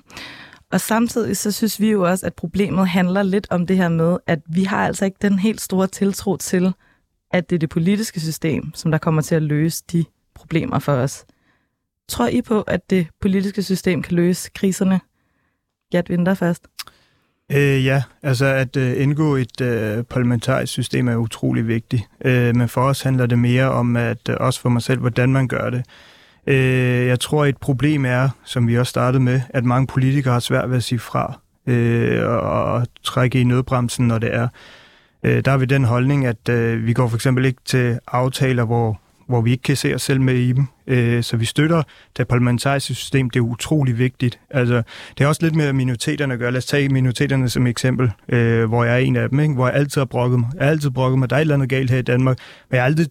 Og 0.72 0.82
samtidig 0.82 1.38
så 1.38 1.52
synes 1.52 1.80
vi 1.80 1.92
jo 1.92 2.10
også, 2.10 2.26
at 2.26 2.34
problemet 2.34 2.88
handler 2.88 3.24
lidt 3.24 3.48
om 3.50 3.68
det 3.68 3.78
her 3.78 3.90
med, 3.90 4.18
at 4.28 4.40
vi 4.48 4.64
har 4.64 4.86
altså 4.86 5.06
ikke 5.06 5.18
den 5.22 5.40
helt 5.40 5.62
store 5.62 5.88
tiltro 5.88 6.38
til, 6.38 6.74
at 7.32 7.50
det 7.50 7.56
er 7.56 7.60
det 7.60 7.70
politiske 7.70 8.20
system, 8.20 8.74
som 8.74 8.92
der 8.92 8.98
kommer 8.98 9.22
til 9.22 9.36
at 9.36 9.42
løse 9.42 9.84
de 9.92 10.06
problemer 10.36 10.80
for 10.80 10.94
os. 10.94 11.26
Tror 12.10 12.28
I 12.28 12.42
på, 12.42 12.62
at 12.62 12.90
det 12.90 13.08
politiske 13.22 13.64
system 13.64 14.02
kan 14.02 14.16
løse 14.16 14.52
kriserne? 14.56 15.00
Gert 15.92 16.10
Winter 16.10 16.34
først. 16.34 16.68
Øh, 17.54 17.86
ja, 17.86 18.04
altså 18.24 18.46
at 18.46 18.78
øh, 18.78 19.02
indgå 19.02 19.36
et 19.36 19.62
øh, 19.62 20.04
parlamentarisk 20.04 20.74
system 20.74 21.08
er 21.08 21.16
utrolig 21.16 21.68
vigtigt. 21.68 22.04
Øh, 22.26 22.56
men 22.56 22.70
for 22.70 22.82
os 22.82 23.02
handler 23.02 23.26
det 23.26 23.40
mere 23.40 23.72
om, 23.72 23.96
at 23.96 24.30
øh, 24.30 24.36
også 24.40 24.62
for 24.62 24.70
mig 24.70 24.82
selv, 24.82 25.00
hvordan 25.00 25.32
man 25.32 25.48
gør 25.48 25.70
det. 25.70 25.84
Øh, 26.48 27.08
jeg 27.08 27.20
tror, 27.20 27.46
et 27.46 27.58
problem 27.58 28.06
er, 28.06 28.30
som 28.46 28.68
vi 28.68 28.78
også 28.78 28.90
startede 28.90 29.24
med, 29.24 29.42
at 29.50 29.66
mange 29.66 29.88
politikere 29.88 30.34
har 30.34 30.40
svært 30.40 30.70
ved 30.70 30.78
at 30.78 30.84
sige 30.84 31.00
fra 31.00 31.40
øh, 31.68 32.30
og, 32.30 32.64
og 32.64 32.88
trække 33.04 33.42
i 33.42 33.44
nødbremsen, 33.44 34.08
når 34.08 34.18
det 34.18 34.36
er. 34.36 34.48
Øh, 35.24 35.46
der 35.46 35.52
har 35.52 35.58
vi 35.58 35.66
den 35.66 35.84
holdning, 35.84 36.26
at 36.26 36.50
øh, 36.50 36.86
vi 36.86 36.94
går 36.94 37.08
for 37.08 37.16
eksempel 37.16 37.46
ikke 37.46 37.62
til 37.66 38.00
aftaler, 38.08 38.64
hvor 38.64 39.00
hvor 39.32 39.42
vi 39.42 39.52
ikke 39.52 39.64
kan 39.64 39.76
se 39.76 39.96
os 39.96 40.02
selv 40.02 40.22
med 40.22 40.36
i 40.36 40.52
dem. 40.52 40.66
Øh, 40.88 41.24
så 41.24 41.38
vi 41.38 41.46
støtter 41.46 41.84
det 42.18 42.28
parlamentariske 42.28 42.94
system. 42.94 43.30
Det 43.30 43.40
er 43.40 43.44
utrolig 43.44 43.98
vigtigt. 43.98 44.40
Altså, 44.50 44.84
det 45.18 45.24
er 45.24 45.28
også 45.28 45.44
lidt 45.44 45.56
med 45.56 45.74
minoriteterne 45.74 46.34
at 46.34 46.40
gøre. 46.40 46.52
Lad 46.52 46.58
os 46.58 46.66
tage 46.66 46.90
minoriteterne 46.90 47.50
som 47.50 47.68
eksempel, 47.68 48.12
øh, 48.30 48.66
hvor 48.66 48.84
jeg 48.84 48.94
er 48.94 48.98
en 48.98 49.16
af 49.16 49.30
dem, 49.30 49.40
ikke? 49.40 49.54
hvor 49.54 49.68
jeg 49.68 49.76
altid 49.76 50.02
har 50.02 50.06
brokket 50.06 50.40
mig. 50.40 50.50
Jeg 50.56 50.64
har 50.64 50.72
altid 50.72 50.90
brokket 50.90 51.20
mig. 51.20 51.30
Der 51.30 51.36
er 51.36 51.40
et 51.40 51.42
eller 51.42 51.56
andet 51.56 51.70
galt 51.70 51.92
her 51.92 51.98
i 51.98 52.02
Danmark. 52.02 52.38
Men 52.70 52.76
jeg 52.76 52.82
har 52.82 52.86
aldrig 52.86 53.08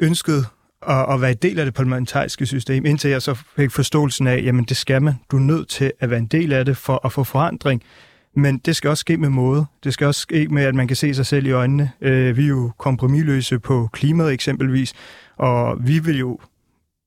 ønsket 0.00 0.46
at, 0.88 1.14
at 1.14 1.20
være 1.20 1.30
en 1.30 1.36
del 1.42 1.58
af 1.58 1.64
det 1.64 1.74
parlamentariske 1.74 2.46
system, 2.46 2.86
indtil 2.86 3.10
jeg 3.10 3.22
så 3.22 3.34
fik 3.56 3.70
forståelsen 3.70 4.26
af, 4.26 4.42
jamen 4.44 4.64
det 4.64 4.76
skal 4.76 5.02
man. 5.02 5.14
Du 5.30 5.36
er 5.36 5.40
nødt 5.40 5.68
til 5.68 5.92
at 6.00 6.10
være 6.10 6.18
en 6.18 6.26
del 6.26 6.52
af 6.52 6.64
det 6.64 6.76
for 6.76 7.06
at 7.06 7.12
få 7.12 7.24
forandring. 7.24 7.82
Men 8.36 8.58
det 8.58 8.76
skal 8.76 8.90
også 8.90 9.00
ske 9.00 9.16
med 9.16 9.28
måde. 9.28 9.66
Det 9.84 9.92
skal 9.92 10.06
også 10.06 10.20
ske 10.20 10.48
med, 10.48 10.62
at 10.62 10.74
man 10.74 10.86
kan 10.86 10.96
se 10.96 11.14
sig 11.14 11.26
selv 11.26 11.46
i 11.46 11.50
øjnene. 11.50 11.90
Øh, 12.00 12.36
vi 12.36 12.42
er 12.42 12.48
jo 12.48 12.72
kompromilløse 12.78 13.58
på 13.58 13.88
klimaet 13.92 14.32
eksempelvis. 14.32 14.94
Og 15.36 15.76
vi 15.86 15.98
vil 15.98 16.18
jo 16.18 16.38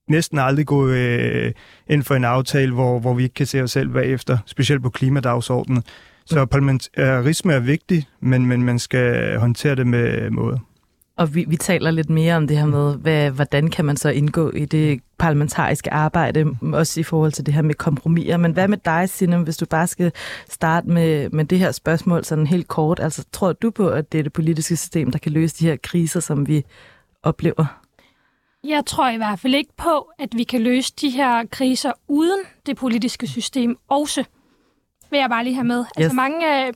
næsten 0.09 0.39
aldrig 0.39 0.65
gå 0.65 0.87
øh, 0.87 1.51
ind 1.89 2.03
for 2.03 2.15
en 2.15 2.23
aftale, 2.23 2.73
hvor, 2.73 2.99
hvor 2.99 3.13
vi 3.13 3.23
ikke 3.23 3.33
kan 3.33 3.45
se 3.45 3.61
os 3.61 3.71
selv 3.71 3.89
bagefter, 3.89 4.37
specielt 4.45 4.83
på 4.83 4.89
klimadagsordenen. 4.89 5.83
Så 6.25 6.45
parlamentarisme 6.45 7.53
er 7.53 7.59
vigtig, 7.59 8.07
men, 8.19 8.45
men 8.45 8.63
man 8.63 8.79
skal 8.79 9.37
håndtere 9.39 9.75
det 9.75 9.87
med 9.87 10.29
måde. 10.29 10.59
og 11.17 11.35
vi, 11.35 11.45
vi 11.47 11.55
taler 11.57 11.91
lidt 11.91 12.09
mere 12.09 12.35
om 12.35 12.47
det 12.47 12.57
her 12.57 12.65
med, 12.65 12.95
hvad, 12.97 13.31
hvordan 13.31 13.69
kan 13.69 13.85
man 13.85 13.97
så 13.97 14.09
indgå 14.09 14.51
i 14.51 14.65
det 14.65 14.99
parlamentariske 15.17 15.93
arbejde, 15.93 16.45
også 16.73 16.99
i 16.99 17.03
forhold 17.03 17.31
til 17.31 17.45
det 17.45 17.53
her 17.53 17.61
med 17.61 17.75
kompromiser. 17.75 18.37
Men 18.37 18.51
hvad 18.51 18.67
med 18.67 18.77
dig, 18.85 19.09
Sinem, 19.09 19.43
hvis 19.43 19.57
du 19.57 19.65
bare 19.65 19.87
skal 19.87 20.11
starte 20.49 20.89
med, 20.89 21.29
med 21.29 21.45
det 21.45 21.59
her 21.59 21.71
spørgsmål 21.71 22.25
sådan 22.25 22.47
helt 22.47 22.67
kort? 22.67 22.99
Altså, 22.99 23.25
tror 23.31 23.53
du 23.53 23.71
på, 23.71 23.89
at 23.89 24.11
det 24.11 24.19
er 24.19 24.23
det 24.23 24.33
politiske 24.33 24.77
system, 24.77 25.11
der 25.11 25.19
kan 25.19 25.31
løse 25.31 25.55
de 25.59 25.65
her 25.65 25.75
kriser, 25.83 26.19
som 26.19 26.47
vi 26.47 26.63
oplever? 27.23 27.78
Jeg 28.63 28.85
tror 28.85 29.09
i 29.09 29.17
hvert 29.17 29.39
fald 29.39 29.55
ikke 29.55 29.73
på, 29.77 30.09
at 30.19 30.29
vi 30.37 30.43
kan 30.43 30.61
løse 30.61 30.93
de 31.01 31.09
her 31.09 31.45
kriser 31.45 31.91
uden 32.07 32.39
det 32.65 32.77
politiske 32.77 33.27
system 33.27 33.77
også. 33.87 34.23
Vil 35.11 35.19
jeg 35.19 35.29
bare 35.29 35.43
lige 35.43 35.53
have 35.53 35.65
med. 35.65 35.79
Altså, 35.79 35.99
yes. 35.99 36.03
Altså 36.03 36.15
mange... 36.15 36.67
Øh, 36.67 36.73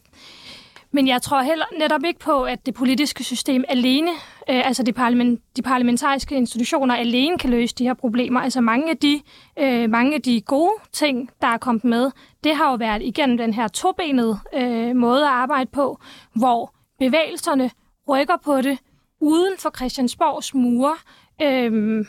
men 0.96 1.08
jeg 1.08 1.22
tror 1.22 1.42
heller 1.42 1.66
netop 1.80 2.04
ikke 2.06 2.20
på, 2.20 2.44
at 2.44 2.66
det 2.66 2.74
politiske 2.74 3.24
system 3.24 3.64
alene, 3.70 4.12
øh, 4.50 4.68
altså 4.68 4.84
de, 4.84 4.94
parlament, 4.94 5.42
de 5.58 5.62
parlamentariske 5.62 6.36
institutioner 6.36 6.96
alene 6.96 7.38
kan 7.38 7.50
løse 7.50 7.76
de 7.76 7.84
her 7.84 7.94
problemer. 7.94 8.40
Altså 8.40 8.62
mange 8.62 8.90
af, 8.90 8.98
de, 8.98 9.22
øh, 9.60 9.90
mange 9.90 10.16
af 10.16 10.22
de 10.22 10.42
gode 10.42 10.74
ting, 10.92 11.30
der 11.42 11.48
er 11.48 11.58
kommet 11.58 11.84
med, 11.84 12.12
det 12.44 12.56
har 12.56 12.70
jo 12.70 12.76
været 12.76 13.02
igennem 13.02 13.38
den 13.38 13.54
her 13.54 13.68
tobenede 13.68 14.40
øh, 14.54 14.96
måde 14.96 15.24
at 15.24 15.32
arbejde 15.32 15.70
på, 15.74 16.00
hvor 16.36 16.74
bevægelserne 17.00 17.72
rykker 18.10 18.38
på 18.46 18.62
det 18.62 18.80
uden 19.22 19.54
for 19.60 19.72
Christiansborgs 19.76 20.54
mure. 20.54 20.96
Øhm, 21.44 22.08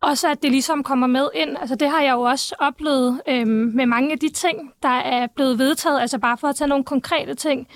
også 0.00 0.28
at 0.28 0.42
det 0.42 0.50
ligesom 0.50 0.82
kommer 0.82 1.06
med 1.06 1.28
ind. 1.34 1.56
Altså 1.60 1.74
det 1.74 1.90
har 1.90 2.02
jeg 2.02 2.12
jo 2.12 2.20
også 2.20 2.54
oplevet 2.58 3.20
øhm, 3.28 3.70
med 3.74 3.86
mange 3.86 4.12
af 4.12 4.18
de 4.18 4.28
ting, 4.28 4.72
der 4.82 4.88
er 4.88 5.26
blevet 5.26 5.58
vedtaget. 5.58 6.00
Altså 6.00 6.18
bare 6.18 6.38
for 6.38 6.48
at 6.48 6.56
tage 6.56 6.68
nogle 6.68 6.84
konkrete 6.84 7.34
ting 7.34 7.68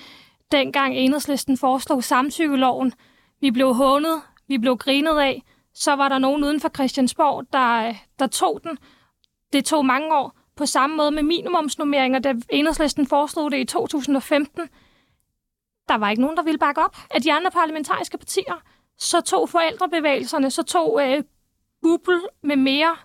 dengang 0.51 0.95
enhedslisten 0.95 1.57
foreslog 1.57 2.03
samtykkeloven. 2.03 2.93
Vi 3.41 3.51
blev 3.51 3.73
hånet, 3.73 4.21
vi 4.47 4.57
blev 4.57 4.77
grinet 4.77 5.19
af. 5.19 5.43
Så 5.73 5.95
var 5.95 6.09
der 6.09 6.17
nogen 6.17 6.43
uden 6.43 6.59
for 6.59 6.69
Christiansborg, 6.69 7.45
der, 7.53 7.93
der 8.19 8.27
tog 8.27 8.59
den. 8.63 8.77
Det 9.53 9.65
tog 9.65 9.85
mange 9.85 10.15
år. 10.15 10.37
På 10.55 10.65
samme 10.65 10.95
måde 10.95 11.11
med 11.11 11.23
minimumsnummeringer, 11.23 12.19
da 12.19 12.33
enhedslisten 12.49 13.07
foreslog 13.07 13.51
det 13.51 13.57
i 13.57 13.65
2015. 13.65 14.61
Der 15.89 15.97
var 15.97 16.09
ikke 16.09 16.21
nogen, 16.21 16.37
der 16.37 16.43
ville 16.43 16.57
bakke 16.57 16.81
op 16.81 16.97
af 17.11 17.21
de 17.21 17.33
andre 17.33 17.51
parlamentariske 17.51 18.17
partier. 18.17 18.61
Så 18.97 19.21
tog 19.21 19.49
forældrebevægelserne, 19.49 20.51
så 20.51 20.63
tog 20.63 21.01
øh, 21.01 21.23
Google 21.81 22.21
med 22.43 22.55
mere, 22.55 22.95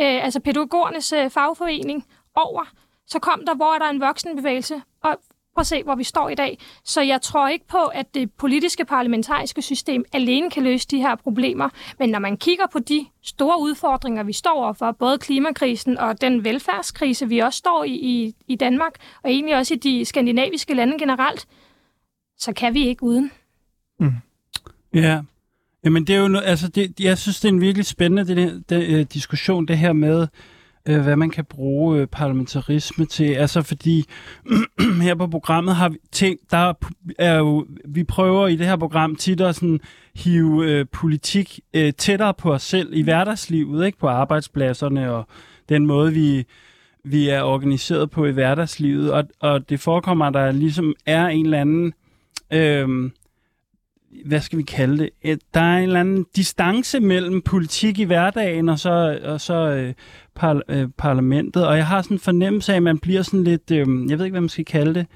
øh, 0.00 0.24
altså 0.24 0.40
pædagogernes 0.40 1.12
øh, 1.12 1.30
fagforening, 1.30 2.06
over. 2.34 2.64
Så 3.06 3.18
kom 3.18 3.42
der, 3.46 3.54
hvor 3.54 3.74
er 3.74 3.78
der 3.78 3.90
en 3.90 4.00
voksenbevægelse, 4.00 4.82
og 5.02 5.18
Prøv 5.56 5.60
at 5.60 5.66
se, 5.66 5.82
hvor 5.82 5.94
vi 5.94 6.04
står 6.04 6.28
i 6.28 6.34
dag. 6.34 6.58
Så 6.84 7.02
jeg 7.02 7.22
tror 7.22 7.48
ikke 7.48 7.66
på, 7.66 7.84
at 7.84 8.14
det 8.14 8.32
politiske 8.32 8.84
parlamentariske 8.84 9.62
system 9.62 10.04
alene 10.12 10.50
kan 10.50 10.62
løse 10.62 10.88
de 10.88 11.00
her 11.00 11.14
problemer. 11.14 11.68
Men 11.98 12.10
når 12.10 12.18
man 12.18 12.36
kigger 12.36 12.66
på 12.72 12.78
de 12.78 13.06
store 13.22 13.60
udfordringer, 13.60 14.22
vi 14.22 14.32
står 14.32 14.50
overfor, 14.50 14.92
både 14.92 15.18
klimakrisen 15.18 15.98
og 15.98 16.20
den 16.20 16.44
velfærdskrise, 16.44 17.28
vi 17.28 17.38
også 17.38 17.56
står 17.56 17.84
i 17.84 17.92
i, 17.92 18.34
i 18.46 18.56
Danmark, 18.56 18.92
og 19.22 19.30
egentlig 19.30 19.56
også 19.56 19.74
i 19.74 19.76
de 19.76 20.04
skandinaviske 20.04 20.74
lande 20.74 20.98
generelt, 20.98 21.46
så 22.38 22.52
kan 22.52 22.74
vi 22.74 22.86
ikke 22.86 23.02
uden. 23.02 23.30
Mm. 24.00 24.12
Ja, 24.94 25.20
Jamen 25.86 26.04
det 26.04 26.14
er 26.14 26.20
jo 26.20 26.28
noget, 26.28 26.46
altså 26.46 26.68
det, 26.68 27.00
jeg 27.00 27.18
synes 27.18 27.40
det 27.40 27.48
er 27.48 27.52
en 27.52 27.60
virkelig 27.60 27.86
spændende 27.86 28.36
det, 28.36 28.62
den, 28.68 28.82
øh, 28.82 29.06
diskussion 29.12 29.68
det 29.68 29.78
her 29.78 29.92
med 29.92 30.26
øh, 30.88 31.00
hvad 31.00 31.16
man 31.16 31.30
kan 31.30 31.44
bruge 31.44 32.00
øh, 32.00 32.06
parlamentarisme 32.06 33.06
til. 33.06 33.24
Altså 33.24 33.62
fordi 33.62 34.04
her 35.02 35.14
på 35.14 35.26
programmet 35.26 35.76
har 35.76 35.88
vi 35.88 35.98
tænkt, 36.12 36.50
der 36.50 36.72
er 37.18 37.38
jo, 37.38 37.66
vi 37.84 38.04
prøver 38.04 38.48
i 38.48 38.56
det 38.56 38.66
her 38.66 38.76
program 38.76 39.16
tit 39.16 39.40
at 39.40 39.54
sådan 39.54 39.80
hive 40.14 40.70
øh, 40.70 40.86
politik 40.92 41.60
øh, 41.74 41.92
tættere 41.92 42.34
på 42.34 42.52
os 42.52 42.62
selv 42.62 42.90
i 42.92 43.02
hverdagslivet, 43.02 43.86
ikke 43.86 43.98
på 43.98 44.08
arbejdspladserne 44.08 45.12
og 45.12 45.26
den 45.68 45.86
måde 45.86 46.12
vi 46.12 46.46
vi 47.04 47.28
er 47.28 47.42
organiseret 47.42 48.10
på 48.10 48.26
i 48.26 48.30
hverdagslivet, 48.30 49.12
og, 49.12 49.24
og 49.40 49.68
det 49.68 49.80
forekommer, 49.80 50.24
at 50.24 50.34
der 50.34 50.50
ligesom 50.50 50.94
er 51.06 51.26
en 51.26 51.44
eller 51.44 51.60
anden 51.60 51.92
øh, 52.52 53.10
hvad 54.24 54.40
skal 54.40 54.58
vi 54.58 54.62
kalde 54.62 54.98
det, 55.22 55.40
der 55.54 55.60
er 55.60 55.76
en 55.76 55.82
eller 55.82 56.00
anden 56.00 56.26
distance 56.36 57.00
mellem 57.00 57.42
politik 57.42 57.98
i 57.98 58.04
hverdagen 58.04 58.68
og 58.68 58.78
så, 58.78 59.20
og 59.24 59.40
så 59.40 59.54
øh, 59.54 59.94
par, 60.34 60.60
øh, 60.68 60.88
parlamentet, 60.96 61.66
og 61.66 61.76
jeg 61.76 61.86
har 61.86 62.02
sådan 62.02 62.14
en 62.14 62.20
fornemmelse 62.20 62.72
af, 62.72 62.76
at 62.76 62.82
man 62.82 62.98
bliver 62.98 63.22
sådan 63.22 63.44
lidt, 63.44 63.70
øh, 63.70 63.86
jeg 64.10 64.18
ved 64.18 64.24
ikke, 64.24 64.32
hvad 64.32 64.40
man 64.40 64.48
skal 64.48 64.64
kalde 64.64 64.94
det, 64.94 65.06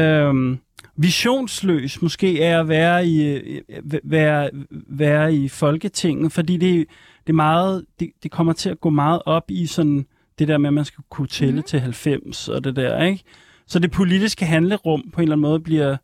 øh, 0.00 0.56
visionsløs 0.96 2.02
måske 2.02 2.42
er 2.42 2.60
at 2.60 2.68
være 2.68 3.06
i, 3.06 3.26
øh, 3.26 3.60
være, 4.04 4.50
være 4.70 5.34
i 5.34 5.48
Folketinget, 5.48 6.32
fordi 6.32 6.56
det, 6.56 6.86
det, 7.26 7.32
er 7.32 7.36
meget, 7.36 7.84
det, 8.00 8.10
det 8.22 8.30
kommer 8.30 8.52
til 8.52 8.70
at 8.70 8.80
gå 8.80 8.90
meget 8.90 9.22
op 9.26 9.44
i 9.48 9.66
sådan 9.66 10.06
det 10.38 10.48
der 10.48 10.58
med, 10.58 10.68
at 10.68 10.74
man 10.74 10.84
skal 10.84 11.04
kunne 11.10 11.28
tælle 11.28 11.56
mm. 11.56 11.62
til 11.62 11.80
90 11.80 12.48
og 12.48 12.64
det 12.64 12.76
der, 12.76 13.02
ikke? 13.02 13.22
Så 13.66 13.78
det 13.78 13.90
politiske 13.90 14.44
handlerum 14.46 15.10
på 15.12 15.20
en 15.20 15.22
eller 15.22 15.36
anden 15.36 15.42
måde 15.42 15.60
bliver 15.60 15.96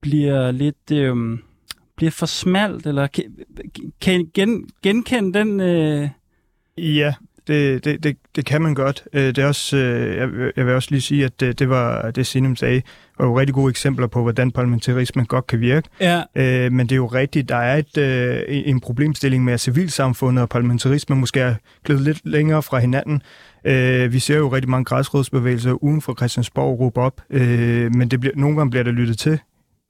bliver 0.00 0.50
lidt 0.50 0.90
øh, 0.92 1.38
bliver 1.96 2.10
for 2.10 2.26
smalt, 2.26 2.86
eller 2.86 3.06
kan, 3.06 3.24
kan 4.00 4.30
gen, 4.34 4.68
genkende 4.82 5.38
den? 5.38 5.60
Øh... 5.60 6.08
Ja, 6.78 7.14
det, 7.46 7.84
det, 7.84 8.04
det, 8.04 8.16
det 8.36 8.44
kan 8.44 8.62
man 8.62 8.74
godt. 8.74 9.04
Øh, 9.12 9.22
det 9.22 9.38
er 9.38 9.46
også, 9.46 9.76
øh, 9.76 10.16
jeg, 10.16 10.52
jeg 10.56 10.66
vil 10.66 10.74
også 10.74 10.88
lige 10.90 11.00
sige, 11.00 11.24
at 11.24 11.40
det, 11.40 11.58
det 11.58 11.68
var 11.68 12.10
det 12.10 12.26
Sinem 12.26 12.56
sagde, 12.56 12.82
var 13.18 13.26
jo 13.26 13.38
rigtig 13.38 13.54
gode 13.54 13.70
eksempler 13.70 14.06
på, 14.06 14.22
hvordan 14.22 14.50
parlamentarismen 14.50 15.26
godt 15.26 15.46
kan 15.46 15.60
virke. 15.60 15.88
Ja. 16.00 16.22
Øh, 16.34 16.72
men 16.72 16.86
det 16.86 16.92
er 16.92 16.96
jo 16.96 17.06
rigtigt, 17.06 17.48
der 17.48 17.56
er 17.56 17.76
et, 17.94 18.68
en 18.68 18.80
problemstilling 18.80 19.44
med, 19.44 19.52
at 19.52 19.60
civilsamfundet 19.60 20.42
og 20.42 20.48
parlamentarismen 20.48 21.20
måske 21.20 21.40
er 21.40 21.54
glædet 21.84 22.02
lidt 22.02 22.20
længere 22.24 22.62
fra 22.62 22.78
hinanden. 22.78 23.22
vi 24.12 24.18
ser 24.18 24.36
jo 24.36 24.48
rigtig 24.48 24.70
mange 24.70 24.84
græsrådsbevægelser 24.84 25.72
uden 25.72 26.00
for 26.00 26.14
Christiansborg 26.14 26.80
råbe 26.80 27.00
op, 27.00 27.20
men 27.30 28.08
det 28.08 28.20
bliver, 28.20 28.36
nogle 28.36 28.56
gange 28.56 28.70
bliver 28.70 28.84
der 28.84 28.92
lyttet 28.92 29.18
til, 29.18 29.38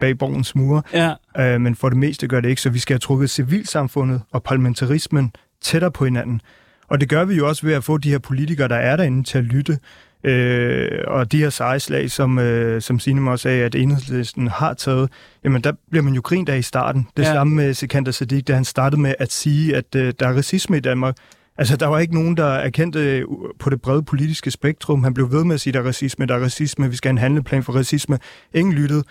bag 0.01 0.19
borgens 0.19 0.55
mure. 0.55 0.83
Ja. 0.95 1.15
Øh, 1.39 1.61
men 1.61 1.75
for 1.75 1.89
det 1.89 1.99
meste 1.99 2.29
gør 2.29 2.41
det 2.41 2.49
ikke, 2.49 2.63
så 2.63 2.71
vi 2.71 2.79
skal 2.79 2.95
have 2.95 3.01
trukket 3.01 3.31
civilsamfundet 3.31 4.23
og 4.31 4.43
parlamentarismen 4.43 5.33
tættere 5.63 5.91
på 5.91 6.05
hinanden. 6.05 6.41
Og 6.89 7.01
det 7.01 7.09
gør 7.09 7.25
vi 7.25 7.35
jo 7.35 7.49
også 7.49 7.67
ved 7.67 7.75
at 7.75 7.85
få 7.85 7.99
de 7.99 8.11
her 8.11 8.19
politikere, 8.19 8.69
der 8.69 8.77
er 8.77 8.97
derinde, 8.97 9.25
til 9.25 9.39
at 9.39 9.45
lytte. 9.45 9.79
Øh, 10.25 10.91
og 11.07 11.33
de 11.33 11.39
her 11.39 11.51
sejslag, 11.51 12.11
som, 12.11 12.39
øh, 12.39 12.83
som 12.83 12.99
Signe 12.99 13.31
også 13.31 13.43
sagde, 13.43 13.65
at 13.65 13.75
enhedslisten 13.75 14.49
har 14.49 14.75
taget, 14.75 15.11
jamen 15.45 15.65
der 15.65 15.73
bliver 15.91 16.03
man 16.03 16.15
jo 16.15 16.21
grint 16.25 16.49
af 16.49 16.59
i 16.59 16.63
starten. 16.63 17.09
Det 17.17 17.23
ja. 17.23 17.33
samme 17.33 17.57
med 17.57 17.75
Sikander 17.75 18.13
Sadiq, 18.13 18.45
da 18.49 18.55
han 18.55 18.65
startede 18.65 19.01
med 19.01 19.15
at 19.19 19.33
sige, 19.33 19.77
at 19.77 19.95
øh, 19.97 20.13
der 20.21 20.29
er 20.29 20.37
racisme 20.37 20.77
i 20.77 20.81
Danmark. 20.81 21.17
Altså, 21.59 21.77
der 21.77 21.87
var 21.87 21.99
ikke 21.99 22.15
nogen, 22.15 22.37
der 22.37 22.47
erkendte 22.47 23.19
øh, 23.19 23.25
på 23.59 23.71
det 23.71 23.83
brede 23.83 24.03
politiske 24.03 24.51
spektrum. 24.51 25.05
Han 25.05 25.15
blev 25.15 25.33
ved 25.33 25.45
med 25.45 25.55
at 25.55 25.61
sige, 25.61 25.73
der 25.73 25.81
er 25.81 25.87
racisme, 25.87 26.27
der 26.27 26.35
er 26.35 26.43
racisme, 26.43 26.91
vi 26.91 26.97
skal 26.97 27.09
have 27.09 27.13
en 27.13 27.19
handleplan 27.19 27.63
for 27.63 27.73
racisme. 27.73 28.19
Ingen 28.55 28.75
lyttede. 28.75 29.05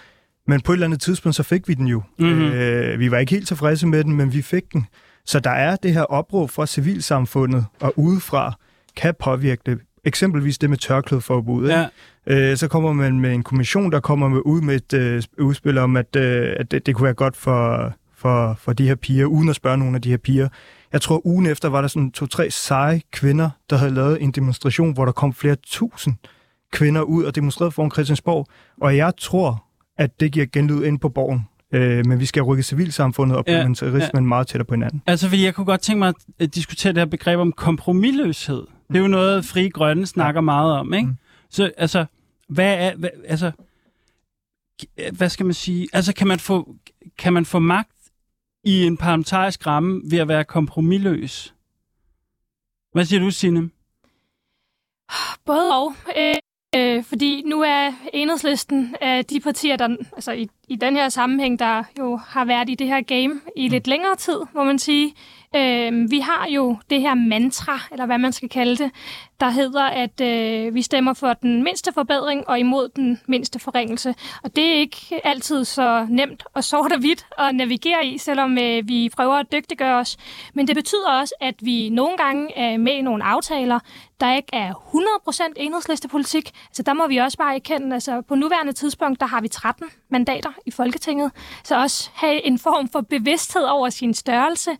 Men 0.47 0.61
på 0.61 0.71
et 0.71 0.75
eller 0.75 0.87
andet 0.87 1.01
tidspunkt, 1.01 1.35
så 1.35 1.43
fik 1.43 1.67
vi 1.67 1.73
den 1.73 1.87
jo. 1.87 2.01
Mm-hmm. 2.19 2.51
Øh, 2.51 2.99
vi 2.99 3.11
var 3.11 3.17
ikke 3.17 3.31
helt 3.31 3.47
tilfredse 3.47 3.87
med 3.87 4.03
den, 4.03 4.15
men 4.15 4.33
vi 4.33 4.41
fik 4.41 4.73
den. 4.73 4.85
Så 5.25 5.39
der 5.39 5.49
er 5.49 5.75
det 5.75 5.93
her 5.93 6.01
opråb 6.01 6.49
fra 6.49 6.65
civilsamfundet 6.65 7.65
og 7.79 7.93
udefra 7.95 8.53
kan 8.95 9.15
påvirke 9.19 9.61
det. 9.65 9.79
Eksempelvis 10.03 10.57
det 10.57 10.69
med 10.69 10.77
tørklædeforbud. 10.77 11.69
Ja. 11.69 11.87
Øh, 12.27 12.57
så 12.57 12.67
kommer 12.67 12.93
man 12.93 13.19
med 13.19 13.33
en 13.33 13.43
kommission, 13.43 13.91
der 13.91 13.99
kommer 13.99 14.27
med 14.27 14.41
ud 14.45 14.61
med 14.61 14.75
et 14.75 14.93
øh, 14.93 15.23
udspil 15.39 15.77
om, 15.77 15.97
at, 15.97 16.15
øh, 16.15 16.55
at 16.59 16.71
det, 16.71 16.85
det 16.85 16.95
kunne 16.95 17.03
være 17.05 17.13
godt 17.13 17.35
for, 17.35 17.93
for, 18.17 18.57
for 18.59 18.73
de 18.73 18.87
her 18.87 18.95
piger, 18.95 19.25
uden 19.25 19.49
at 19.49 19.55
spørge 19.55 19.77
nogle 19.77 19.95
af 19.95 20.01
de 20.01 20.09
her 20.09 20.17
piger. 20.17 20.49
Jeg 20.93 21.01
tror, 21.01 21.27
ugen 21.27 21.45
efter 21.45 21.69
var 21.69 21.81
der 21.81 21.87
sådan 21.87 22.11
to-tre 22.11 22.51
seje 22.51 23.01
kvinder, 23.11 23.49
der 23.69 23.77
havde 23.77 23.93
lavet 23.93 24.23
en 24.23 24.31
demonstration, 24.31 24.93
hvor 24.93 25.05
der 25.05 25.11
kom 25.11 25.33
flere 25.33 25.55
tusind 25.65 26.15
kvinder 26.71 27.01
ud 27.01 27.23
og 27.23 27.35
demonstrerede 27.35 27.71
foran 27.71 27.91
Christiansborg. 27.91 28.47
Og 28.81 28.97
jeg 28.97 29.13
tror, 29.17 29.63
at 29.99 30.19
det 30.19 30.31
giver 30.31 30.45
genlyd 30.45 30.83
ind 30.83 30.99
på 30.99 31.09
borgen. 31.09 31.47
Øh, 31.71 32.05
men 32.05 32.19
vi 32.19 32.25
skal 32.25 32.43
rykke 32.43 32.63
civilsamfundet 32.63 33.37
og 33.37 33.45
parlamentarismen 33.45 33.99
ja, 34.13 34.17
ja. 34.17 34.21
meget 34.21 34.47
tættere 34.47 34.65
på 34.65 34.73
hinanden. 34.73 35.01
Altså, 35.07 35.29
fordi 35.29 35.43
jeg 35.43 35.55
kunne 35.55 35.65
godt 35.65 35.81
tænke 35.81 35.99
mig 35.99 36.13
at 36.39 36.55
diskutere 36.55 36.93
det 36.93 36.99
her 36.99 37.05
begreb 37.05 37.39
om 37.39 37.51
kompromilløshed. 37.51 38.63
Det 38.87 38.95
er 38.95 38.99
jo 38.99 39.07
noget, 39.07 39.45
Fri 39.45 39.69
Grønne 39.69 40.05
snakker 40.05 40.41
ja. 40.41 40.45
meget 40.45 40.73
om, 40.73 40.93
ikke? 40.93 41.07
Mm. 41.07 41.15
Så 41.49 41.71
altså, 41.77 42.05
hvad 42.49 42.73
er... 42.77 42.95
Hvad, 42.95 43.09
altså, 43.25 43.51
hvad 45.13 45.29
skal 45.29 45.45
man 45.45 45.53
sige? 45.53 45.87
Altså, 45.93 46.13
kan 46.13 46.27
man 46.27 46.39
få, 46.39 46.75
kan 47.17 47.33
man 47.33 47.45
få 47.45 47.59
magt 47.59 47.97
i 48.63 48.83
en 48.83 48.97
parlamentarisk 48.97 49.67
ramme 49.67 50.01
ved 50.11 50.19
at 50.19 50.27
være 50.27 50.43
kompromilløs? 50.43 51.53
Hvad 52.91 53.05
siger 53.05 53.19
du, 53.19 53.31
Signe? 53.31 53.69
Både 55.45 55.71
og. 55.71 55.93
Øh, 56.17 56.35
Øh, 56.75 57.03
fordi 57.03 57.43
nu 57.45 57.61
er 57.61 57.91
enhedslisten 58.13 58.95
af 59.01 59.25
de 59.25 59.39
partier, 59.39 59.75
der 59.75 59.95
altså 60.13 60.31
i, 60.31 60.49
i 60.67 60.75
den 60.75 60.95
her 60.95 61.09
sammenhæng, 61.09 61.59
der 61.59 61.83
jo 61.99 62.15
har 62.27 62.45
været 62.45 62.69
i 62.69 62.75
det 62.75 62.87
her 62.87 63.01
game 63.01 63.41
i 63.55 63.67
lidt 63.67 63.87
længere 63.87 64.15
tid, 64.15 64.39
må 64.53 64.63
man 64.63 64.79
sige. 64.79 65.13
Øh, 65.55 66.11
vi 66.11 66.19
har 66.19 66.47
jo 66.49 66.77
det 66.89 67.01
her 67.01 67.13
mantra, 67.13 67.79
eller 67.91 68.05
hvad 68.05 68.17
man 68.17 68.33
skal 68.33 68.49
kalde 68.49 68.75
det, 68.83 68.91
der 69.39 69.49
hedder, 69.49 69.83
at 69.83 70.21
øh, 70.21 70.75
vi 70.75 70.81
stemmer 70.81 71.13
for 71.13 71.33
den 71.33 71.63
mindste 71.63 71.93
forbedring 71.93 72.49
og 72.49 72.59
imod 72.59 72.89
den 72.95 73.19
mindste 73.27 73.59
forringelse. 73.59 74.15
Og 74.43 74.55
det 74.55 74.65
er 74.65 74.73
ikke 74.73 75.21
altid 75.23 75.65
så 75.65 76.07
nemt 76.09 76.43
og 76.53 76.63
sort 76.63 76.91
og 76.91 76.99
hvidt 76.99 77.25
at 77.37 77.55
navigere 77.55 78.05
i, 78.05 78.17
selvom 78.17 78.57
øh, 78.57 78.87
vi 78.87 79.09
prøver 79.15 79.33
at 79.33 79.51
dygtiggøre 79.51 79.95
os. 79.95 80.17
Men 80.53 80.67
det 80.67 80.75
betyder 80.75 81.09
også, 81.09 81.33
at 81.41 81.55
vi 81.61 81.89
nogle 81.89 82.17
gange 82.17 82.57
er 82.57 82.77
med 82.77 82.93
i 82.93 83.01
nogle 83.01 83.23
aftaler, 83.23 83.79
der 84.19 84.35
ikke 84.35 84.49
er 84.53 84.73
100% 84.73 85.53
enhedslistepolitik. 85.57 86.51
Altså 86.67 86.83
der 86.83 86.93
må 86.93 87.07
vi 87.07 87.17
også 87.17 87.37
bare 87.37 87.55
erkende, 87.55 87.93
altså 87.93 88.21
på 88.21 88.35
nuværende 88.35 88.73
tidspunkt, 88.73 89.19
der 89.19 89.25
har 89.25 89.41
vi 89.41 89.47
13 89.47 89.87
mandater 90.09 90.51
i 90.65 90.71
Folketinget. 90.71 91.31
Så 91.63 91.81
også 91.81 92.09
have 92.13 92.45
en 92.45 92.59
form 92.59 92.89
for 92.89 93.01
bevidsthed 93.01 93.63
over 93.63 93.89
sin 93.89 94.13
størrelse 94.13 94.71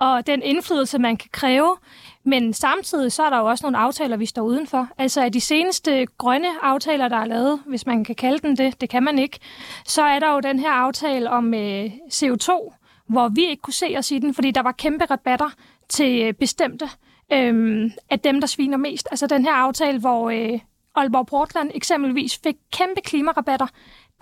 og 0.00 0.26
den 0.26 0.42
indflydelse, 0.42 0.98
man 0.98 1.16
kan 1.16 1.30
kræve. 1.32 1.76
Men 2.24 2.52
samtidig 2.52 3.12
så 3.12 3.22
er 3.22 3.30
der 3.30 3.38
jo 3.38 3.46
også 3.46 3.64
nogle 3.64 3.78
aftaler, 3.78 4.16
vi 4.16 4.26
står 4.26 4.42
udenfor. 4.42 4.88
Altså 4.98 5.20
af 5.20 5.32
de 5.32 5.40
seneste 5.40 6.06
grønne 6.18 6.48
aftaler, 6.62 7.08
der 7.08 7.16
er 7.16 7.24
lavet, 7.24 7.62
hvis 7.66 7.86
man 7.86 8.04
kan 8.04 8.14
kalde 8.14 8.38
den 8.38 8.56
det, 8.56 8.80
det 8.80 8.88
kan 8.88 9.02
man 9.02 9.18
ikke, 9.18 9.38
så 9.84 10.02
er 10.02 10.18
der 10.18 10.32
jo 10.32 10.40
den 10.40 10.58
her 10.58 10.70
aftale 10.70 11.30
om 11.30 11.54
øh, 11.54 11.84
CO2, 12.12 12.74
hvor 13.08 13.28
vi 13.28 13.44
ikke 13.44 13.62
kunne 13.62 13.74
se 13.74 13.94
os 13.98 14.10
i 14.10 14.18
den, 14.18 14.34
fordi 14.34 14.50
der 14.50 14.62
var 14.62 14.72
kæmpe 14.72 15.04
rabatter 15.04 15.50
til 15.88 16.22
øh, 16.22 16.34
bestemte 16.34 16.88
øh, 17.32 17.90
af 18.10 18.20
dem, 18.20 18.40
der 18.40 18.46
sviner 18.46 18.76
mest. 18.76 19.08
Altså 19.10 19.26
den 19.26 19.44
her 19.44 19.52
aftale, 19.52 19.98
hvor 20.00 20.30
øh, 20.30 20.60
Aalborg 20.94 21.26
Portland 21.26 21.70
eksempelvis 21.74 22.40
fik 22.44 22.56
kæmpe 22.72 23.00
klimarabatter. 23.00 23.66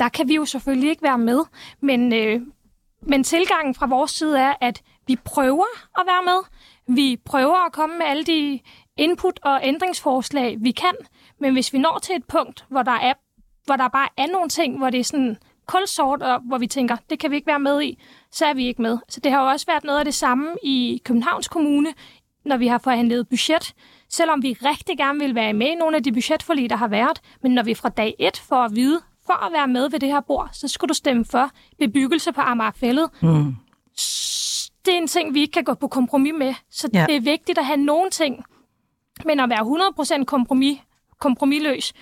Der 0.00 0.08
kan 0.08 0.28
vi 0.28 0.34
jo 0.34 0.44
selvfølgelig 0.44 0.90
ikke 0.90 1.02
være 1.02 1.18
med, 1.18 1.40
men, 1.80 2.12
øh, 2.12 2.40
men 3.02 3.24
tilgangen 3.24 3.74
fra 3.74 3.86
vores 3.86 4.10
side 4.10 4.38
er, 4.38 4.54
at 4.60 4.82
vi 5.06 5.16
prøver 5.24 5.64
at 5.98 6.02
være 6.06 6.22
med. 6.24 6.40
Vi 6.96 7.16
prøver 7.24 7.66
at 7.66 7.72
komme 7.72 7.98
med 7.98 8.06
alle 8.06 8.24
de 8.24 8.60
input 8.96 9.40
og 9.42 9.60
ændringsforslag, 9.62 10.56
vi 10.60 10.70
kan. 10.70 10.94
Men 11.40 11.52
hvis 11.52 11.72
vi 11.72 11.78
når 11.78 11.98
til 12.02 12.16
et 12.16 12.24
punkt, 12.24 12.64
hvor 12.68 12.82
der, 12.82 12.92
er, 12.92 13.12
hvor 13.64 13.76
der 13.76 13.88
bare 13.88 14.08
er 14.16 14.26
nogle 14.26 14.48
ting, 14.48 14.78
hvor 14.78 14.90
det 14.90 15.00
er 15.00 15.04
sådan 15.04 15.36
kulsort, 15.66 16.22
og 16.22 16.40
hvor 16.40 16.58
vi 16.58 16.66
tænker, 16.66 16.96
det 17.10 17.18
kan 17.18 17.30
vi 17.30 17.36
ikke 17.36 17.46
være 17.46 17.58
med 17.60 17.82
i, 17.82 17.98
så 18.30 18.46
er 18.46 18.54
vi 18.54 18.66
ikke 18.66 18.82
med. 18.82 18.98
Så 19.08 19.20
det 19.20 19.32
har 19.32 19.42
jo 19.42 19.48
også 19.48 19.66
været 19.66 19.84
noget 19.84 19.98
af 19.98 20.04
det 20.04 20.14
samme 20.14 20.56
i 20.62 21.02
Københavns 21.04 21.48
Kommune, 21.48 21.94
når 22.44 22.56
vi 22.56 22.66
har 22.66 22.78
forhandlet 22.78 23.28
budget. 23.28 23.74
Selvom 24.08 24.42
vi 24.42 24.52
rigtig 24.52 24.96
gerne 24.96 25.18
vil 25.18 25.34
være 25.34 25.52
med 25.52 25.66
i 25.66 25.74
nogle 25.74 25.96
af 25.96 26.02
de 26.02 26.12
budgetforlig, 26.12 26.70
der 26.70 26.76
har 26.76 26.88
været, 26.88 27.20
men 27.42 27.52
når 27.52 27.62
vi 27.62 27.74
fra 27.74 27.88
dag 27.88 28.14
et 28.18 28.36
får 28.36 28.62
at 28.62 28.74
vide, 28.74 29.00
for 29.26 29.46
at 29.46 29.52
være 29.52 29.68
med 29.68 29.90
ved 29.90 30.00
det 30.00 30.08
her 30.08 30.20
bord, 30.20 30.48
så 30.52 30.68
skulle 30.68 30.88
du 30.88 30.94
stemme 30.94 31.24
for 31.24 31.50
bebyggelse 31.78 32.32
på 32.32 32.40
Amagerfællet. 32.40 33.10
Mm 33.22 33.56
det 34.86 34.94
er 34.94 34.98
en 34.98 35.08
ting, 35.08 35.34
vi 35.34 35.40
ikke 35.40 35.52
kan 35.52 35.64
gå 35.64 35.74
på 35.74 35.88
kompromis 35.88 36.32
med. 36.38 36.54
Så 36.70 36.88
ja. 36.94 37.06
det 37.08 37.16
er 37.16 37.20
vigtigt 37.20 37.58
at 37.58 37.66
have 37.66 37.76
nogle 37.76 38.10
ting, 38.10 38.44
men 39.24 39.40
at 39.40 39.50
være 39.50 40.20
100% 40.20 40.24
kompromis, 40.24 40.78
kompromisløs, 41.20 41.92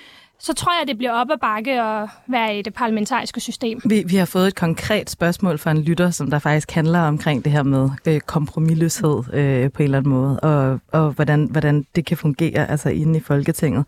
så 0.42 0.55
tror 0.55 0.79
jeg, 0.79 0.88
det 0.88 0.97
bliver 0.97 1.12
op 1.12 1.31
ad 1.31 1.38
bakke 1.40 1.81
at 1.81 2.09
være 2.29 2.59
i 2.59 2.62
det 2.62 2.75
parlamentariske 2.75 3.40
system. 3.40 3.81
Vi, 3.85 4.05
vi 4.07 4.16
har 4.16 4.25
fået 4.25 4.47
et 4.47 4.55
konkret 4.55 5.11
spørgsmål 5.11 5.59
fra 5.59 5.71
en 5.71 5.83
lytter, 5.83 6.11
som 6.11 6.31
der 6.31 6.38
faktisk 6.38 6.71
handler 6.71 6.99
omkring 7.01 7.45
det 7.45 7.53
her 7.53 7.62
med 7.62 7.90
øh, 8.07 8.21
kompromisløshed 8.21 9.35
øh, 9.35 9.73
på 9.73 9.83
en 9.83 9.85
eller 9.85 9.99
anden 9.99 10.12
måde, 10.12 10.40
og, 10.40 10.81
og 10.92 11.12
hvordan, 11.12 11.45
hvordan 11.45 11.87
det 11.97 12.07
kan 12.07 12.16
fungere 12.16 12.71
altså 12.71 12.88
inde 12.88 13.18
i 13.18 13.23
Folketinget. 13.23 13.85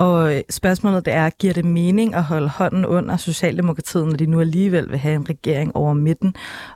Og 0.00 0.42
spørgsmålet 0.50 1.04
det 1.04 1.14
er, 1.14 1.30
giver 1.30 1.52
det 1.52 1.64
mening 1.64 2.14
at 2.14 2.24
holde 2.24 2.48
hånden 2.48 2.86
under 2.86 3.16
Socialdemokratiet, 3.16 4.06
når 4.06 4.16
de 4.16 4.26
nu 4.26 4.40
alligevel 4.40 4.90
vil 4.90 4.98
have 4.98 5.14
en 5.14 5.28
regering 5.28 5.76
over 5.76 5.94
midten? 5.94 6.34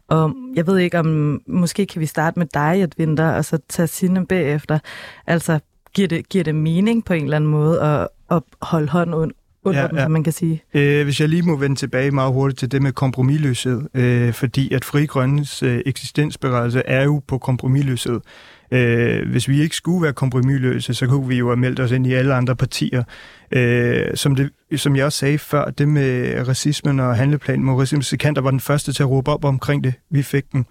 Og 0.09 0.35
jeg 0.55 0.67
ved 0.67 0.79
ikke 0.79 0.99
om, 0.99 1.41
måske 1.47 1.87
kan 1.87 2.01
vi 2.01 2.07
starte 2.07 2.39
med 2.39 2.47
dig, 2.55 2.83
et 2.83 2.95
vinter, 2.99 3.31
og 3.31 3.45
så 3.45 3.59
tage 3.69 3.87
sine 3.87 4.27
bagefter. 4.27 4.79
Altså, 5.27 5.59
giver 5.95 6.09
det, 6.09 6.29
giver 6.29 6.45
det 6.45 6.55
mening 6.55 7.05
på 7.05 7.13
en 7.13 7.25
eller 7.25 7.37
anden 7.37 7.51
måde 7.51 7.83
at, 7.83 8.09
at 8.31 8.43
holde 8.63 8.89
hånden 8.89 9.15
under, 9.15 9.35
under 9.65 9.81
ja, 9.81 9.87
den, 9.87 9.97
ja. 9.97 10.09
man 10.09 10.25
kan 10.25 10.33
sige. 10.33 10.63
Øh, 10.75 11.05
hvis 11.05 11.21
jeg 11.21 11.29
lige 11.29 11.43
må 11.43 11.57
vende 11.57 11.77
tilbage 11.77 12.11
meget 12.11 12.33
hurtigt 12.33 12.59
til 12.59 12.73
det 12.73 12.83
med 12.83 12.93
kompromisløshed, 12.93 13.83
øh, 13.95 14.33
fordi 14.33 14.75
at 14.75 14.85
Fri 14.85 15.07
Grønnes 15.07 15.63
øh, 15.63 15.81
eksistensberettigelse 15.87 16.83
er 16.87 17.05
jo 17.05 17.23
på 17.27 17.39
kompromisløshed. 17.39 18.21
Øh, 18.71 19.29
hvis 19.31 19.49
vi 19.49 19.63
ikke 19.63 19.77
skulle 19.77 20.03
være 20.03 20.13
kompromilløse, 20.13 20.95
så 20.95 21.07
kunne 21.07 21.29
vi 21.29 21.37
jo 21.37 21.49
have 21.49 21.57
meldt 21.57 21.81
os 21.81 21.91
ind 21.91 22.07
i 22.07 22.13
alle 22.13 22.35
andre 22.35 22.57
partier. 22.57 23.03
Øh, 23.51 24.07
som, 24.15 24.35
det, 24.35 24.51
som 24.77 24.97
jeg 24.97 25.05
også 25.05 25.19
sagde 25.19 25.39
før, 25.39 25.65
det 25.65 25.89
med 25.89 26.49
racismen 26.49 27.01
og 27.01 27.17
handleplanen 27.17 27.65
mod 27.65 27.81
racisme, 27.81 28.35
var 28.43 28.51
den 28.51 28.61
første 28.61 28.93
til 28.93 29.03
at 29.03 29.09
råbe 29.11 29.31
op 29.31 29.45
omkring 29.45 29.85
det. 29.85 29.95
Vi 30.11 30.23
fik 30.23 30.53
den. 30.53 30.67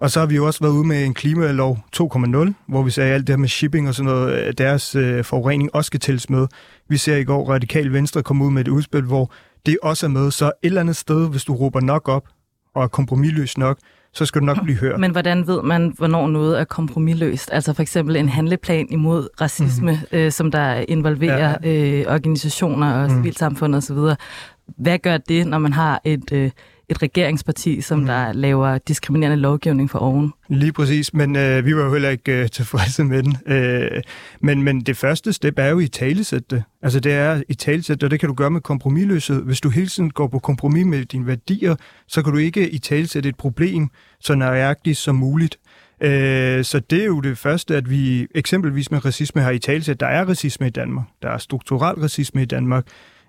Og 0.00 0.10
så 0.10 0.20
har 0.20 0.26
vi 0.26 0.36
jo 0.36 0.46
også 0.46 0.60
været 0.60 0.72
ude 0.72 0.86
med 0.86 1.04
en 1.04 1.14
klimalov 1.14 1.78
2.0, 1.96 2.52
hvor 2.68 2.82
vi 2.82 2.90
sagde, 2.90 3.10
at 3.10 3.14
alt 3.14 3.26
det 3.26 3.32
her 3.32 3.38
med 3.38 3.48
shipping 3.48 3.88
og 3.88 3.94
sådan 3.94 4.12
noget, 4.12 4.46
øh, 4.46 4.52
deres 4.58 4.94
øh, 4.94 5.24
forurening 5.24 5.74
også 5.74 5.86
skal 5.86 6.00
tælles 6.00 6.30
med. 6.30 6.46
Vi 6.88 6.96
ser 6.96 7.16
i 7.16 7.24
går 7.24 7.50
Radikal 7.50 7.92
Venstre 7.92 8.22
komme 8.22 8.44
ud 8.44 8.50
med 8.50 8.60
et 8.60 8.68
udspil, 8.68 9.02
hvor 9.02 9.32
det 9.66 9.78
også 9.82 10.06
er 10.06 10.10
med. 10.10 10.30
Så 10.30 10.46
et 10.46 10.52
eller 10.62 10.80
andet 10.80 10.96
sted, 10.96 11.30
hvis 11.30 11.44
du 11.44 11.54
råber 11.54 11.80
nok 11.80 12.08
op 12.08 12.28
og 12.74 12.82
er 12.82 12.88
kompromilløs 12.88 13.58
nok, 13.58 13.78
så 14.16 14.26
skal 14.26 14.40
du 14.40 14.46
nok 14.46 14.62
blive 14.62 14.78
hørt. 14.78 15.00
Men 15.00 15.10
hvordan 15.10 15.46
ved 15.46 15.62
man, 15.62 15.92
hvornår 15.96 16.28
noget 16.28 16.60
er 16.60 16.64
kompromilløst? 16.64 17.50
Altså 17.52 17.72
for 17.72 17.82
eksempel 17.82 18.16
en 18.16 18.28
handleplan 18.28 18.86
imod 18.90 19.28
racisme, 19.40 19.92
mm. 19.92 20.18
øh, 20.18 20.32
som 20.32 20.50
der 20.50 20.84
involverer 20.88 21.56
ja. 21.62 22.00
øh, 22.00 22.14
organisationer 22.14 22.92
og 22.92 23.10
mm. 23.10 23.16
civilsamfund 23.16 23.74
osv. 23.74 23.96
Hvad 24.78 24.98
gør 24.98 25.16
det, 25.16 25.46
når 25.46 25.58
man 25.58 25.72
har 25.72 26.00
et... 26.04 26.32
Øh, 26.32 26.50
et 26.88 27.02
regeringsparti, 27.02 27.80
som 27.80 27.98
mm. 27.98 28.06
der 28.06 28.32
laver 28.32 28.78
diskriminerende 28.78 29.36
lovgivning 29.36 29.90
for 29.90 29.98
oven. 29.98 30.32
Lige 30.48 30.72
præcis, 30.72 31.14
men 31.14 31.36
øh, 31.36 31.64
vi 31.64 31.76
var 31.76 31.84
jo 31.84 31.92
heller 31.92 32.08
ikke 32.08 32.42
øh, 32.42 32.50
tilfredse 32.50 33.04
med 33.04 33.22
den. 33.22 33.36
Øh, 33.46 34.02
men, 34.40 34.62
men 34.62 34.80
det 34.80 34.96
første 34.96 35.32
step 35.32 35.58
er 35.58 35.66
jo 35.66 35.78
i 35.78 35.88
talesæt 35.88 36.50
det. 36.50 36.62
Altså 36.82 37.00
det 37.00 37.12
er 37.12 37.42
i 37.48 37.54
talesæt, 37.54 38.02
og 38.02 38.10
det 38.10 38.20
kan 38.20 38.28
du 38.28 38.34
gøre 38.34 38.50
med 38.50 38.60
kompromilløshed. 38.60 39.42
Hvis 39.42 39.60
du 39.60 39.70
hele 39.70 39.86
tiden 39.86 40.10
går 40.10 40.26
på 40.26 40.38
kompromis 40.38 40.86
med 40.86 41.04
dine 41.04 41.26
værdier, 41.26 41.76
så 42.08 42.22
kan 42.22 42.32
du 42.32 42.38
ikke 42.38 42.70
i 42.70 42.78
talesæt 42.78 43.26
et 43.26 43.36
problem 43.36 43.88
så 44.20 44.34
nøjagtigt 44.34 44.98
som 44.98 45.14
muligt. 45.14 45.58
Øh, 46.02 46.64
så 46.64 46.80
det 46.90 47.00
er 47.00 47.06
jo 47.06 47.20
det 47.20 47.38
første, 47.38 47.76
at 47.76 47.90
vi 47.90 48.26
eksempelvis 48.34 48.90
med 48.90 49.04
racisme 49.04 49.42
har 49.42 49.50
i 49.50 49.58
talesæt, 49.58 50.00
der 50.00 50.06
er 50.06 50.24
racisme 50.24 50.66
i 50.66 50.70
Danmark. 50.70 51.06
Der 51.22 51.30
er 51.30 51.38
strukturel 51.38 51.94
racisme 51.94 52.42
i 52.42 52.44
Danmark. 52.44 52.86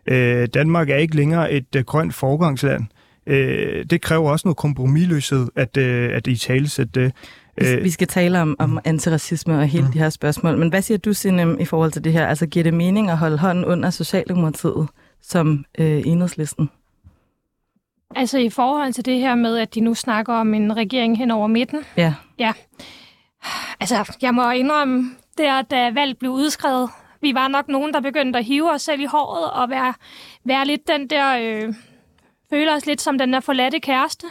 Øh, 0.08 0.48
Danmark 0.54 0.90
er 0.90 0.96
ikke 0.96 1.16
længere 1.16 1.52
et 1.52 1.76
øh, 1.76 1.84
grønt 1.84 2.14
forgangsland 2.14 2.86
øh, 3.28 3.86
det 3.86 4.02
kræver 4.02 4.32
også 4.32 4.48
noget 4.48 4.58
kompromilløshed, 4.58 5.48
at, 5.56 5.78
øh, 5.78 6.16
at 6.16 6.28
i 6.28 6.36
tale 6.36 6.70
sætte 6.70 7.02
det. 7.02 7.14
Vi, 7.62 7.76
vi 7.82 7.90
skal 7.90 8.08
tale 8.08 8.42
om, 8.42 8.56
om 8.60 8.80
antiracisme 8.86 9.60
og 9.60 9.68
hele 9.68 9.86
mm. 9.86 9.92
de 9.92 10.00
her 10.00 10.10
spørgsmål. 10.10 10.58
Men 10.58 10.70
hvad 10.70 10.82
siger 10.82 10.98
du, 10.98 11.14
Sinem, 11.14 11.60
i 11.60 11.66
forhold 11.66 11.92
til 11.92 12.04
det 12.04 12.14
her? 12.14 12.28
Altså, 12.28 12.48
giver 12.48 12.64
det 12.64 12.74
mening 12.74 13.10
at 13.10 13.18
holde 13.18 13.38
hånden 13.38 13.66
under 13.66 13.90
Socialdemokratiet 13.90 14.88
som 15.22 15.66
øh, 15.80 16.02
enhedslisten? 16.06 16.70
Altså 18.16 18.38
i 18.38 18.50
forhold 18.50 18.94
til 18.94 19.06
det 19.06 19.20
her 19.20 19.36
med, 19.36 19.58
at 19.58 19.76
de 19.76 19.80
nu 19.80 19.94
snakker 19.94 20.34
om 20.34 20.54
en 20.54 20.78
regering 20.78 21.18
hen 21.18 21.32
over 21.32 21.48
midten. 21.48 21.80
Ja. 21.98 22.14
Ja. 22.40 22.54
Altså, 23.80 24.18
jeg 24.22 24.34
må 24.34 24.52
indrømme, 24.52 25.12
der 25.38 25.62
da 25.62 25.92
valget 25.94 26.18
blev 26.18 26.32
udskrevet, 26.32 26.90
vi 27.22 27.34
var 27.34 27.48
nok 27.48 27.68
nogen, 27.68 27.94
der 27.94 28.02
begyndte 28.02 28.40
at 28.40 28.46
hive 28.46 28.72
os 28.72 28.82
selv 28.82 29.02
i 29.02 29.06
håret 29.06 29.52
og 29.52 29.70
være, 29.70 29.94
være 30.46 30.66
lidt 30.66 30.88
den 30.88 31.10
der... 31.10 31.38
Øh, 31.42 31.74
føler 32.50 32.76
os 32.76 32.86
lidt 32.86 33.02
som 33.02 33.18
den 33.18 33.34
der 33.34 33.40
forladte 33.40 33.80
kæreste. 33.80 34.28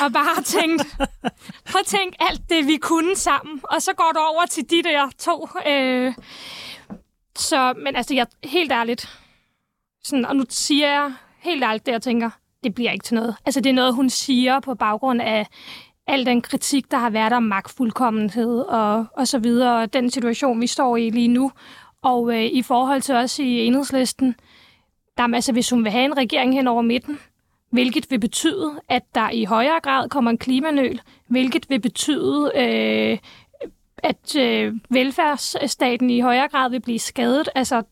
Og 0.00 0.12
bare 0.12 0.42
tænkt, 0.42 0.82
prøv 1.70 1.80
at 1.80 1.86
tænke 1.86 2.16
alt 2.20 2.42
det, 2.50 2.66
vi 2.66 2.76
kunne 2.76 3.16
sammen. 3.16 3.60
Og 3.62 3.82
så 3.82 3.92
går 3.92 4.10
du 4.14 4.18
over 4.18 4.46
til 4.46 4.70
de 4.70 4.82
der 4.82 5.10
to. 5.18 5.48
Øh, 5.66 6.14
så, 7.38 7.74
men 7.84 7.96
altså, 7.96 8.14
jeg, 8.14 8.26
helt 8.44 8.72
ærligt. 8.72 9.18
Sådan, 10.04 10.24
og 10.24 10.36
nu 10.36 10.44
siger 10.48 10.88
jeg 10.88 11.12
helt 11.38 11.64
ærligt 11.64 11.86
det, 11.86 11.92
jeg 11.92 12.02
tænker, 12.02 12.30
det 12.64 12.74
bliver 12.74 12.92
ikke 12.92 13.04
til 13.04 13.14
noget. 13.14 13.36
Altså, 13.46 13.60
det 13.60 13.70
er 13.70 13.74
noget, 13.74 13.94
hun 13.94 14.10
siger 14.10 14.60
på 14.60 14.74
baggrund 14.74 15.22
af 15.22 15.46
al 16.06 16.26
den 16.26 16.42
kritik, 16.42 16.90
der 16.90 16.96
har 16.96 17.10
været 17.10 17.32
om 17.32 17.42
magtfuldkommenhed 17.42 18.60
og, 18.60 19.06
og 19.16 19.28
så 19.28 19.38
videre. 19.38 19.82
Og 19.82 19.92
den 19.92 20.10
situation, 20.10 20.60
vi 20.60 20.66
står 20.66 20.96
i 20.96 21.10
lige 21.10 21.28
nu. 21.28 21.52
Og 22.02 22.34
øh, 22.34 22.44
i 22.44 22.62
forhold 22.62 23.02
til 23.02 23.14
os 23.14 23.38
i 23.38 23.66
enhedslisten, 23.66 24.34
der, 25.18 25.34
altså, 25.34 25.52
hvis 25.52 25.70
hun 25.70 25.84
vil 25.84 25.92
have 25.92 26.04
en 26.04 26.16
regering 26.16 26.54
hen 26.54 26.66
over 26.66 26.82
midten, 26.82 27.18
hvilket 27.70 28.10
vil 28.10 28.20
betyde, 28.20 28.72
at 28.88 29.02
der 29.14 29.30
i 29.30 29.44
højere 29.44 29.80
grad 29.82 30.08
kommer 30.08 30.30
en 30.30 30.38
klimanøl, 30.38 31.00
hvilket 31.28 31.70
vil 31.70 31.80
betyde, 31.80 32.52
øh, 32.56 33.18
at 33.98 34.36
øh, 34.36 34.72
velfærdsstaten 34.90 36.10
i 36.10 36.20
højere 36.20 36.48
grad 36.48 36.70
vil 36.70 36.80
blive 36.80 36.98
skadet. 36.98 37.48
Altså, 37.54 37.82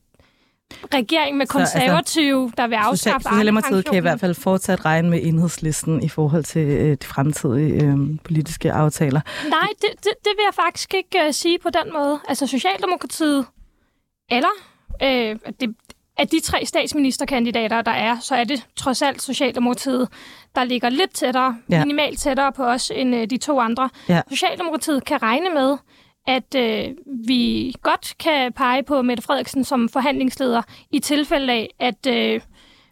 regeringen 0.94 1.38
med 1.38 1.46
konservative, 1.46 2.42
altså, 2.42 2.54
der 2.56 2.66
vil 2.66 2.74
afskaffe 2.74 3.28
Socialdemokratiet 3.28 3.84
kan 3.84 3.94
i 3.94 4.00
hvert 4.00 4.20
fald 4.20 4.34
fortsat 4.34 4.84
regne 4.84 5.10
med 5.10 5.20
enhedslisten 5.22 6.02
i 6.02 6.08
forhold 6.08 6.44
til 6.44 6.66
øh, 6.66 6.96
de 7.02 7.06
fremtidige 7.06 7.84
øh, 7.84 7.96
politiske 8.24 8.72
aftaler. 8.72 9.20
Nej, 9.48 9.68
det, 9.80 9.90
det, 9.90 10.12
det 10.24 10.32
vil 10.36 10.44
jeg 10.44 10.54
faktisk 10.54 10.94
ikke 10.94 11.26
øh, 11.26 11.32
sige 11.32 11.58
på 11.58 11.70
den 11.70 11.92
måde. 11.92 12.20
Altså 12.28 12.46
Socialdemokratiet, 12.46 13.46
eller 14.30 14.48
øh, 15.02 15.36
det, 15.60 15.76
af 16.18 16.28
de 16.28 16.40
tre 16.40 16.66
statsministerkandidater, 16.66 17.82
der 17.82 17.90
er, 17.92 18.18
så 18.20 18.34
er 18.34 18.44
det 18.44 18.66
trods 18.76 19.02
alt 19.02 19.22
Socialdemokratiet, 19.22 20.08
der 20.54 20.64
ligger 20.64 20.88
lidt 20.88 21.14
tættere, 21.14 21.56
Ja. 21.70 21.84
minimalt 21.84 22.18
tættere 22.18 22.52
på 22.52 22.64
os 22.64 22.90
end 22.94 23.16
øh, 23.16 23.26
de 23.30 23.36
to 23.36 23.60
andre. 23.60 23.90
Ja. 24.08 24.20
Socialdemokratiet 24.30 25.04
kan 25.04 25.22
regne 25.22 25.50
med, 25.54 25.76
at 26.26 26.54
øh, 26.56 26.88
vi 27.26 27.74
godt 27.82 28.14
kan 28.18 28.52
pege 28.52 28.82
på 28.82 29.02
Mette 29.02 29.22
Frederiksen 29.22 29.64
som 29.64 29.88
forhandlingsleder 29.88 30.62
i 30.90 30.98
tilfælde 30.98 31.52
af, 31.52 31.68
at 31.80 32.06
øh, 32.08 32.40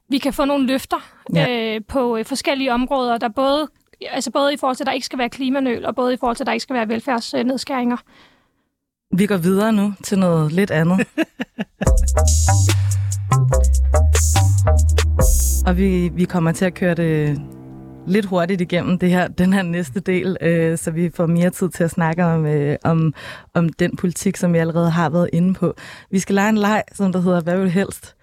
vi 0.09 0.19
kan 0.19 0.33
få 0.33 0.45
nogle 0.45 0.67
løfter 0.67 0.97
Ja. 1.35 1.75
øh, 1.75 1.81
på 1.89 2.17
øh, 2.17 2.25
forskellige 2.25 2.73
områder, 2.73 3.19
der 3.19 3.29
både, 3.29 3.69
altså 4.11 4.31
både 4.31 4.55
i 4.55 4.57
forhold 4.57 4.77
til, 4.77 4.83
at 4.85 4.87
der 4.87 4.93
ikke 4.93 5.07
skal 5.07 5.19
være 5.19 5.29
klimanøl, 5.29 5.85
og 5.87 5.95
både 5.95 6.15
i 6.15 6.17
forhold 6.21 6.37
til, 6.37 6.43
at 6.43 6.47
der 6.47 6.53
ikke 6.53 6.63
skal 6.63 6.75
være 6.77 6.89
velfærdsnedskæringer. 6.89 7.97
Vi 9.17 9.27
går 9.27 9.37
videre 9.37 9.73
nu 9.73 9.93
til 10.05 10.19
noget 10.19 10.53
lidt 10.53 10.71
andet. 10.71 11.07
Og 15.67 15.77
vi, 15.77 16.11
vi 16.15 16.25
kommer 16.25 16.53
til 16.53 16.65
at 16.65 16.75
køre 16.75 16.95
det 16.95 17.41
lidt 18.07 18.27
hurtigt 18.27 18.61
igennem 18.61 18.99
det 18.99 19.11
her, 19.11 19.29
den 19.29 19.53
her 19.53 19.63
næste 19.63 20.01
del, 20.01 20.37
øh, 20.41 20.79
så 20.79 20.91
vi 20.91 21.11
får 21.15 21.27
mere 21.27 21.51
tid 21.51 21.69
til 21.69 21.85
at 21.85 21.91
snakke 21.91 22.25
om, 22.25 22.47
øh, 22.47 22.77
om, 22.85 23.15
om 23.55 23.69
den 23.69 23.97
politik, 23.97 24.37
som 24.37 24.53
vi 24.53 24.59
allerede 24.59 24.91
har 24.91 25.11
været 25.11 25.31
inde 25.33 25.55
på. 25.55 25.75
Vi 26.11 26.19
skal 26.19 26.35
lege 26.35 26.49
en 26.49 26.59
leg, 26.59 26.83
som 26.93 27.13
der 27.13 27.21
hedder 27.21 27.41
Hvad 27.41 27.57
vil 27.57 27.65
du 27.65 27.71
helst? 27.71 28.15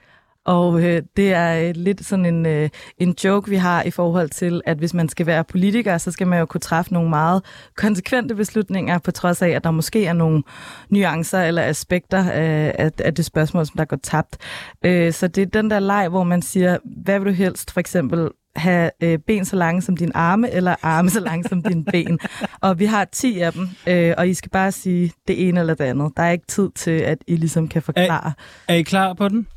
Og 0.47 0.83
øh, 0.83 1.01
det 1.17 1.33
er 1.33 1.67
øh, 1.67 1.75
lidt 1.75 2.05
sådan 2.05 2.25
en, 2.25 2.45
øh, 2.45 2.69
en 2.97 3.15
joke, 3.23 3.49
vi 3.49 3.55
har 3.55 3.83
i 3.83 3.91
forhold 3.91 4.29
til, 4.29 4.61
at 4.65 4.77
hvis 4.77 4.93
man 4.93 5.09
skal 5.09 5.25
være 5.25 5.43
politiker, 5.43 5.97
så 5.97 6.11
skal 6.11 6.27
man 6.27 6.39
jo 6.39 6.45
kunne 6.45 6.61
træffe 6.61 6.93
nogle 6.93 7.09
meget 7.09 7.43
konsekvente 7.75 8.35
beslutninger, 8.35 8.97
på 8.97 9.11
trods 9.11 9.41
af, 9.41 9.49
at 9.49 9.63
der 9.63 9.71
måske 9.71 10.05
er 10.05 10.13
nogle 10.13 10.43
nuancer 10.89 11.41
eller 11.41 11.63
aspekter 11.63 12.19
øh, 12.19 12.71
af, 12.85 12.91
af 12.99 13.15
det 13.15 13.25
spørgsmål, 13.25 13.65
som 13.65 13.75
der 13.77 13.85
går 13.85 13.97
tabt. 14.03 14.37
Øh, 14.85 15.13
så 15.13 15.27
det 15.27 15.41
er 15.41 15.61
den 15.61 15.69
der 15.69 15.79
leg, 15.79 16.07
hvor 16.09 16.23
man 16.23 16.41
siger, 16.41 16.77
hvad 17.03 17.19
vil 17.19 17.27
du 17.27 17.33
helst 17.33 17.71
for 17.71 17.79
eksempel 17.79 18.29
have 18.55 18.91
øh, 19.03 19.19
ben 19.19 19.45
så 19.45 19.55
lange 19.55 19.81
som 19.81 19.97
dine 19.97 20.17
arme, 20.17 20.51
eller 20.51 20.75
arme 20.81 21.09
så 21.09 21.19
lange 21.19 21.49
som 21.49 21.63
dine 21.63 21.85
ben. 21.85 22.19
Og 22.61 22.79
vi 22.79 22.85
har 22.85 23.05
10 23.05 23.39
af 23.39 23.53
dem, 23.53 23.69
øh, 23.87 24.13
og 24.17 24.27
I 24.27 24.33
skal 24.33 24.49
bare 24.49 24.71
sige 24.71 25.11
det 25.27 25.47
ene 25.47 25.59
eller 25.59 25.73
det 25.73 25.83
andet. 25.83 26.11
Der 26.17 26.23
er 26.23 26.31
ikke 26.31 26.47
tid 26.47 26.69
til, 26.75 26.91
at 26.91 27.17
I 27.27 27.35
ligesom 27.35 27.67
kan 27.67 27.81
forklare. 27.81 28.33
Er 28.67 28.73
I 28.73 28.81
klar 28.81 29.13
på 29.13 29.29
den? 29.29 29.47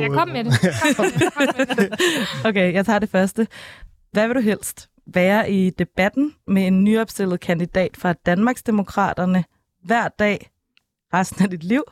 Ja, 0.00 0.08
kom 0.08 0.28
med 0.28 0.44
det. 0.44 0.52
Kom 0.96 1.04
med 1.04 1.12
det. 1.12 1.34
Kom 1.34 1.48
med 1.56 1.66
det. 1.66 1.98
Okay, 2.44 2.74
jeg 2.74 2.86
tager 2.86 2.98
det 2.98 3.10
første. 3.10 3.46
Hvad 4.12 4.26
vil 4.26 4.36
du 4.36 4.40
helst? 4.40 4.90
Være 5.06 5.50
i 5.50 5.70
debatten 5.70 6.34
med 6.46 6.66
en 6.66 6.84
nyopstillet 6.84 7.40
kandidat 7.40 7.96
fra 7.96 8.12
Danmarksdemokraterne 8.12 9.44
hver 9.82 10.08
dag 10.08 10.50
resten 11.14 11.42
af 11.44 11.50
dit 11.50 11.64
liv? 11.64 11.82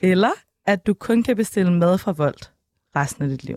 Eller 0.00 0.30
at 0.66 0.86
du 0.86 0.94
kun 0.94 1.22
kan 1.22 1.36
bestille 1.36 1.72
mad 1.72 1.98
fra 1.98 2.12
Volt 2.12 2.52
resten 2.96 3.24
af 3.24 3.28
dit 3.30 3.44
liv? 3.44 3.56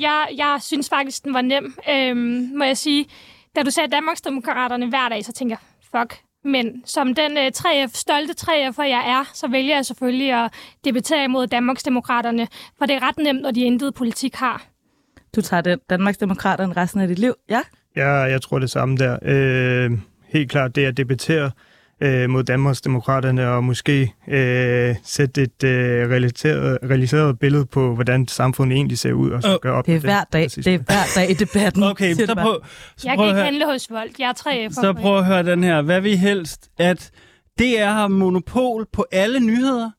Jeg, 0.00 0.28
jeg 0.36 0.58
synes 0.60 0.88
faktisk, 0.88 1.24
den 1.24 1.34
var 1.34 1.42
nem, 1.42 1.74
øhm, 1.90 2.50
må 2.56 2.64
jeg 2.64 2.76
sige. 2.76 3.06
Da 3.56 3.62
du 3.62 3.70
sagde 3.70 3.90
Danmarksdemokraterne 3.90 4.88
hver 4.88 5.08
dag, 5.08 5.24
så 5.24 5.32
tænker 5.32 5.56
jeg, 5.56 6.00
fuck. 6.00 6.22
Men 6.44 6.82
som 6.86 7.14
den 7.14 7.38
øh, 7.38 7.50
3F, 7.56 7.90
stolte 7.94 8.34
3F'er 8.40 8.82
jeg 8.82 9.04
er, 9.06 9.30
så 9.34 9.48
vælger 9.48 9.74
jeg 9.74 9.86
selvfølgelig 9.86 10.44
at 10.44 10.52
debattere 10.84 11.24
imod 11.24 11.46
Danmarksdemokraterne, 11.46 12.48
for 12.78 12.86
det 12.86 12.96
er 12.96 13.08
ret 13.08 13.18
nemt, 13.18 13.42
når 13.42 13.50
de 13.50 13.60
intet 13.60 13.94
politik 13.94 14.34
har. 14.34 14.66
Du 15.36 15.40
tager 15.40 15.60
den 15.60 15.78
Danmarksdemokraterne 15.90 16.72
resten 16.76 17.00
af 17.00 17.08
dit 17.08 17.18
liv? 17.18 17.34
Ja? 17.50 17.60
Ja, 17.96 18.10
jeg 18.10 18.42
tror 18.42 18.58
det 18.58 18.70
samme 18.70 18.96
der. 18.96 19.18
Øh, 19.22 19.90
helt 20.28 20.50
klart 20.50 20.76
det 20.76 20.84
at 20.84 20.96
debattere 20.96 21.50
øh, 22.02 22.30
mod 22.30 22.44
Danmarks 22.44 22.80
Demokraterne 22.80 23.48
og 23.48 23.64
måske 23.64 24.14
øh, 24.28 24.94
sætte 25.04 25.42
et 25.42 25.64
øh, 25.64 26.10
realiseret, 26.10 26.78
realiseret 26.82 27.38
billede 27.38 27.66
på, 27.66 27.94
hvordan 27.94 28.28
samfundet 28.28 28.76
egentlig 28.76 28.98
ser 28.98 29.12
ud, 29.12 29.30
og 29.30 29.42
så 29.42 29.52
Øh, 29.52 29.58
gøre 29.62 29.72
op 29.72 29.86
Det 29.86 29.92
er 29.92 29.96
med 29.96 30.00
hver 30.00 30.24
dag. 30.32 30.44
Det 30.44 30.66
er 30.66 30.78
hver 30.78 31.02
dag 31.16 31.30
i 31.30 31.34
debatten. 31.34 31.82
Okay, 31.82 32.14
så 32.14 32.34
prøv, 32.34 32.60
så 32.96 33.08
Jeg 33.08 33.16
prøv 33.16 33.26
kan 33.26 33.36
ikke 33.36 33.44
handle 33.44 33.66
hos 33.66 33.90
Volt. 33.90 34.18
Jeg 34.18 34.28
er 34.28 34.68
3F'er. 34.68 34.74
så 34.74 34.92
prøv 34.92 35.18
at 35.18 35.24
høre 35.24 35.42
den 35.42 35.64
her. 35.64 35.82
Hvad 35.82 36.00
vil 36.00 36.12
I 36.12 36.16
helst? 36.16 36.70
At 36.78 37.10
DR 37.58 37.84
har 37.84 38.08
monopol 38.08 38.86
på 38.92 39.06
alle 39.12 39.40
nyheder, 39.40 39.90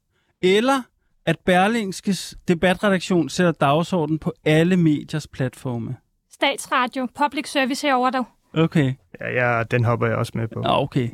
eller 0.42 0.82
at 1.26 1.36
Berlingskes 1.46 2.36
debatredaktion 2.48 3.30
sætter 3.30 3.52
dagsorden 3.52 4.20
på 4.20 4.34
alle 4.46 4.78
mediers 4.78 5.28
platforme? 5.28 5.96
Statsradio, 6.32 7.08
public 7.16 7.52
service 7.52 7.88
herover 7.88 8.10
dog. 8.10 8.26
Okay. 8.58 8.94
Ja, 9.22 9.30
ja, 9.58 9.64
den 9.64 9.84
hopper 9.84 10.08
jeg 10.08 10.16
også 10.16 10.32
med 10.36 10.48
på. 10.48 10.62
Ja, 10.66 10.82
okay. 10.82 11.10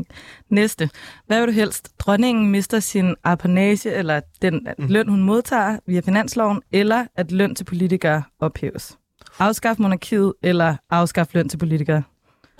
Næste. 0.50 0.90
Hvad 1.28 1.40
vil 1.40 1.48
du 1.48 1.54
helst? 1.54 2.00
Dronningen 2.00 2.52
mister 2.52 2.80
sin 2.80 3.16
apanage, 3.24 3.92
eller 3.94 4.22
den 4.42 4.68
Mm. 4.78 4.86
løn, 4.88 5.08
hun 5.10 5.24
modtager 5.24 5.78
via 5.86 6.00
finansloven, 6.00 6.62
eller 6.72 7.06
at 7.16 7.32
løn 7.32 7.56
til 7.56 7.64
politikere 7.64 8.24
ophæves? 8.40 8.98
Afskaf 9.40 9.76
monarkiet, 9.80 10.34
eller 10.44 10.76
afskaf 10.90 11.28
løn 11.34 11.50
til 11.50 11.58
politikere? 11.58 12.04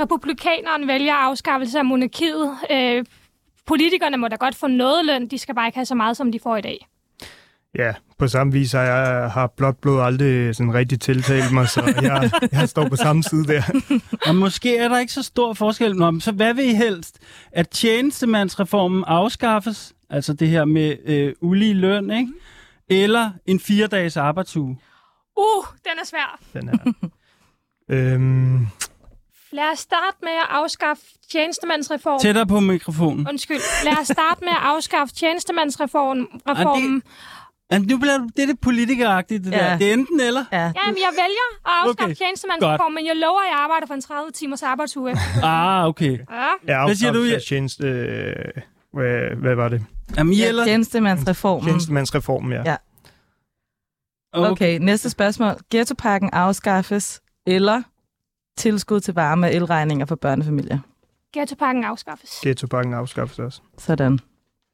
Republikaneren 0.02 0.88
vælger 0.88 1.14
afskaffelse 1.14 1.80
af 1.80 1.86
monarkiet. 1.86 2.52
Øh, 2.72 3.06
politikerne 3.68 4.18
må 4.18 4.28
da 4.28 4.36
godt 4.36 4.56
få 4.56 4.68
noget 4.68 5.06
løn. 5.06 5.28
De 5.28 5.38
skal 5.38 5.56
bare 5.56 5.68
ikke 5.68 5.78
have 5.78 5.86
så 5.86 5.96
meget, 5.96 6.18
som 6.18 6.32
de 6.32 6.40
får 6.40 6.58
i 6.58 6.62
dag. 6.62 6.88
Ja, 7.78 7.94
på 8.20 8.28
samme 8.28 8.54
vis 8.54 8.72
har 8.72 8.82
jeg 8.82 9.32
har 9.32 9.48
blot 9.48 9.78
blod 9.82 10.02
aldrig 10.02 10.56
sådan 10.56 10.74
rigtig 10.74 11.00
tiltalt 11.02 11.52
mig, 11.54 11.70
så 11.70 11.94
jeg, 12.02 12.32
jeg 12.52 12.70
står 12.70 12.90
på 12.90 12.96
samme 12.96 13.24
side 13.24 13.48
der. 13.48 13.62
Og 14.28 14.36
måske 14.36 14.78
er 14.78 14.88
der 14.88 15.00
ikke 15.00 15.14
så 15.14 15.24
stor 15.24 15.54
forskel. 15.54 15.96
Nå, 15.96 16.12
men 16.12 16.22
så 16.22 16.32
hvad 16.32 16.54
vil 16.54 16.66
I 16.66 16.74
helst? 16.74 17.20
At 17.52 17.70
tjenestemandsreformen 17.70 19.04
afskaffes, 19.08 19.94
altså 20.10 20.34
det 20.34 20.48
her 20.48 20.66
med 20.66 20.98
øh, 21.06 21.34
ulige 21.42 21.74
løn, 21.74 22.12
ikke? 22.12 22.32
Eller 22.90 23.32
en 23.46 23.60
fire-dages 23.60 24.18
arbejdsuge? 24.18 24.78
Uh, 25.38 25.66
den 25.84 26.00
er 26.02 26.06
svær. 26.06 26.40
Den 26.54 26.70
her. 26.70 27.10
øhm, 27.96 28.68
Lad 29.52 29.72
os 29.74 29.80
starte 29.80 30.18
med 30.22 30.32
at 30.32 30.48
afskaffe 30.50 31.04
tjenestemandsreformen. 31.32 32.20
Tættere 32.20 32.48
på 32.48 32.60
mikrofonen. 32.60 33.28
Undskyld. 33.30 33.86
Lad 33.86 33.98
os 34.02 34.08
starte 34.08 34.40
med 34.42 34.50
at 34.50 34.62
afskaffe 34.62 35.16
tjenestemandsreformen. 35.16 36.28
Reformen. 36.48 37.04
Ja, 37.72 37.78
nu 37.78 37.98
bliver 37.98 38.18
det, 38.18 38.32
det 38.38 38.44
er 38.44 38.48
det 38.48 38.60
politikeragtigt, 38.60 39.44
det 39.44 39.52
Ja. 39.52 39.58
der. 39.58 39.78
Det 39.78 39.90
er 39.90 39.94
enten 39.94 40.20
eller. 40.20 40.46
Ja, 40.52 40.58
Jamen, 40.58 40.74
jeg 41.06 41.12
vælger 41.12 41.48
at 41.52 41.60
afskaffe 41.66 41.90
Okay, 41.92 42.04
okay. 42.06 42.16
tjenestemandsreformen, 42.16 42.96
men 42.96 43.06
jeg 43.06 43.16
lover, 43.16 43.40
at 43.42 43.48
jeg 43.52 43.58
arbejder 43.60 43.88
for 43.88 43.94
en 43.94 44.02
30 44.02 44.32
timers 44.32 44.64
arbejdsuge. 44.64 45.12
Ah, 45.44 45.86
okay. 45.88 46.18
Ja. 46.32 46.48
jeg 46.68 46.86
Hvad 46.86 46.96
siger 46.96 47.12
du, 47.12 47.20
afskaffelse 47.20 47.30
Ja? 47.30 47.36
af 47.36 47.42
Tjeneste, 47.42 47.86
øh, 47.88 48.62
hvad, 48.94 49.36
hvad 49.36 49.56
var 49.56 49.70
det? 49.70 49.86
Jamen, 50.18 50.34
I 50.34 50.38
ja 50.38 50.48
eller? 50.48 50.66
tjenestemandsreformen. 50.66 51.66
Tjenestemandsreformen, 51.68 52.52
ja. 52.52 52.64
Ja. 52.66 52.76
Okay, 54.34 54.78
næste 54.82 55.10
spørgsmål. 55.10 55.52
Ghettopakken 55.72 56.30
afskaffes, 56.34 57.22
eller 57.48 57.82
tilskud 58.58 59.00
til 59.00 59.14
varme 59.14 59.48
og 59.48 59.54
elregninger 59.54 60.06
for 60.06 60.16
børnefamilier? 60.16 60.80
Ghettopakken 61.34 61.84
afskaffes. 61.84 62.40
Ghettopakken 62.44 62.94
afskaffes 62.94 63.40
også. 63.40 63.62
Sådan. 63.78 64.20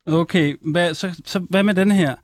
Okay, 0.07 0.55
hvad, 0.71 0.93
så, 0.93 1.21
så 1.25 1.39
hvad 1.39 1.63
med 1.63 1.73
den 1.73 1.91
her? 1.91 2.15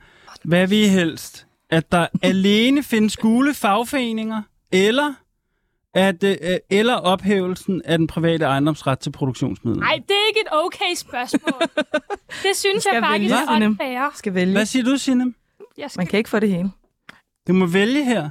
Hvad 0.44 0.68
vil 0.68 0.78
I 0.78 0.88
helst? 0.88 1.48
At 1.70 1.92
der 1.92 2.08
alene 2.22 2.84
findes 2.84 3.18
gule 3.18 3.54
fagforeninger, 3.54 4.42
eller 4.72 5.14
at, 5.94 6.24
øh, 6.24 6.36
eller 6.70 6.94
ophævelsen 6.96 7.82
af 7.86 7.98
den 7.98 8.08
private 8.08 8.46
ejendomsret 8.46 9.00
til 9.00 9.12
produktionsmidler? 9.12 9.80
Nej, 9.80 9.96
det 10.08 10.12
er 10.12 10.28
ikke 10.28 10.40
et 10.40 10.48
okay 10.66 10.96
spørgsmål. 10.96 11.62
det 12.44 12.56
synes 12.56 12.84
skal 12.84 12.94
jeg 12.94 13.04
faktisk 13.04 13.32
vælge, 13.34 13.44
er 13.52 13.56
Sinem. 13.56 13.72
unfair. 13.72 14.12
Skal 14.16 14.34
vælge. 14.34 14.52
Hvad 14.54 14.66
siger 14.66 14.84
du, 14.84 14.98
Signe? 14.98 15.34
Jeg 15.78 15.92
skal... 15.92 16.00
Man 16.00 16.08
kan 16.08 16.18
ikke 16.18 16.30
få 16.30 16.40
det 16.40 16.50
hele. 16.50 16.72
Du 17.48 17.54
må 17.54 17.66
vælge 17.66 18.06
her. 18.06 18.30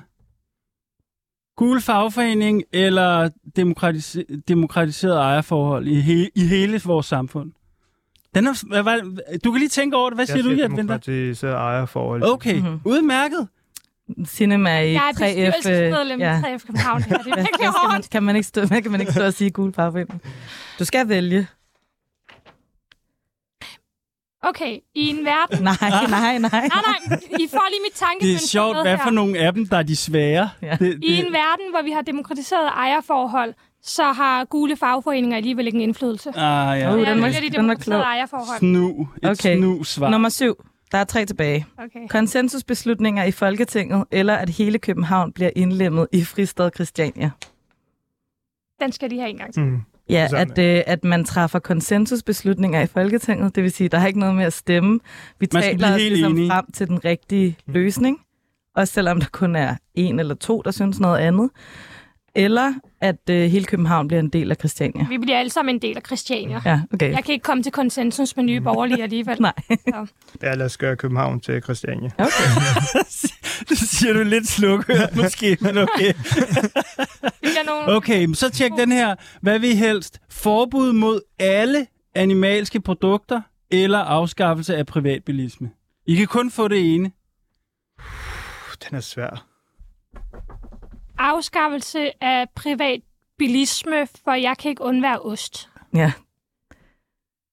Gul 1.57 1.81
fagforening 1.81 2.63
eller 2.73 3.31
demokratis- 3.59 4.41
demokratiseret 4.49 5.17
ejerforhold 5.17 5.87
i, 5.89 6.01
he- 6.01 6.31
i 6.35 6.47
hele 6.47 6.81
vores 6.85 7.07
samfund? 7.07 7.53
Den 8.35 8.47
er, 8.47 8.67
hvad, 8.69 8.83
hvad, 8.83 9.39
du 9.45 9.51
kan 9.53 9.59
lige 9.59 9.69
tænke 9.69 9.97
over 9.97 10.11
det. 10.11 10.17
Hvad 10.17 10.27
siger 10.27 10.37
jeg 10.37 10.45
du, 10.45 10.51
siger 10.51 10.63
Jens 10.65 10.71
Vinter? 10.77 10.83
demokratiseret 10.83 11.55
ejerforhold. 11.55 12.23
Okay, 12.23 12.55
Mhm. 12.55 12.65
mm-hmm. 12.67 12.81
udmærket. 12.85 13.49
Cinema 14.27 14.81
i 14.81 14.93
Jeg 14.93 15.09
er 15.09 15.13
3F. 15.13 15.39
øh, 15.39 15.53
bestyrelsesmedlem 15.53 16.21
ja. 16.21 16.39
i 16.39 16.43
3F 16.43 16.67
København. 16.67 17.03
her. 17.03 17.19
Det 17.19 17.27
er 17.33 17.37
virkelig 17.45 17.69
hårdt. 17.69 18.11
kan 18.11 18.23
man 18.23 18.37
ikke 18.37 18.49
stå, 18.49 18.67
kan 18.67 18.91
man 18.91 19.01
ikke 19.01 19.13
stå 19.13 19.25
og 19.25 19.33
sige 19.35 19.51
gul 19.51 19.73
fagforening? 19.75 20.23
Du 20.79 20.85
skal 20.85 21.09
vælge. 21.09 21.47
Okay, 24.43 24.79
i 24.95 25.09
en 25.09 25.25
verden... 25.25 25.63
Nej, 25.71 25.77
nej, 25.81 26.39
nej. 26.39 26.39
Nej, 26.39 26.61
nej, 27.09 27.19
I 27.41 27.49
får 27.51 27.71
lige 27.71 27.81
mit 27.87 27.93
tanke. 27.95 28.27
Det 28.27 28.35
er 28.35 28.39
sjovt, 28.39 28.83
hvad 28.83 28.99
for 29.05 29.11
nogle 29.11 29.39
af 29.39 29.53
dem, 29.53 29.67
der 29.67 29.77
er 29.77 29.83
de 29.83 29.97
svære. 29.97 30.51
Ja. 30.63 30.77
Det, 30.81 30.99
I 31.05 31.15
en 31.17 31.33
verden, 31.33 31.67
hvor 31.71 31.83
vi 31.83 31.91
har 31.91 32.03
demokratiseret 32.03 32.69
ejerforhold, 32.69 33.55
så 33.83 34.03
har 34.13 34.45
gule 34.45 34.77
fagforeninger 34.77 35.37
alligevel 35.37 35.67
ikke 35.67 35.77
en 35.77 35.83
indflydelse. 35.83 36.31
Ah, 36.37 36.79
ja. 36.81 36.95
Uh, 36.95 37.07
den 37.07 37.23
var- 37.23 37.29
de 37.29 37.51
den 37.57 37.69
var 37.69 37.75
klog. 37.75 38.05
Snu. 38.59 39.09
Et 39.23 39.31
Okay. 39.31 39.57
snu 39.59 39.85
svar. 39.85 40.11
Nummer 40.11 40.29
syv. 40.29 40.65
Der 40.93 40.99
er 40.99 41.05
tre 41.05 41.27
tilbage. 41.27 41.67
Okay. 41.79 42.09
Konsensusbeslutninger 42.09 43.25
i 43.25 43.31
Folketinget, 43.31 44.05
eller 44.11 44.35
at 44.35 44.49
hele 44.49 44.79
København 44.79 45.33
bliver 45.33 45.51
indlemmet 45.57 46.07
i 46.13 46.25
Fristad 46.25 46.71
Christiania. 46.75 47.31
Den 48.81 48.93
skal 48.93 49.11
de 49.11 49.19
have 49.19 49.31
en 49.31 49.37
gang 49.37 49.55
til. 49.55 49.63
Mm. 49.63 49.81
Ja, 50.09 50.29
at, 50.37 50.59
øh, 50.59 50.83
at 50.87 51.05
man 51.05 51.25
træffer 51.25 51.59
konsensusbeslutninger 51.59 52.81
i 52.83 52.87
Folketinget. 52.87 53.55
Det 53.55 53.63
vil 53.63 53.73
sige, 53.73 53.89
der 53.89 53.99
er 53.99 54.07
ikke 54.07 54.19
noget 54.19 54.35
med 54.35 54.45
at 54.45 54.53
stemme. 54.53 55.01
Vi 55.39 55.49
Man 55.53 55.63
taler 55.63 55.95
os 55.95 56.01
ligesom 56.01 56.33
enige. 56.33 56.51
frem 56.51 56.65
til 56.73 56.89
den 56.89 57.05
rigtige 57.05 57.57
løsning. 57.67 58.21
Også 58.77 58.95
selvom 58.95 59.21
der 59.21 59.27
kun 59.33 59.57
er 59.57 59.77
en 59.95 60.21
eller 60.21 60.35
to, 60.35 60.63
der 60.65 60.71
synes 60.71 61.01
noget 61.01 61.19
andet. 61.19 61.51
Eller 62.35 62.75
at 63.01 63.31
øh, 63.31 63.51
hele 63.51 63.65
København 63.65 64.09
bliver 64.09 64.21
en 64.21 64.29
del 64.29 64.51
af 64.51 64.57
Christiania. 64.57 65.07
Vi 65.09 65.19
bliver 65.19 65.39
alle 65.39 65.51
sammen 65.51 65.75
en 65.75 65.83
del 65.83 65.97
af 65.97 66.03
Christiania. 66.07 66.61
Ja, 66.65 66.81
okay. 66.95 67.13
Jeg 67.13 67.25
kan 67.25 67.33
ikke 67.33 67.43
komme 67.43 67.63
til 67.63 67.73
konsensus 67.73 68.37
med 68.37 68.45
nye 68.45 68.61
borgerlige 68.61 69.03
alligevel. 69.03 69.43
Nej. 69.43 69.53
Ja, 70.43 70.55
lad 70.55 70.67
os 70.67 70.77
gøre 70.77 70.97
København 70.97 71.41
til 71.41 71.63
Christiania. 71.63 72.11
Okay. 72.19 72.29
det 73.69 73.79
siger 73.79 74.13
du 74.13 74.23
lidt 74.23 74.49
slukhørt 74.49 75.17
måske, 75.17 75.57
men 75.61 75.79
okay. 75.79 76.13
Okay, 77.97 78.25
men 78.25 78.35
så 78.35 78.51
tjek 78.51 78.71
den 78.79 78.93
her. 78.93 79.15
Hvad 79.43 79.59
vil 79.59 79.71
I 79.71 79.75
helst? 79.75 80.21
Forbud 80.31 80.93
mod 80.93 81.21
alle 81.39 81.87
animalske 82.15 82.81
produkter 82.81 83.41
eller 83.71 83.99
afskaffelse 83.99 84.77
af 84.77 84.87
privatbilisme? 84.87 85.71
I 86.07 86.15
kan 86.15 86.27
kun 86.27 86.51
få 86.51 86.69
det 86.69 86.95
ene. 86.95 87.11
Den 88.89 88.97
er 88.97 89.01
svær. 89.01 89.47
Afskaffelse 91.23 92.11
af 92.25 92.47
privat 92.57 93.01
bilisme, 93.39 94.07
for 94.25 94.33
jeg 94.33 94.59
kan 94.59 94.69
ikke 94.71 94.83
undvære 94.83 95.21
ost. 95.21 95.69
Ja. 95.95 96.13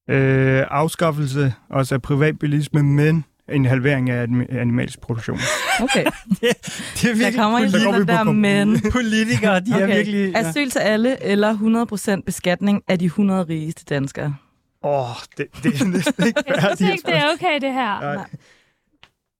Øh, 0.09 0.65
afskaffelse 0.69 1.53
også 1.69 1.95
af 1.95 2.01
privatbilisme, 2.01 2.83
men 2.83 3.25
en 3.49 3.65
halvering 3.65 4.09
af 4.09 4.27
anim- 4.27 4.57
animalsk 4.57 4.99
produktion. 5.01 5.37
Okay. 5.81 6.05
Det 6.41 6.49
er 6.49 6.53
Der 7.01 7.13
virkelig 7.13 7.35
kommer 7.35 7.59
vi 7.59 7.65
den 7.65 7.93
på 7.93 7.99
der 8.11 8.17
kompromis. 8.17 8.41
men. 8.41 8.81
politikere, 8.91 9.59
de 9.59 9.73
okay. 9.73 9.81
er 9.81 9.87
virkelig... 9.95 10.31
Ja. 10.31 10.39
Asyl 10.49 10.69
til 10.69 10.79
alle 10.79 11.23
eller 11.23 12.17
100% 12.19 12.21
beskatning 12.25 12.83
af 12.87 12.99
de 12.99 13.05
100 13.05 13.43
rigeste 13.43 13.85
danskere. 13.85 14.35
Åh, 14.83 15.09
oh, 15.09 15.15
det, 15.37 15.45
det 15.63 15.81
er 15.81 15.85
næsten 15.85 16.25
ikke 16.27 16.43
Jeg 16.47 16.55
synes 16.55 16.61
færdigt. 16.65 16.91
ikke, 16.91 17.07
det 17.07 17.15
er 17.15 17.33
okay, 17.33 17.61
det 17.61 17.73
her. 17.73 17.99
Nej. 18.15 18.25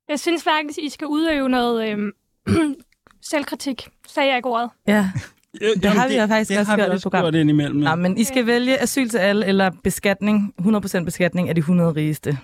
Jeg 0.10 0.20
synes 0.20 0.44
faktisk, 0.44 0.80
I 0.82 0.90
skal 0.90 1.08
udøve 1.08 1.50
noget 1.50 1.90
øhm, 1.92 2.12
selvkritik. 3.22 3.88
Sagde 4.08 4.30
jeg 4.30 4.38
ikke 4.38 4.50
ordet. 4.50 4.70
Ja. 4.88 5.10
Det 5.82 5.86
har 5.86 6.08
vi 6.08 6.16
jo 6.16 6.28
faktisk 6.28 6.50
det 6.50 6.60
også 6.60 6.72
har 6.72 6.78
vi 6.78 6.84
gjort 6.84 7.00
i 7.00 7.02
programmet. 7.02 7.34
gjort 7.34 7.42
indimellem. 7.42 7.80
Nej, 7.80 7.96
men 7.96 8.18
I 8.18 8.24
skal 8.24 8.48
vælge 8.48 8.82
asyl 8.82 9.10
til 9.10 9.18
alle 9.18 9.46
eller 9.46 9.72
beskatning, 9.84 10.54
100% 10.62 11.04
beskatning 11.04 11.50
af 11.50 11.56
de 11.56 11.60
100 11.60 11.92
rigeste. 11.92 12.38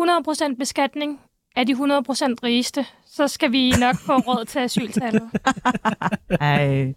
100% 0.00 0.58
beskatning 0.58 1.20
af 1.56 1.66
de 1.66 1.72
100% 1.72 1.76
rigeste, 2.44 2.86
så 3.06 3.28
skal 3.28 3.52
vi 3.52 3.70
nok 3.70 3.96
få 3.96 4.12
råd 4.18 4.44
til 4.44 4.58
asyltallet. 4.58 5.22
Ej, 6.40 6.94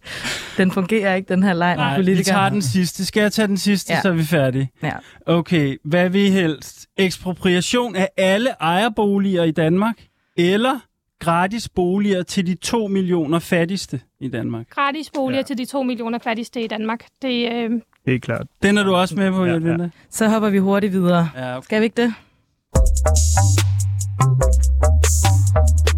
den 0.56 0.72
fungerer 0.72 1.14
ikke, 1.14 1.28
den 1.34 1.42
her 1.42 1.52
leg 1.52 1.76
med 1.76 1.84
Nej, 1.84 1.92
vi 1.96 2.02
politikere. 2.02 2.34
tager 2.34 2.48
den 2.48 2.62
sidste. 2.62 3.06
Skal 3.06 3.20
jeg 3.20 3.32
tage 3.32 3.48
den 3.48 3.56
sidste, 3.58 3.92
ja. 3.92 3.96
Ja. 3.96 4.02
så 4.02 4.08
er 4.08 4.12
vi 4.12 4.24
færdige? 4.24 4.70
Ja. 4.82 4.92
Okay, 5.26 5.76
hvad 5.84 6.08
vil 6.10 6.20
I 6.20 6.30
helst? 6.30 6.86
Ekspropriation 6.96 7.96
af 7.96 8.08
alle 8.16 8.50
ejerboliger 8.60 9.44
i 9.44 9.50
Danmark, 9.50 9.94
eller 10.36 10.80
gratis 11.18 11.68
boliger 11.68 12.22
til 12.22 12.46
de 12.46 12.54
2 12.54 12.86
millioner 12.86 13.38
fattigste 13.38 14.00
i 14.20 14.28
Danmark? 14.28 14.70
Gratis 14.70 15.10
boliger 15.14 15.38
Ja. 15.38 15.42
til 15.42 15.58
de 15.58 15.64
2 15.64 15.82
millioner 15.82 16.18
fattigste 16.18 16.60
i 16.62 16.66
Danmark. 16.66 17.04
Det, 17.22 17.52
øh, 17.52 17.70
Helt 18.06 18.22
klart. 18.22 18.46
Den 18.62 18.78
er 18.78 18.82
du 18.84 18.94
også 18.94 19.14
med 19.16 19.32
på, 19.32 19.44
Ja, 19.44 19.52
ja? 19.82 19.88
Så 20.10 20.28
hopper 20.28 20.50
vi 20.50 20.58
hurtigt 20.58 20.92
videre. 20.92 21.30
Ja. 21.36 21.56
okay. 21.56 21.64
Skal 21.64 21.80
vi 21.80 21.84
ikke 21.84 22.02
det? 22.02 22.14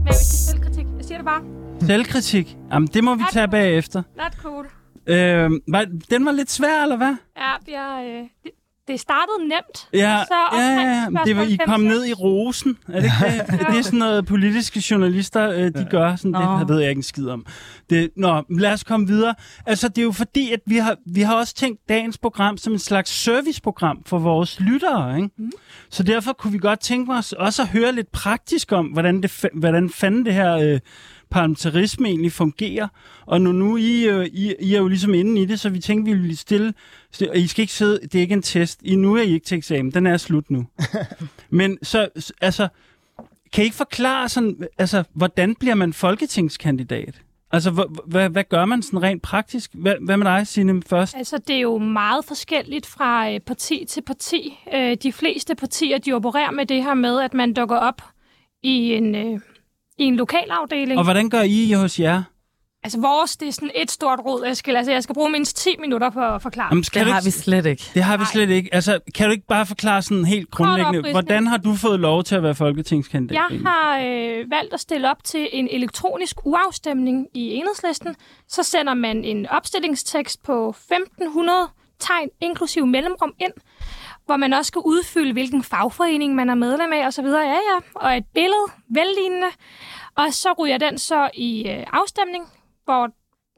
hvad 0.02 0.12
er 0.12 0.18
det 0.18 0.26
selvkritik? 0.26 0.86
Jeg 0.96 1.04
siger 1.04 1.18
det 1.18 1.24
bare. 1.24 1.42
Selvkritik? 1.80 2.56
Jamen, 2.72 2.86
det 2.94 3.04
må 3.04 3.14
vi 3.14 3.22
tage 3.32 3.48
bagefter. 3.48 4.02
Not 4.16 4.36
cool. 4.36 4.66
Øh, 5.06 5.50
var, 5.68 5.86
den 6.10 6.24
var 6.26 6.32
lidt 6.32 6.50
svær, 6.50 6.82
eller 6.82 6.96
hvad? 6.96 7.14
Ja, 7.36 7.52
jeg, 7.68 8.06
øh, 8.46 8.50
det, 8.93 9.01
startede 9.01 9.49
nemt. 9.49 9.88
Ja, 9.93 10.22
Så 10.28 10.59
ja, 10.59 10.62
ja, 10.62 10.80
ja. 10.80 11.24
Det 11.24 11.36
var, 11.36 11.43
I 11.43 11.59
kom 11.66 11.80
ned 11.80 12.07
i 12.07 12.12
rosen. 12.12 12.78
Er 12.88 13.01
det 13.01 13.05
ikke 13.05 13.53
det? 13.53 13.61
det 13.70 13.78
er 13.78 13.82
sådan 13.82 13.99
noget, 13.99 14.26
politiske 14.26 14.84
journalister, 14.91 15.51
øh, 15.51 15.64
de 15.64 15.86
gør. 15.91 16.16
Sådan, 16.16 16.61
det 16.61 16.68
ved 16.68 16.80
jeg 16.80 16.88
ikke 16.88 16.99
en 16.99 17.03
skid 17.03 17.28
om. 17.28 17.47
Det, 17.91 18.11
nå, 18.16 18.43
lad 18.51 18.72
os 18.72 18.84
komme 18.84 19.07
videre. 19.07 19.34
Altså, 19.66 19.88
det 19.88 19.99
er 19.99 20.03
jo 20.03 20.12
fordi, 20.12 20.53
at 20.53 20.61
vi 20.66 20.76
har, 20.76 20.97
vi 21.07 21.20
har 21.20 21.34
også 21.34 21.55
tænkt 21.55 21.88
dagens 21.88 22.18
program 22.18 22.57
som 22.57 22.72
en 22.72 22.78
slags 22.78 23.11
serviceprogram 23.11 24.03
for 24.07 24.18
vores 24.18 24.61
lyttere. 24.61 25.16
Ikke? 25.16 25.30
Mm. 25.38 25.53
Så 25.91 26.03
derfor 26.03 26.32
kunne 26.32 26.53
vi 26.53 26.59
godt 26.59 26.80
tænke 26.80 27.12
os 27.12 27.32
også 27.32 27.62
at 27.62 27.68
høre 27.68 27.93
lidt 27.93 28.12
praktisk 28.12 28.72
om, 28.72 28.86
hvordan, 28.86 29.22
det, 29.22 29.45
hvordan 29.55 29.91
fanden 29.91 30.24
det 30.24 30.34
her... 30.34 30.57
Øh, 30.57 30.80
parlamentarisme 31.30 32.09
egentlig 32.09 32.32
fungerer. 32.32 32.88
Og 33.26 33.41
nu, 33.41 33.53
nu 33.53 33.76
I, 33.76 34.09
øh, 34.09 34.26
I, 34.26 34.55
I 34.61 34.74
er 34.74 34.78
jo 34.78 34.88
ligesom 34.88 35.14
inde 35.14 35.43
i 35.43 35.45
det, 35.45 35.61
så 35.61 35.68
vi 35.68 35.80
tænkte, 35.80 36.12
vi 36.12 36.18
ville 36.18 36.36
stille... 36.36 36.74
og 37.30 37.36
I 37.36 37.46
skal 37.46 37.62
ikke 37.62 37.72
sidde... 37.72 38.00
Det 38.02 38.14
er 38.14 38.20
ikke 38.20 38.34
en 38.34 38.42
test. 38.42 38.80
I, 38.82 38.96
nu 38.96 39.16
er 39.16 39.22
I 39.22 39.32
ikke 39.32 39.46
til 39.46 39.58
eksamen. 39.58 39.90
Den 39.90 40.06
er 40.06 40.16
slut 40.16 40.50
nu. 40.50 40.66
Men 41.50 41.78
så, 41.82 42.08
altså... 42.40 42.68
Kan 43.52 43.62
I 43.62 43.64
ikke 43.64 43.76
forklare 43.76 44.28
sådan... 44.28 44.66
Altså, 44.78 45.04
hvordan 45.14 45.54
bliver 45.54 45.74
man 45.74 45.92
folketingskandidat? 45.92 47.22
Altså, 47.52 47.70
hvad, 47.70 47.84
hvad, 48.06 48.28
hvad 48.28 48.44
gør 48.44 48.64
man 48.64 48.82
sådan 48.82 49.02
rent 49.02 49.22
praktisk? 49.22 49.70
Hvad, 49.74 49.94
hvad 50.00 50.16
med 50.16 50.26
dig, 50.26 50.46
Signe, 50.46 50.82
først? 50.86 51.16
Altså, 51.16 51.38
det 51.38 51.56
er 51.56 51.61
jo 51.61 51.78
meget 51.78 52.24
forskelligt 52.24 52.86
fra 52.86 53.30
øh, 53.30 53.40
parti 53.40 53.84
til 53.88 54.00
parti. 54.00 54.58
Øh, 54.74 54.96
de 55.02 55.12
fleste 55.12 55.54
partier, 55.54 55.98
de 55.98 56.12
opererer 56.12 56.50
med 56.50 56.66
det 56.66 56.82
her 56.82 56.94
med, 56.94 57.20
at 57.20 57.34
man 57.34 57.54
dukker 57.54 57.76
op 57.76 58.02
i 58.62 58.92
en, 58.92 59.14
øh, 59.14 59.40
i 59.98 60.04
en 60.04 60.16
lokalafdeling. 60.16 60.98
Og 60.98 61.04
hvordan 61.04 61.30
gør 61.30 61.42
I 61.42 61.72
hos 61.72 62.00
jer? 62.00 62.22
Altså, 62.83 63.01
vores, 63.01 63.37
det 63.37 63.49
er 63.49 63.53
sådan 63.53 63.70
et 63.74 63.91
stort 63.91 64.18
rod, 64.24 64.47
Eskild. 64.47 64.76
Altså, 64.76 64.93
jeg 64.93 65.03
skal 65.03 65.14
bruge 65.14 65.31
mindst 65.31 65.57
10 65.57 65.70
minutter 65.78 66.11
på 66.11 66.20
at 66.20 66.43
forklare. 66.43 66.68
Jamen, 66.70 66.85
skal 66.85 67.05
Det 67.05 67.12
har 67.12 67.20
ikke, 67.20 67.24
vi 67.24 67.31
slet 67.31 67.66
ikke. 67.66 67.91
det 67.95 68.03
har 68.03 68.16
vi 68.16 68.22
Nej. 68.22 68.31
slet 68.33 68.51
ikke. 68.51 68.74
Altså, 68.74 68.99
kan 69.14 69.26
du 69.26 69.33
ikke 69.33 69.47
bare 69.47 69.66
forklare 69.66 70.03
sådan 70.03 70.24
helt 70.24 70.51
grundlæggende, 70.51 71.11
hvordan 71.11 71.47
har 71.47 71.57
du 71.57 71.74
fået 71.74 72.01
lov 72.01 72.24
til 72.24 72.35
at 72.35 72.43
være 72.43 72.55
folketingskandidat? 72.55 73.35
Jeg 73.51 73.61
har 73.66 73.99
øh, 73.99 74.51
valgt 74.51 74.74
at 74.74 74.81
stille 74.81 75.11
op 75.11 75.24
til 75.24 75.49
en 75.53 75.68
elektronisk 75.70 76.37
uafstemning 76.47 77.26
i 77.35 77.53
enhedslisten. 77.55 78.16
Så 78.49 78.62
sender 78.62 78.95
man 78.95 79.24
en 79.24 79.47
opstillingstekst 79.47 80.43
på 80.43 80.68
1500 80.68 81.59
tegn, 81.99 82.28
inklusive 82.41 82.87
mellemrum 82.87 83.33
ind, 83.41 83.53
hvor 84.26 84.37
man 84.37 84.53
også 84.53 84.68
skal 84.68 84.83
udfylde, 84.85 85.33
hvilken 85.33 85.62
fagforening 85.64 86.35
man 86.35 86.51
er 86.51 86.55
medlem 86.55 86.93
af 86.93 87.07
osv. 87.07 87.24
Ja, 87.26 87.41
ja. 87.41 87.78
Og 87.95 88.16
et 88.16 88.24
billede, 88.35 88.64
vellignende. 88.89 89.49
Og 90.14 90.33
så 90.35 90.55
ryger 90.59 90.78
den 90.78 90.99
så 90.99 91.31
i 91.35 91.68
øh, 91.68 91.85
afstemning, 91.93 92.45
hvor 92.91 93.11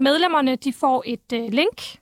medlemmerne 0.02 0.56
de 0.56 0.72
får 0.72 1.02
et 1.06 1.32
øh, 1.32 1.52
link. 1.52 1.98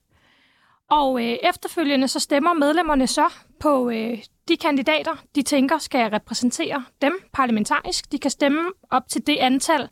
Og 0.91 1.22
øh, 1.22 1.37
efterfølgende 1.43 2.09
så 2.09 2.20
stemmer 2.20 2.53
medlemmerne 2.53 3.07
så 3.07 3.28
på 3.61 3.91
øh, 3.91 4.18
de 4.49 4.57
kandidater, 4.57 5.16
de 5.35 5.43
tænker 5.43 5.78
skal 5.78 6.11
repræsentere 6.11 6.85
dem 7.03 7.12
parlamentarisk. 7.33 8.12
De 8.12 8.18
kan 8.18 8.31
stemme 8.31 8.61
op 8.91 9.09
til 9.09 9.26
det 9.26 9.37
antal 9.37 9.89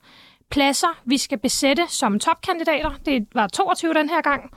pladser, 0.51 1.01
vi 1.05 1.19
skal 1.19 1.39
besætte 1.39 1.83
som 1.89 2.19
topkandidater. 2.19 2.91
Det 3.07 3.27
var 3.35 3.47
22 3.47 3.95
den 3.95 4.09
her 4.09 4.23
gang. 4.23 4.51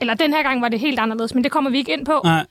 Eller 0.00 0.14
den 0.14 0.32
her 0.32 0.42
gang 0.42 0.62
var 0.62 0.68
det 0.68 0.80
helt 0.80 0.98
anderledes, 0.98 1.34
men 1.34 1.44
det 1.44 1.52
kommer 1.52 1.70
vi 1.70 1.78
ikke 1.78 1.92
ind 1.92 2.06
på. 2.06 2.20
Nej. 2.24 2.46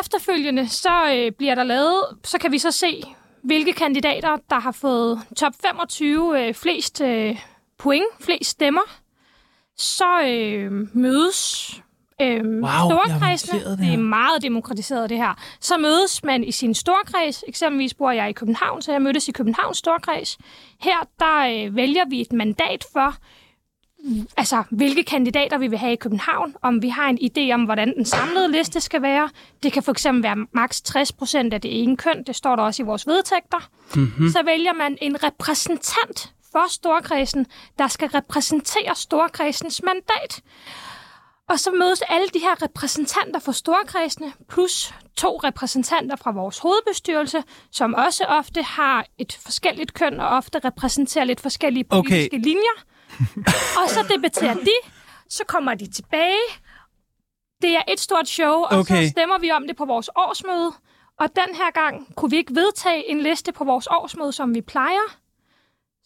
Efterfølgende 0.00 0.68
så 0.68 1.14
øh, 1.14 1.32
bliver 1.32 1.54
der 1.54 1.62
lavet, 1.62 2.04
så 2.24 2.38
kan 2.38 2.52
vi 2.52 2.58
så 2.58 2.70
se, 2.70 3.04
hvilke 3.42 3.72
kandidater, 3.72 4.36
der 4.50 4.58
har 4.58 4.72
fået 4.72 5.20
top 5.36 5.52
25 5.62 6.40
øh, 6.40 6.54
flest 6.54 7.00
øh, 7.00 7.36
point, 7.78 8.04
flest 8.20 8.50
stemmer. 8.50 8.80
Så 9.76 10.22
øh, 10.26 10.96
mødes 10.96 11.70
øh, 12.22 12.44
Wow, 12.44 12.70
storkredsene. 12.90 13.60
det 13.60 13.66
er 13.72 13.76
det 13.76 13.94
er 13.94 13.98
meget 13.98 14.42
demokratiseret, 14.42 15.10
det 15.10 15.18
her. 15.18 15.34
Så 15.60 15.76
mødes 15.78 16.24
man 16.24 16.44
i 16.44 16.52
sin 16.52 16.74
storkreds. 16.74 17.44
Eksempelvis 17.48 17.94
bor 17.94 18.10
jeg 18.10 18.28
i 18.30 18.32
København, 18.32 18.82
så 18.82 18.92
jeg 18.92 19.02
mødtes 19.02 19.28
i 19.28 19.32
Københavns 19.32 19.78
storkreds. 19.78 20.38
Her 20.80 21.08
der 21.18 21.66
øh, 21.66 21.76
vælger 21.76 22.04
vi 22.08 22.20
et 22.20 22.32
mandat 22.32 22.84
for, 22.92 23.14
altså, 24.36 24.62
hvilke 24.70 25.04
kandidater 25.04 25.58
vi 25.58 25.66
vil 25.66 25.78
have 25.78 25.92
i 25.92 25.96
København, 25.96 26.54
om 26.62 26.82
vi 26.82 26.88
har 26.88 27.08
en 27.08 27.18
idé 27.22 27.54
om, 27.54 27.64
hvordan 27.64 27.94
den 27.96 28.04
samlede 28.04 28.52
liste 28.52 28.80
skal 28.80 29.02
være. 29.02 29.30
Det 29.62 29.72
kan 29.72 29.82
eksempel 29.88 30.22
være 30.22 30.46
maks 30.52 30.80
60 30.80 31.12
procent 31.12 31.54
af 31.54 31.60
det 31.60 31.82
ene 31.82 31.96
køn, 31.96 32.24
det 32.26 32.36
står 32.36 32.56
der 32.56 32.62
også 32.62 32.82
i 32.82 32.86
vores 32.86 33.06
vedtægter. 33.06 33.68
Mm-hmm. 33.96 34.28
Så 34.28 34.42
vælger 34.44 34.72
man 34.72 34.98
en 35.02 35.24
repræsentant 35.24 36.33
for 36.54 36.70
storkredsen, 36.70 37.46
der 37.78 37.88
skal 37.88 38.08
repræsentere 38.08 38.94
storkredsens 38.94 39.82
mandat. 39.82 40.42
Og 41.48 41.58
så 41.58 41.70
mødes 41.70 42.02
alle 42.08 42.28
de 42.28 42.38
her 42.38 42.62
repræsentanter 42.62 43.40
for 43.40 43.52
storkredsene, 43.52 44.32
plus 44.48 44.94
to 45.16 45.36
repræsentanter 45.36 46.16
fra 46.16 46.30
vores 46.32 46.58
hovedbestyrelse, 46.58 47.42
som 47.72 47.94
også 47.94 48.24
ofte 48.24 48.62
har 48.62 49.06
et 49.18 49.38
forskelligt 49.42 49.94
køn 49.94 50.20
og 50.20 50.28
ofte 50.28 50.58
repræsenterer 50.58 51.24
lidt 51.24 51.40
forskellige 51.40 51.84
politiske 51.84 52.36
okay. 52.36 52.44
linjer. 52.44 52.76
og 53.80 53.88
så 53.88 54.06
debatterer 54.16 54.54
de, 54.54 54.76
så 55.28 55.44
kommer 55.48 55.74
de 55.74 55.90
tilbage. 55.92 56.44
Det 57.62 57.76
er 57.76 57.82
et 57.88 58.00
stort 58.00 58.28
show, 58.28 58.52
og 58.52 58.78
Okay. 58.78 59.04
så 59.04 59.10
stemmer 59.10 59.38
vi 59.38 59.50
om 59.50 59.66
det 59.66 59.76
på 59.76 59.84
vores 59.84 60.10
årsmøde. 60.16 60.72
Og 61.20 61.28
den 61.36 61.54
her 61.54 61.70
gang 61.70 62.16
kunne 62.16 62.30
vi 62.30 62.36
ikke 62.36 62.54
vedtage 62.54 63.10
en 63.10 63.20
liste 63.20 63.52
på 63.52 63.64
vores 63.64 63.86
årsmøde, 63.86 64.32
som 64.32 64.54
vi 64.54 64.60
plejer. 64.60 65.23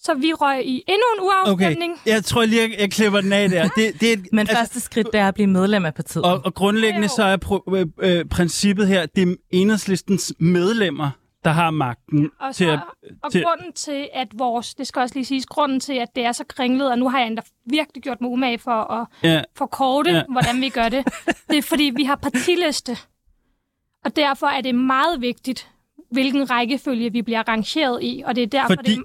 Så 0.01 0.15
vi 0.15 0.33
røg 0.33 0.67
i 0.67 0.83
endnu 0.89 1.05
en 1.19 1.25
uafstemning. 1.27 1.93
Okay, 1.93 2.13
jeg 2.13 2.25
tror 2.25 2.45
lige, 2.45 2.63
jeg, 2.63 2.77
jeg 2.81 2.91
klipper 2.91 3.21
den 3.21 3.33
af 3.33 3.49
der. 3.49 3.69
Det, 3.69 4.01
det 4.01 4.13
er, 4.13 4.17
Men 4.33 4.47
første 4.47 4.81
skridt, 4.81 5.09
det 5.13 5.21
er 5.21 5.29
at 5.29 5.35
blive 5.35 5.47
medlem 5.47 5.85
af 5.85 5.95
partiet. 5.95 6.25
og, 6.25 6.41
og 6.45 6.55
grundlæggende 6.55 7.09
så 7.09 7.23
er 7.23 7.37
pro, 7.37 7.63
øh, 7.77 7.87
øh, 8.01 8.25
princippet 8.25 8.89
her, 8.89 9.07
det 9.07 9.23
er 9.29 9.35
enhedslistens 9.51 10.35
medlemmer, 10.39 11.11
der 11.45 11.51
har 11.51 11.71
magten 11.71 12.31
Og, 12.41 12.55
til 12.55 12.67
så, 12.67 12.73
at... 12.73 12.81
og 13.23 13.33
til- 13.33 13.43
grunden 13.45 13.73
til, 13.73 14.09
at 14.15 14.29
vores, 14.39 14.75
det 14.75 14.87
skal 14.87 15.01
også 15.03 15.15
lige 15.15 15.25
siges, 15.25 15.47
grunden 15.47 15.81
til, 15.81 15.93
at 15.93 16.09
det 16.17 16.25
er 16.25 16.33
så 16.33 16.45
kringlet, 16.49 16.91
og 16.91 16.99
nu 16.99 17.09
har 17.09 17.19
jeg 17.19 17.27
endda 17.27 17.43
virkelig 17.71 18.03
gjort 18.03 18.21
mig 18.21 18.31
umage 18.31 18.59
for 18.59 18.71
at 18.93 19.07
Ja, 19.23 19.43
forkorte, 19.57 20.11
Ja. 20.11 20.23
hvordan 20.33 20.61
vi 20.61 20.69
gør 20.69 20.89
det, 20.89 21.05
det 21.51 21.59
er 21.59 21.63
fordi, 21.63 21.93
vi 21.97 22.05
har 22.05 22.17
partiliste. 22.17 22.97
Og 24.05 24.17
derfor 24.17 24.47
er 24.47 24.61
det 24.61 24.75
meget 24.75 25.21
vigtigt, 25.21 25.69
hvilken 26.11 26.51
rækkefølge 26.51 27.13
vi 27.13 27.23
bliver 27.23 27.49
rangeret 27.49 27.99
i, 28.03 28.23
og 28.27 28.37
det 28.37 28.43
er 28.43 28.47
derfor, 28.47 28.75
Fordi- 28.77 28.95
det 28.95 29.05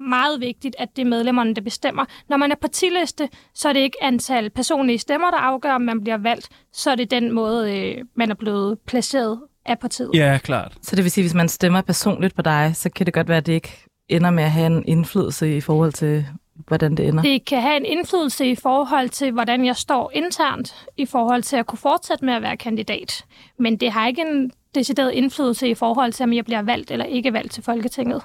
meget 0.00 0.40
vigtigt, 0.40 0.76
at 0.78 0.88
det 0.96 1.02
er 1.02 1.06
medlemmerne, 1.06 1.54
der 1.54 1.60
bestemmer. 1.60 2.04
Når 2.28 2.36
man 2.36 2.52
er 2.52 2.56
partiliste, 2.56 3.28
så 3.54 3.68
er 3.68 3.72
det 3.72 3.80
ikke 3.80 3.98
antal 4.02 4.50
personlige 4.50 4.98
stemmer, 4.98 5.30
der 5.30 5.38
afgør, 5.38 5.72
om 5.72 5.80
man 5.82 6.00
bliver 6.00 6.18
valgt, 6.18 6.48
så 6.72 6.90
er 6.90 6.94
det 6.94 7.10
den 7.10 7.32
måde, 7.32 7.78
øh, 7.78 8.04
man 8.14 8.30
er 8.30 8.34
blevet 8.34 8.78
placeret 8.86 9.40
af 9.66 9.78
partiet. 9.78 10.10
ja, 10.14 10.38
klart. 10.38 10.72
Så 10.82 10.96
det 10.96 11.04
vil 11.04 11.10
sige, 11.10 11.22
hvis 11.24 11.34
man 11.34 11.48
stemmer 11.48 11.80
personligt 11.80 12.34
på 12.34 12.42
dig, 12.42 12.72
så 12.74 12.90
kan 12.90 13.06
det 13.06 13.14
godt 13.14 13.28
være, 13.28 13.36
at 13.38 13.46
det 13.46 13.52
ikke 13.52 13.86
ender 14.08 14.30
med 14.30 14.44
at 14.44 14.50
have 14.50 14.66
en 14.66 14.84
indflydelse 14.86 15.56
i 15.56 15.60
forhold 15.60 15.92
til, 15.92 16.26
hvordan 16.66 16.94
det 16.94 17.08
ender. 17.08 17.22
Det 17.22 17.44
kan 17.44 17.60
have 17.60 17.76
en 17.76 17.84
indflydelse 17.84 18.46
i 18.46 18.54
forhold 18.54 19.08
til, 19.08 19.32
hvordan 19.32 19.66
jeg 19.66 19.76
står 19.76 20.10
internt, 20.14 20.86
i 20.96 21.06
forhold 21.06 21.42
til 21.42 21.56
at 21.56 21.66
kunne 21.66 21.78
fortsætte 21.78 22.24
med 22.24 22.34
at 22.34 22.42
være 22.42 22.56
kandidat. 22.56 23.24
Men 23.58 23.76
det 23.76 23.90
har 23.90 24.06
ikke 24.06 24.22
en 24.22 24.50
decideret 24.74 25.12
indflydelse 25.12 25.68
i 25.68 25.74
forhold 25.74 26.12
til, 26.12 26.24
om 26.24 26.32
jeg 26.32 26.44
bliver 26.44 26.62
valgt 26.62 26.90
eller 26.90 27.04
ikke 27.04 27.32
valgt 27.32 27.52
til 27.52 27.62
Folketinget. 27.62 28.22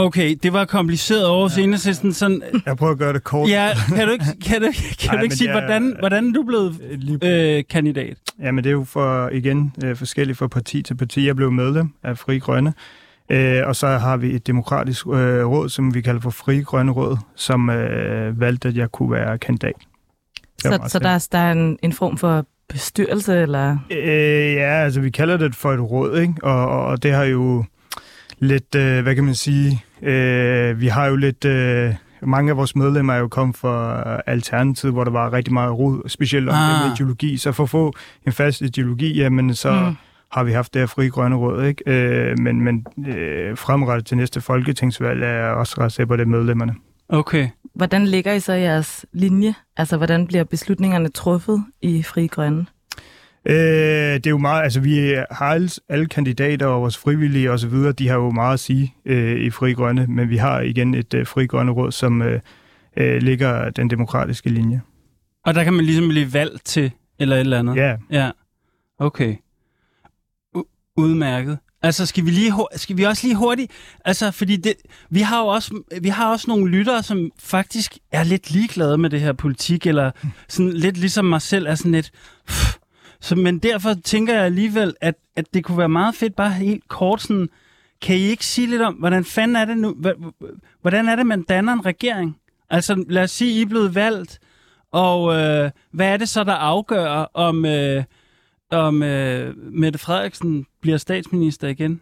Okay, 0.00 0.36
det 0.42 0.52
var 0.52 0.64
kompliceret 0.64 1.26
over 1.26 1.42
hos 1.42 1.58
enhedslisten. 1.58 2.12
Sådan, 2.12 2.42
Jeg 2.66 2.76
prøver 2.76 2.92
at 2.92 2.98
gøre 2.98 3.12
det 3.12 3.24
kort. 3.24 3.50
ja, 3.50 3.70
kan 3.96 4.06
du 4.06 4.12
ikke, 4.12 4.24
kan 4.46 4.62
du, 4.62 4.68
kan 5.00 5.06
Nej, 5.06 5.16
du 5.16 5.22
ikke 5.22 5.36
sige, 5.36 5.50
jeg- 5.54 5.60
hvordan, 5.60 5.96
hvordan 5.98 6.28
er 6.28 6.32
du 6.32 6.42
blevet 6.42 6.80
Øh, 7.22 7.56
øh, 7.58 7.64
kandidat? 7.70 8.16
Jamen, 8.42 8.64
det 8.64 8.70
er 8.70 8.74
jo 8.74 8.84
for, 8.84 9.28
igen, 9.28 9.72
øh, 9.84 9.96
forskelligt 9.96 10.38
fra 10.38 10.48
parti 10.48 10.82
til 10.82 10.94
parti. 10.96 11.26
Jeg 11.26 11.36
blev 11.36 11.52
medlem 11.52 11.88
af 12.02 12.18
Fri 12.18 12.38
Grønne, 12.38 12.74
øh, 13.30 13.62
og 13.66 13.76
så 13.76 13.86
har 13.86 14.16
vi 14.16 14.34
et 14.34 14.46
demokratisk 14.46 15.06
øh, 15.06 15.12
råd, 15.46 15.68
som 15.68 15.94
vi 15.94 16.00
kalder 16.00 16.20
for 16.20 16.30
Fri 16.30 16.60
Grønne 16.60 16.92
Råd, 16.92 17.16
som 17.36 17.70
øh, 17.70 18.40
valgte, 18.40 18.68
at 18.68 18.76
jeg 18.76 18.90
kunne 18.92 19.10
være 19.12 19.38
kandidat. 19.38 19.74
Så, 20.58 20.78
så 20.88 20.98
der, 20.98 21.08
er- 21.08 21.28
der 21.32 21.38
er 21.38 21.52
en, 21.52 21.78
en 21.82 21.92
form 21.92 22.16
for 22.18 22.46
bestyrelse, 22.68 23.34
eller... 23.42 23.76
Øh, 23.90 24.52
ja, 24.54 24.84
altså 24.84 25.00
vi 25.00 25.10
kalder 25.10 25.36
det 25.36 25.54
for 25.54 25.72
et 25.72 25.80
råd, 25.80 26.20
ikke? 26.20 26.34
Og, 26.42 26.68
og, 26.68 26.86
og 26.86 27.02
det 27.02 27.12
har 27.12 27.24
jo 27.24 27.64
lidt, 28.38 28.74
øh, 28.74 29.02
hvad 29.02 29.14
kan 29.14 29.24
man 29.24 29.34
sige, 29.34 29.84
øh, 30.02 30.80
vi 30.80 30.86
har 30.86 31.06
jo 31.06 31.16
lidt, 31.16 31.44
øh, 31.44 31.94
mange 32.22 32.50
af 32.50 32.56
vores 32.56 32.76
medlemmer 32.76 33.12
er 33.14 33.18
jo 33.18 33.28
kommet 33.28 33.56
fra 33.56 34.02
Alternativet, 34.26 34.94
hvor 34.94 35.04
der 35.04 35.10
var 35.10 35.32
rigtig 35.32 35.52
meget 35.54 35.78
rod, 35.78 36.08
specielt 36.08 36.48
om 36.48 36.54
Ah. 36.54 36.92
ideologi. 36.92 37.36
Så 37.36 37.52
for 37.52 37.62
at 37.62 37.70
få 37.70 37.92
en 38.26 38.32
fast 38.32 38.60
ideologi, 38.60 39.14
jamen 39.18 39.54
så 39.54 39.72
Mm. 39.72 39.96
har 40.32 40.44
vi 40.44 40.52
haft 40.52 40.74
det 40.74 40.82
her 40.82 40.86
frie 40.86 41.10
grønne 41.10 41.36
råd, 41.36 41.64
ikke? 41.64 41.82
Øh, 41.86 42.38
men 42.38 42.60
men 42.60 42.86
øh, 43.08 43.56
fremrettet 43.56 44.06
til 44.06 44.16
næste 44.16 44.40
folketingsvalg 44.40 45.22
er 45.22 45.26
jeg 45.28 45.54
også 45.54 45.74
ret 45.78 45.92
sikker 45.92 46.08
på, 46.08 46.16
det 46.16 46.22
er 46.22 46.26
medlemmerne. 46.26 46.74
Okay. 47.08 47.48
Hvordan 47.74 48.06
ligger 48.06 48.32
I 48.32 48.40
så 48.40 48.52
jeres 48.52 49.06
linje? 49.12 49.54
Altså, 49.76 49.96
hvordan 49.96 50.26
bliver 50.26 50.44
beslutningerne 50.44 51.08
truffet 51.08 51.64
i 51.82 52.02
Fri 52.02 52.26
Grønne? 52.26 52.66
Øh, 53.44 53.54
det 54.14 54.26
er 54.26 54.30
jo 54.30 54.38
meget, 54.38 54.62
altså 54.62 54.80
vi 54.80 54.98
har 55.30 55.46
alle, 55.46 55.70
alle 55.88 56.06
kandidater 56.06 56.66
og 56.66 56.80
vores 56.82 56.98
frivillige 56.98 57.52
og 57.52 57.58
så 57.58 57.68
videre, 57.68 57.92
de 57.92 58.08
har 58.08 58.14
jo 58.14 58.30
meget 58.30 58.54
at 58.54 58.60
sige 58.60 58.94
øh, 59.04 59.40
i 59.40 59.50
Fri 59.50 59.72
Grønne, 59.72 60.06
men 60.06 60.28
vi 60.30 60.36
har 60.36 60.60
igen 60.60 60.94
et 60.94 61.14
øh, 61.14 61.26
Fri 61.26 61.46
Grønne 61.46 61.72
råd, 61.72 61.92
som 61.92 62.22
øh, 62.22 62.40
øh, 62.96 63.22
ligger 63.22 63.70
den 63.70 63.90
demokratiske 63.90 64.50
linje. 64.50 64.82
Og 65.44 65.54
der 65.54 65.64
kan 65.64 65.72
man 65.74 65.84
ligesom 65.84 66.08
blive 66.08 66.32
valgt 66.32 66.64
til, 66.64 66.92
eller 67.18 67.36
et 67.36 67.40
eller 67.40 67.58
andet? 67.58 67.76
Ja, 67.76 67.96
Ja. 68.10 68.30
Okay. 68.98 69.36
U- 70.56 70.92
udmærket. 70.96 71.58
Altså, 71.82 72.06
skal 72.06 72.24
vi, 72.24 72.30
lige, 72.30 72.52
skal 72.76 72.96
vi 72.96 73.02
også 73.02 73.26
lige 73.26 73.36
hurtigt... 73.36 73.72
Altså, 74.04 74.30
fordi 74.30 74.56
det, 74.56 74.74
vi, 75.10 75.20
har 75.20 75.40
jo 75.40 75.46
også, 75.46 75.82
vi 76.02 76.08
har 76.08 76.30
også 76.32 76.44
nogle 76.48 76.70
lyttere, 76.70 77.02
som 77.02 77.30
faktisk 77.40 77.98
er 78.12 78.24
lidt 78.24 78.50
ligeglade 78.50 78.98
med 78.98 79.10
det 79.10 79.20
her 79.20 79.32
politik, 79.32 79.86
eller 79.86 80.10
sådan 80.48 80.72
lidt 80.72 80.96
ligesom 80.96 81.24
mig 81.24 81.42
selv 81.42 81.66
er 81.66 81.74
sådan 81.74 81.92
lidt... 81.92 82.10
"Pff." 82.46 82.77
Så, 83.20 83.36
men 83.36 83.58
derfor 83.58 83.94
tænker 84.04 84.34
jeg 84.34 84.44
alligevel, 84.44 84.94
at, 85.00 85.14
at 85.36 85.54
det 85.54 85.64
kunne 85.64 85.78
være 85.78 85.88
meget 85.88 86.14
fedt 86.14 86.36
bare 86.36 86.50
helt 86.50 86.88
kort 86.88 87.22
sådan... 87.22 87.48
Kan 88.00 88.16
I 88.16 88.20
ikke 88.20 88.46
sige 88.46 88.66
lidt 88.66 88.82
om, 88.82 88.94
hvordan 88.94 89.24
fanden 89.24 89.56
er 89.56 89.64
det 89.64 89.78
nu? 89.78 89.96
Hvordan 90.80 91.08
er 91.08 91.16
det, 91.16 91.26
man 91.26 91.42
danner 91.42 91.72
en 91.72 91.86
regering? 91.86 92.36
Altså, 92.70 93.04
lad 93.08 93.22
os 93.22 93.30
sige, 93.30 93.58
I 93.58 93.62
er 93.62 93.66
blevet 93.66 93.94
valgt, 93.94 94.38
og 94.92 95.34
øh, 95.34 95.70
hvad 95.90 96.08
er 96.12 96.16
det 96.16 96.28
så, 96.28 96.44
der 96.44 96.52
afgør, 96.52 97.08
om, 97.34 97.64
øh, 97.64 98.04
om 98.70 99.02
øh, 99.02 99.56
Mette 99.56 99.98
Frederiksen 99.98 100.66
bliver 100.80 100.96
statsminister 100.98 101.68
igen? 101.68 102.00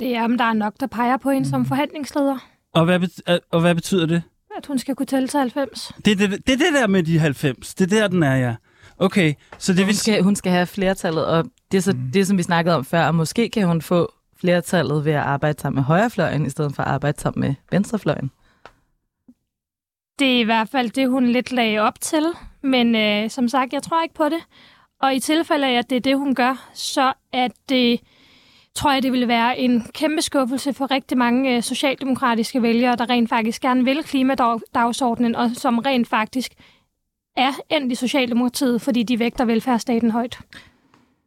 Det 0.00 0.16
er, 0.16 0.24
om 0.24 0.38
der 0.38 0.44
er 0.44 0.52
nok, 0.52 0.74
der 0.80 0.86
peger 0.86 1.16
på 1.16 1.30
hende 1.30 1.48
som 1.48 1.66
forhandlingsleder. 1.66 2.38
Og 2.74 2.84
hvad, 2.84 3.00
bet- 3.00 3.32
øh, 3.32 3.38
og 3.50 3.60
hvad 3.60 3.74
betyder 3.74 4.06
det? 4.06 4.22
At 4.56 4.66
hun 4.66 4.78
skal 4.78 4.94
kunne 4.94 5.06
tælle 5.06 5.28
til 5.28 5.40
90. 5.40 5.92
Det 6.04 6.10
er 6.12 6.16
det, 6.16 6.30
det, 6.30 6.46
det 6.46 6.72
der 6.74 6.86
med 6.86 7.02
de 7.02 7.18
90. 7.18 7.74
Det 7.74 7.92
er 7.92 8.00
der, 8.00 8.08
den 8.08 8.22
er, 8.22 8.36
ja. 8.36 8.54
Okay, 9.00 9.34
så 9.58 9.72
det 9.72 9.80
Hun 9.80 9.86
vil 9.86 9.96
skal, 9.96 10.22
hun 10.22 10.36
skal 10.36 10.52
have 10.52 10.66
flertallet, 10.66 11.26
og 11.26 11.44
det 11.72 11.78
er 11.78 11.82
så 11.82 11.92
Mm. 11.92 12.10
det, 12.12 12.26
som 12.26 12.38
vi 12.38 12.42
snakkede 12.42 12.76
om 12.76 12.84
før, 12.84 13.06
og 13.06 13.14
måske 13.14 13.48
kan 13.48 13.66
hun 13.66 13.82
få 13.82 14.12
flertallet 14.40 15.04
ved 15.04 15.12
at 15.12 15.20
arbejde 15.20 15.60
sammen 15.60 15.76
med 15.76 15.84
højrefløjen, 15.84 16.46
i 16.46 16.50
stedet 16.50 16.74
for 16.74 16.82
at 16.82 16.88
arbejde 16.88 17.20
sammen 17.20 17.40
med 17.40 17.54
venstrefløjen. 17.70 18.30
Det 20.18 20.36
er 20.36 20.40
i 20.40 20.42
hvert 20.42 20.68
fald 20.68 20.90
det, 20.90 21.10
hun 21.10 21.26
lidt 21.26 21.52
lagde 21.52 21.78
op 21.78 22.00
til. 22.00 22.24
Men 22.62 22.94
øh, 22.94 23.30
som 23.30 23.48
sagt, 23.48 23.72
jeg 23.72 23.82
tror 23.82 24.02
ikke 24.02 24.14
på 24.14 24.24
det. 24.24 24.40
Og 25.00 25.14
i 25.14 25.20
tilfælde 25.20 25.66
af, 25.66 25.72
at 25.78 25.90
det 25.90 25.96
er 25.96 26.00
det, 26.00 26.18
hun 26.18 26.34
gør, 26.34 26.70
så 26.74 27.12
at 27.32 27.52
det, 27.68 28.00
tror 28.74 28.92
jeg, 28.92 29.02
det 29.02 29.12
vil 29.12 29.28
være 29.28 29.58
en 29.58 29.86
kæmpe 29.94 30.22
skuffelse 30.22 30.74
for 30.74 30.90
rigtig 30.90 31.18
mange 31.18 31.56
øh, 31.56 31.62
socialdemokratiske 31.62 32.62
vælgere, 32.62 32.96
der 32.96 33.10
rent 33.10 33.28
faktisk 33.28 33.62
gerne 33.62 33.84
vil 33.84 34.02
klimadagsordenen, 34.04 35.36
og 35.36 35.50
som 35.54 35.78
rent 35.78 36.08
faktisk 36.08 36.52
er 37.36 37.52
endt 37.70 37.92
i 37.92 37.94
Socialdemokratiet, 37.94 38.82
fordi 38.82 39.02
de 39.02 39.18
vægter 39.18 39.44
velfærdsstaten 39.44 40.10
højt. 40.10 40.38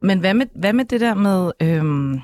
Men 0.01 0.19
hvad 0.19 0.33
med, 0.33 0.45
hvad 0.55 0.73
med 0.73 0.85
det 0.85 1.01
der 1.01 1.13
med... 1.13 1.51
Øhm, 1.61 2.21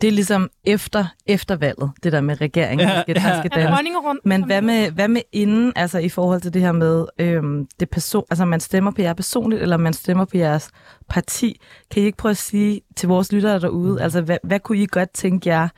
det 0.00 0.08
er 0.08 0.12
ligesom 0.12 0.50
efter, 0.64 1.06
efter 1.26 1.56
valget, 1.56 1.90
det 2.02 2.12
der 2.12 2.20
med 2.20 2.40
regeringen, 2.40 2.88
Ja, 2.88 2.94
der 2.94 3.02
skal, 3.02 3.14
der 3.14 3.28
ja. 3.28 3.38
skal 3.38 3.62
Er 3.62 3.74
honningerum? 3.74 4.18
Men 4.24 4.44
hvad 4.44 4.62
med, 4.62 4.90
hvad 4.90 5.08
med 5.08 5.22
inden, 5.32 5.72
altså 5.76 5.98
i 5.98 6.08
forhold 6.08 6.40
til 6.40 6.54
det 6.54 6.62
her 6.62 6.72
med, 6.72 7.06
øhm, 7.18 7.68
det 7.80 7.90
person, 7.90 8.24
altså 8.30 8.44
man 8.44 8.60
stemmer 8.60 8.90
på 8.90 9.02
jer 9.02 9.14
personligt, 9.14 9.62
eller 9.62 9.76
man 9.76 9.92
stemmer 9.92 10.24
på 10.24 10.36
jeres 10.36 10.70
parti? 11.08 11.60
Kan 11.90 12.02
I 12.02 12.06
ikke 12.06 12.18
prøve 12.18 12.30
at 12.30 12.36
sige 12.36 12.80
til 12.96 13.08
vores 13.08 13.32
lyttere 13.32 13.60
derude, 13.60 14.02
altså 14.02 14.20
hvad, 14.20 14.38
hvad 14.42 14.60
kunne 14.60 14.78
I 14.78 14.86
godt 14.86 15.10
tænke 15.10 15.48
jer, 15.48 15.68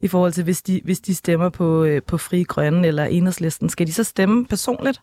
i 0.00 0.08
forhold 0.08 0.32
til 0.32 0.44
hvis 0.44 0.62
de, 0.62 0.80
hvis 0.84 1.00
de 1.00 1.14
stemmer 1.14 1.48
på, 1.48 1.84
øh, 1.84 2.02
på 2.02 2.18
Fri 2.18 2.42
Grønne 2.42 2.86
eller 2.86 3.04
Enhedslisten? 3.04 3.68
Skal 3.68 3.86
de 3.86 3.92
så 3.92 4.04
stemme 4.04 4.46
personligt? 4.46 5.00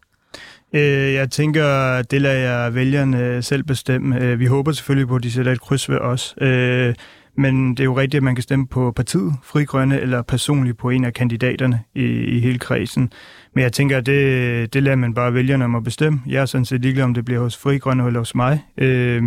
Øh, 0.74 1.14
jeg 1.14 1.32
tænker, 1.32 2.02
det 2.02 2.22
lader 2.22 2.40
jeg 2.40 2.76
vælgerne 2.76 3.20
øh, 3.20 3.44
selv 3.44 3.64
bestemme. 3.64 4.22
Øh, 4.22 4.40
vi 4.40 4.46
håber 4.46 4.72
selvfølgelig 4.72 5.08
på, 5.08 5.16
at 5.16 5.24
de 5.24 5.32
sætter 5.32 5.52
et 5.52 5.62
kryds 5.62 5.90
ved 5.90 5.98
os. 5.98 6.36
Øh, 6.42 6.96
men 7.40 7.72
det 7.72 7.80
er 7.80 7.84
jo 7.84 7.98
rigtigt, 7.98 8.20
at 8.20 8.24
man 8.24 8.36
kan 8.36 8.42
stemme 8.42 8.68
på 8.68 8.92
partiet, 8.92 9.34
Fri 9.44 9.64
Grønne, 9.64 10.00
eller 10.00 10.22
personligt 10.22 10.78
på 10.78 10.90
en 10.90 11.06
af 11.06 11.14
kandidaterne 11.14 11.84
i, 11.96 12.06
i 12.06 12.40
hele 12.40 12.60
kredsen. 12.60 13.12
Men 13.54 13.62
jeg 13.62 13.74
tænker, 13.74 14.02
det, 14.02 14.74
det 14.74 14.84
lader 14.84 14.96
man 14.96 15.14
bare 15.14 15.34
vælgerne 15.34 15.66
om 15.66 15.76
at 15.76 15.84
bestemme. 15.84 16.22
Jeg 16.28 16.42
er 16.42 16.46
sådan 16.46 16.66
set 16.66 16.82
ligeglad, 16.82 17.04
om 17.04 17.14
det 17.14 17.26
bliver 17.26 17.42
hos 17.42 17.58
Fri 17.58 17.78
Grønne 17.78 18.08
eller 18.08 18.20
hos 18.20 18.36
mig. 18.36 18.66
Øh, 18.78 19.24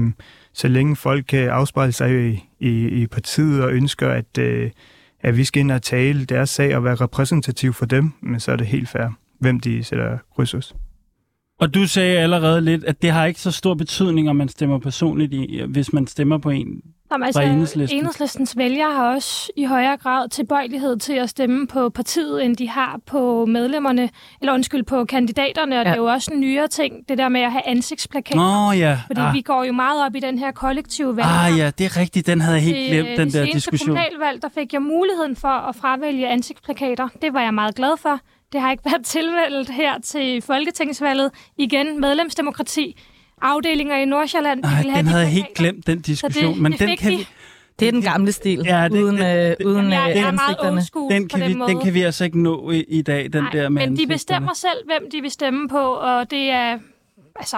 så 0.52 0.68
længe 0.68 0.96
folk 0.96 1.24
kan 1.28 1.48
afspejle 1.48 1.92
sig 1.92 2.30
i, 2.30 2.48
i, 2.60 2.88
i 2.88 3.06
partiet 3.06 3.62
og 3.62 3.72
ønsker, 3.72 4.08
at, 4.08 4.38
øh, 4.38 4.70
at 5.20 5.36
vi 5.36 5.44
skal 5.44 5.60
ind 5.60 5.70
og 5.70 5.82
tale 5.82 6.24
deres 6.24 6.50
sag 6.50 6.76
og 6.76 6.84
være 6.84 6.94
repræsentativ 6.94 7.72
for 7.72 7.86
dem, 7.86 8.12
men 8.20 8.40
så 8.40 8.52
er 8.52 8.56
det 8.56 8.66
helt 8.66 8.88
fair, 8.88 9.08
hvem 9.38 9.60
de 9.60 9.84
sætter 9.84 10.18
kryds 10.34 10.52
hos. 10.52 10.74
Og 11.60 11.74
du 11.74 11.86
sagde 11.86 12.18
allerede 12.18 12.60
lidt, 12.60 12.84
at 12.84 13.02
det 13.02 13.10
har 13.10 13.26
ikke 13.26 13.40
så 13.40 13.50
stor 13.50 13.74
betydning, 13.74 14.30
om 14.30 14.36
man 14.36 14.48
stemmer 14.48 14.78
personligt, 14.78 15.32
i, 15.32 15.62
hvis 15.68 15.92
man 15.92 16.06
stemmer 16.06 16.38
på 16.38 16.50
en. 16.50 16.82
Jamen, 17.12 17.26
altså, 17.26 17.40
Fra 17.40 17.48
Enhedslisten. 17.48 17.98
Enhedslistens 17.98 18.56
vælgere 18.56 18.92
har 18.92 19.14
også 19.14 19.52
i 19.56 19.64
højere 19.64 19.96
grad 19.96 20.28
tilbøjelighed 20.28 20.96
til 20.96 21.12
at 21.12 21.28
stemme 21.30 21.66
på 21.66 21.88
partiet, 21.88 22.44
end 22.44 22.56
de 22.56 22.68
har 22.68 23.00
på 23.06 23.46
medlemmerne, 23.46 24.10
eller 24.40 24.52
undskyld, 24.52 24.82
på 24.82 25.04
kandidaterne, 25.04 25.80
og 25.80 25.84
ja. 25.84 25.90
det 25.90 25.96
er 25.96 26.02
jo 26.02 26.06
også 26.06 26.30
en 26.34 26.40
nyere 26.40 26.68
ting, 26.68 27.08
det 27.08 27.18
der 27.18 27.28
med 27.28 27.40
at 27.40 27.52
have 27.52 27.66
ansigtsplakater. 27.66 28.66
Nå 28.66 28.72
ja, 28.72 29.00
Fordi 29.06 29.20
ah, 29.20 29.34
vi 29.34 29.40
går 29.40 29.64
jo 29.64 29.72
meget 29.72 30.06
op 30.06 30.14
i 30.14 30.20
den 30.20 30.38
her 30.38 30.50
kollektive 30.50 31.16
valg. 31.16 31.28
ah, 31.28 31.58
ja, 31.58 31.70
det 31.78 31.84
er 31.84 31.96
rigtigt. 31.96 32.26
Den 32.26 32.40
havde 32.40 32.56
jeg 32.56 32.64
helt 32.64 32.90
glemt, 32.90 33.18
den 33.18 33.26
det 33.26 33.34
der 33.34 33.44
diskussion. 33.44 33.96
kommunalvalg, 33.96 34.42
der 34.42 34.48
fik 34.54 34.72
jeg 34.72 34.82
muligheden 34.82 35.36
for 35.36 35.68
at 35.68 35.76
fravælge 35.76 36.28
ansigtsplakater. 36.28 37.08
Det 37.22 37.34
var 37.34 37.40
jeg 37.40 37.54
meget 37.54 37.74
glad 37.74 37.96
for. 37.98 38.20
Det 38.52 38.60
har 38.60 38.70
ikke 38.70 38.84
været 38.84 39.04
tilvældet 39.06 39.68
her 39.70 39.98
til 40.00 40.42
Folketingsvalget. 40.42 41.30
Igen, 41.58 42.00
medlemsdemokrati. 42.00 42.96
Afdelinger 43.42 43.96
i 43.96 44.04
Nordsjælland. 44.04 44.62
de 44.62 44.68
Ej, 44.68 44.82
vil 44.82 44.90
have 44.90 44.98
den 44.98 45.04
de 45.06 45.10
havde 45.10 45.22
jeg 45.24 45.32
helt 45.32 45.54
glemt, 45.54 45.86
den 45.86 46.00
diskussion. 46.00 46.52
det- 46.54 46.62
men 46.62 46.72
det 46.72 46.80
den 46.80 46.96
kan 46.96 47.10
vi, 47.10 47.26
Det 47.80 47.88
er 47.88 47.92
den 47.92 48.02
gamle 48.02 48.32
stil, 48.32 48.62
Ja, 48.66 48.84
det- 48.84 49.02
uden, 49.02 49.16
det- 49.18 49.56
øh, 49.60 49.66
uden 49.66 49.92
Jeg, 49.92 50.10
øh, 50.10 50.16
jeg 50.16 50.28
er 50.28 50.32
meget 50.32 50.56
old 50.60 51.10
Den 51.10 51.28
på 51.28 51.32
kan, 51.36 51.40
den 51.40 51.48
vi, 51.50 51.54
måde. 51.54 51.70
den 51.70 51.80
kan 51.80 51.94
vi 51.94 52.02
altså 52.02 52.24
ikke 52.24 52.42
nå 52.42 52.70
i, 52.70 52.84
i 52.88 53.02
dag, 53.02 53.32
den 53.32 53.42
Nej, 53.42 53.50
der 53.52 53.68
med 53.68 53.86
men 53.86 53.96
de 53.96 54.06
bestemmer 54.06 54.52
selv, 54.54 54.84
hvem 54.86 55.10
de 55.12 55.20
vil 55.20 55.30
stemme 55.30 55.68
på, 55.68 55.78
og 55.94 56.30
det 56.30 56.50
er... 56.50 56.78
Altså, 57.40 57.56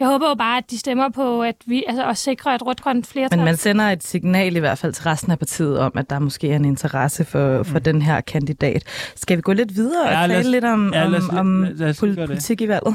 jeg 0.00 0.08
håber 0.08 0.28
jo 0.28 0.34
bare, 0.34 0.58
at 0.58 0.70
de 0.70 0.78
stemmer 0.78 1.08
på, 1.08 1.42
at 1.42 1.54
vi 1.66 1.84
altså, 1.88 2.08
at 2.08 2.16
sikre 2.16 2.54
et 2.54 2.66
rødt-grønt 2.66 3.06
flertal. 3.06 3.38
Men 3.38 3.44
man 3.44 3.56
sender 3.56 3.84
et 3.84 4.04
signal 4.04 4.56
i 4.56 4.58
hvert 4.58 4.78
fald 4.78 4.92
til 4.92 5.04
resten 5.04 5.32
af 5.32 5.38
partiet 5.38 5.78
om, 5.78 5.92
at 5.96 6.10
der 6.10 6.18
måske 6.18 6.50
er 6.52 6.56
en 6.56 6.64
interesse 6.64 7.24
for, 7.24 7.62
for 7.62 7.78
den 7.78 8.02
her 8.02 8.20
kandidat. 8.20 8.82
Skal 9.16 9.36
vi 9.36 9.42
gå 9.42 9.52
lidt 9.52 9.76
videre 9.76 10.02
og 10.04 10.12
Ja, 10.12 10.26
lad 10.26 10.36
os- 10.38 10.42
tale 10.44 10.50
lidt 10.50 10.64
om, 10.64 10.92
ja, 10.94 11.04
lad 11.06 11.18
os- 11.18 11.28
om, 11.28 11.36
om 11.38 11.62
lad- 11.62 11.88
os 11.90 11.98
pol- 12.02 12.26
politik 12.26 12.60
i 12.60 12.68
valget? 12.68 12.94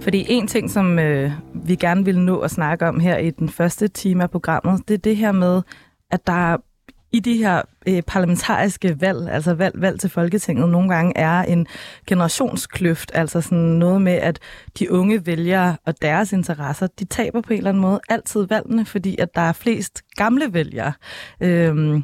Fordi 0.00 0.26
en 0.28 0.46
ting, 0.46 0.70
som 0.70 0.98
øh, 0.98 1.32
vi 1.54 1.74
gerne 1.76 2.04
vil 2.04 2.18
nå 2.20 2.38
at 2.38 2.50
snakke 2.50 2.88
om 2.88 3.00
her 3.00 3.16
i 3.18 3.30
den 3.30 3.48
første 3.48 3.88
time 3.88 4.22
af 4.22 4.30
programmet, 4.30 4.88
det 4.88 4.94
er 4.94 4.98
det 4.98 5.16
her 5.16 5.32
med, 5.32 5.62
at 6.10 6.26
der 6.26 6.56
i 7.14 7.20
de 7.20 7.36
her 7.36 7.62
øh, 7.88 8.02
parlamentariske 8.02 9.00
valg, 9.00 9.28
altså 9.30 9.54
valg, 9.54 9.80
valg 9.80 10.00
til 10.00 10.10
Folketinget, 10.10 10.68
nogle 10.68 10.88
gange 10.88 11.12
er 11.16 11.42
en 11.42 11.66
generationskløft, 12.06 13.10
altså 13.14 13.40
sådan 13.40 13.58
noget 13.58 14.02
med, 14.02 14.12
at 14.12 14.38
de 14.78 14.92
unge 14.92 15.26
vælgere 15.26 15.76
og 15.86 16.02
deres 16.02 16.32
interesser, 16.32 16.86
de 16.86 17.04
taber 17.04 17.40
på 17.40 17.52
en 17.52 17.56
eller 17.56 17.70
anden 17.70 17.80
måde 17.80 18.00
altid 18.08 18.46
valgene, 18.46 18.86
fordi 18.86 19.16
at 19.18 19.34
der 19.34 19.40
er 19.40 19.52
flest 19.52 20.02
gamle 20.16 20.52
vælgere, 20.52 20.92
øh, 21.40 22.00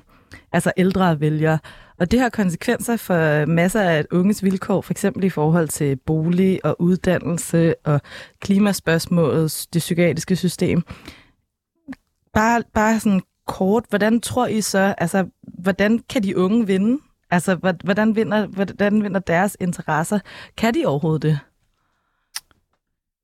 altså 0.52 0.72
ældre 0.76 1.20
vælgere. 1.20 1.58
Og 1.98 2.10
det 2.10 2.20
har 2.20 2.28
konsekvenser 2.28 2.96
for 2.96 3.46
masser 3.46 3.80
af 3.80 4.04
unges 4.12 4.44
vilkår, 4.44 4.80
for 4.80 4.92
eksempel 4.92 5.24
i 5.24 5.30
forhold 5.30 5.68
til 5.68 5.96
bolig 5.96 6.64
og 6.64 6.76
uddannelse 6.80 7.74
og 7.84 8.00
klimaspørgsmålet, 8.40 9.66
det 9.72 9.80
psykiatriske 9.80 10.36
system. 10.36 10.82
Bare, 12.34 12.62
bare 12.74 13.00
sådan 13.00 13.22
kort, 13.46 13.84
hvordan 13.88 14.20
tror 14.20 14.46
I 14.46 14.60
så, 14.60 14.94
altså, 14.98 15.26
hvordan 15.42 16.00
kan 16.08 16.22
de 16.22 16.36
unge 16.36 16.66
vinde? 16.66 17.02
Altså, 17.30 17.74
hvordan 17.84 18.16
vinder, 18.16 18.46
hvordan 18.46 19.02
vinder 19.02 19.20
deres 19.20 19.56
interesser? 19.60 20.18
Kan 20.56 20.74
de 20.74 20.86
overhovedet 20.86 21.22
det? 21.22 21.38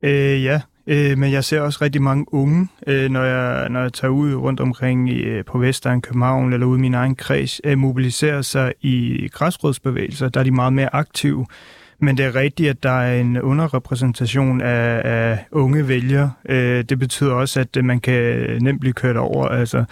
Øh, 0.02 0.44
ja, 0.44 0.60
øh, 0.86 1.18
men 1.18 1.32
jeg 1.32 1.44
ser 1.44 1.60
også 1.60 1.78
rigtig 1.82 2.02
mange 2.02 2.34
unge, 2.34 2.68
øh, 2.86 3.10
når, 3.10 3.22
jeg, 3.22 3.68
når 3.68 3.80
jeg 3.80 3.92
tager 3.92 4.12
ud 4.12 4.34
rundt 4.34 4.60
omkring 4.60 5.10
i, 5.10 5.22
øh, 5.22 5.44
på 5.44 5.58
Vestegn, 5.58 6.02
København 6.02 6.52
eller 6.52 6.66
ude 6.66 6.78
i 6.78 6.80
min 6.80 6.94
egen 6.94 7.16
kreds, 7.16 7.60
øh, 7.64 7.78
mobiliserer 7.78 8.42
sig 8.42 8.74
i 8.80 9.28
græsrodsbevægelser. 9.32 10.28
Der 10.28 10.40
er 10.40 10.44
de 10.44 10.50
meget 10.50 10.72
mere 10.72 10.94
aktive. 10.94 11.46
Men 11.98 12.16
det 12.16 12.24
er 12.24 12.34
rigtigt, 12.34 12.70
at 12.70 12.82
der 12.82 13.00
er 13.00 13.20
en 13.20 13.40
underrepræsentation 13.40 14.60
af, 14.60 15.02
af 15.04 15.38
unge 15.50 15.88
vælgere. 15.88 16.32
Øh, 16.48 16.84
det 16.84 16.98
betyder 16.98 17.32
også, 17.32 17.60
at 17.60 17.76
øh, 17.76 17.84
man 17.84 18.00
kan 18.00 18.46
nemt 18.62 18.80
blive 18.80 18.92
kørt 18.92 19.16
over. 19.16 19.48
Altså, 19.48 19.84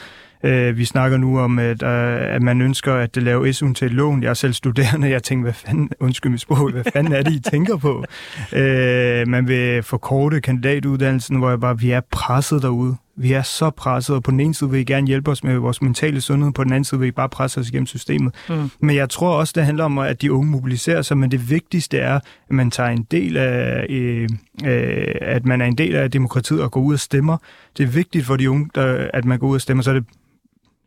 øh, 0.44 0.76
vi 0.76 0.84
snakker 0.84 1.16
nu 1.16 1.38
om, 1.38 1.58
at, 1.58 1.82
øh, 1.82 2.34
at 2.34 2.42
man 2.42 2.60
ønsker 2.60 2.94
at 2.94 3.16
lave 3.16 3.50
SU'en 3.50 3.74
til 3.74 3.86
et 3.86 3.92
lån. 3.92 4.22
Jeg 4.22 4.30
er 4.30 4.34
selv 4.34 4.52
studerende. 4.52 5.10
Jeg 5.10 5.22
tænker, 5.22 5.42
hvad 5.42 5.52
fanden, 5.52 5.90
undskyld 6.00 6.32
mit 6.32 6.40
sprog, 6.40 6.70
hvad 6.70 6.84
fanden 6.92 7.12
er 7.12 7.22
det, 7.22 7.32
I 7.32 7.40
tænker 7.40 7.76
på? 7.76 8.04
Øh, 8.52 9.28
man 9.28 9.48
vil 9.48 9.82
forkorte 9.82 10.40
kandidatuddannelsen, 10.40 11.36
hvor 11.36 11.50
jeg 11.50 11.60
bare, 11.60 11.78
vi 11.78 11.90
er 11.90 12.00
presset 12.10 12.62
derude. 12.62 12.96
Vi 13.16 13.32
er 13.32 13.42
så 13.42 13.70
presset, 13.70 14.16
og 14.16 14.22
på 14.22 14.30
den 14.30 14.40
ene 14.40 14.54
side 14.54 14.70
vil 14.70 14.80
I 14.80 14.84
gerne 14.84 15.06
hjælpe 15.06 15.30
os 15.30 15.44
med 15.44 15.56
vores 15.56 15.82
mentale 15.82 16.20
sundhed, 16.20 16.52
på 16.52 16.64
den 16.64 16.72
anden 16.72 16.84
side 16.84 17.00
vil 17.00 17.08
I 17.08 17.10
bare 17.10 17.28
presse 17.28 17.60
os 17.60 17.68
igennem 17.68 17.86
systemet. 17.86 18.34
Mm. 18.48 18.70
Men 18.80 18.96
jeg 18.96 19.10
tror 19.10 19.36
også, 19.36 19.52
det 19.56 19.64
handler 19.64 19.84
om, 19.84 19.98
at 19.98 20.22
de 20.22 20.32
unge 20.32 20.50
mobiliserer 20.50 21.02
sig, 21.02 21.18
men 21.18 21.30
det 21.30 21.50
vigtigste 21.50 21.98
er, 21.98 22.14
at 22.14 22.22
man 22.50 22.70
tager 22.70 22.88
en 22.90 23.06
del 23.10 23.36
af, 23.36 23.86
øh, 23.90 24.28
øh, 24.64 25.14
at 25.20 25.46
man 25.46 25.60
er 25.60 25.66
en 25.66 25.78
del 25.78 25.94
af 25.94 26.10
demokratiet 26.10 26.62
og 26.62 26.70
går 26.70 26.80
ud 26.80 26.92
og 26.92 27.00
stemmer. 27.00 27.36
Det 27.76 27.82
er 27.82 27.88
vigtigt 27.88 28.26
for 28.26 28.36
de 28.36 28.50
unge, 28.50 28.70
der, 28.74 29.10
at 29.14 29.24
man 29.24 29.38
går 29.38 29.46
ud 29.46 29.54
og 29.54 29.60
stemmer, 29.60 29.82
så 29.82 29.90
er 29.90 29.94
det 29.94 30.04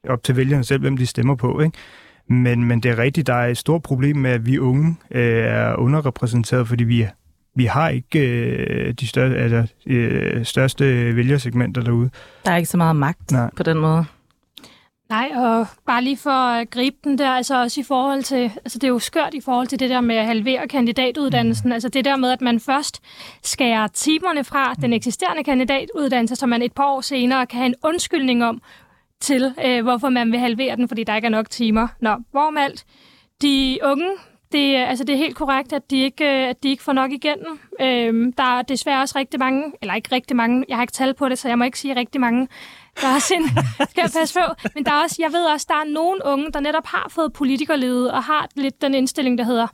op 0.10 0.24
til 0.24 0.36
vælgerne 0.36 0.64
selv, 0.64 0.82
hvem 0.82 0.98
de 0.98 1.06
stemmer 1.06 1.36
på, 1.36 1.60
ikke? 1.60 1.78
Men, 2.30 2.64
men 2.64 2.80
det 2.80 2.92
er 2.92 2.98
rigtigt, 2.98 3.28
der 3.28 3.34
er 3.34 3.48
et 3.48 3.58
stort 3.58 3.82
problem 3.82 4.16
med, 4.16 4.32
at 4.32 4.46
vi 4.46 4.60
unge 4.60 4.96
øh, 5.12 5.38
er 5.38 5.76
underrepræsenteret, 5.76 6.68
fordi 6.68 6.84
vi, 6.84 7.08
vi 7.58 7.66
har 7.66 7.90
ikke 7.90 8.20
øh, 8.20 8.94
de 8.94 9.08
større, 9.08 9.36
altså, 9.36 9.68
øh, 9.88 10.46
største 10.46 11.16
vælgersegmenter 11.16 11.82
derude. 11.82 12.10
Der 12.46 12.52
er 12.52 12.58
ikke 12.58 12.70
så 12.70 12.78
meget 12.78 12.96
magt 12.96 13.32
Nej. 13.32 13.50
på 13.56 13.64
den 13.64 13.78
måde. 13.78 14.06
Nej, 15.10 15.32
og 15.36 15.68
bare 15.86 16.04
lige 16.04 16.18
for 16.18 16.30
at 16.30 16.70
gribe 16.70 16.96
den 17.04 17.18
der, 17.18 17.30
altså 17.30 17.62
også 17.62 17.80
i 17.80 17.84
forhold 17.84 18.24
til, 18.24 18.52
altså 18.56 18.80
det 18.80 18.84
er 18.84 18.88
jo 18.88 19.00
skørt 19.00 19.34
i 19.34 19.42
forhold 19.42 19.68
til 19.68 19.80
det 19.80 19.90
der 19.90 20.02
med 20.02 20.16
at 20.16 20.26
halvere 20.26 20.68
kandidatuddannelsen, 20.68 21.72
altså 21.72 21.90
det 21.90 22.06
der 22.06 22.16
med, 22.16 22.32
at 22.32 22.42
man 22.42 22.60
først 22.60 23.02
skærer 23.44 23.88
timerne 23.88 24.44
fra 24.44 24.74
den 24.74 24.94
eksisterende 24.94 25.44
kandidatuddannelse, 25.44 26.36
så 26.36 26.46
man 26.46 26.62
et 26.62 26.74
par 26.74 26.86
år 26.86 27.02
senere 27.02 27.46
kan 27.46 27.58
have 27.58 27.66
en 27.66 27.76
undskyldning 27.84 28.46
om 28.46 28.62
til, 29.22 29.54
øh, 29.66 29.84
hvorfor 29.84 30.10
man 30.10 30.32
vil 30.32 30.40
halvere 30.40 30.76
den, 30.76 30.88
fordi 30.88 31.04
der 31.04 31.16
ikke 31.16 31.26
er 31.26 31.30
nok 31.30 31.50
timer. 31.50 31.88
Nå, 32.02 32.16
hvorom 32.32 32.58
alt. 32.58 32.86
De 33.42 33.80
unge, 33.84 34.08
det, 34.52 34.76
altså 34.76 35.04
det 35.04 35.14
er 35.14 35.18
helt 35.18 35.36
korrekt, 35.36 35.74
at 35.74 35.92
de 35.92 36.02
ikke, 36.02 36.26
øh, 36.26 36.50
at 36.50 36.64
de 36.64 36.70
ikke 36.70 36.84
får 36.84 36.94
nok 36.94 37.12
igennem. 37.12 37.60
Øhm, 37.82 38.34
der 38.34 38.44
er 38.44 38.62
desværre 38.62 39.02
også 39.02 39.18
rigtig 39.18 39.40
mange, 39.40 39.74
eller 39.82 39.94
ikke 39.94 40.10
rigtig 40.12 40.36
mange, 40.36 40.66
jeg 40.70 40.78
har 40.78 40.84
ikke 40.84 40.94
tal 40.94 41.14
på 41.14 41.30
det, 41.30 41.40
så 41.40 41.48
jeg 41.48 41.58
må 41.58 41.64
ikke 41.64 41.80
sige 41.80 41.96
rigtig 41.96 42.22
mange, 42.22 42.48
der 43.02 43.08
er 43.08 43.20
sind, 43.20 43.44
skal 43.90 44.02
jeg 44.02 44.12
passe 44.20 44.40
på. 44.40 44.70
Men 44.76 44.86
der 44.86 44.92
er 44.92 45.04
også, 45.04 45.16
jeg 45.20 45.32
ved 45.32 45.46
også, 45.46 45.66
der 45.70 45.76
er 45.76 45.94
nogle 45.94 46.22
unge, 46.26 46.52
der 46.54 46.60
netop 46.60 46.88
har 46.88 47.08
fået 47.10 47.34
politikerledet 47.34 48.12
og 48.12 48.24
har 48.24 48.48
lidt 48.56 48.82
den 48.82 48.94
indstilling, 48.94 49.38
der 49.38 49.44
hedder, 49.44 49.68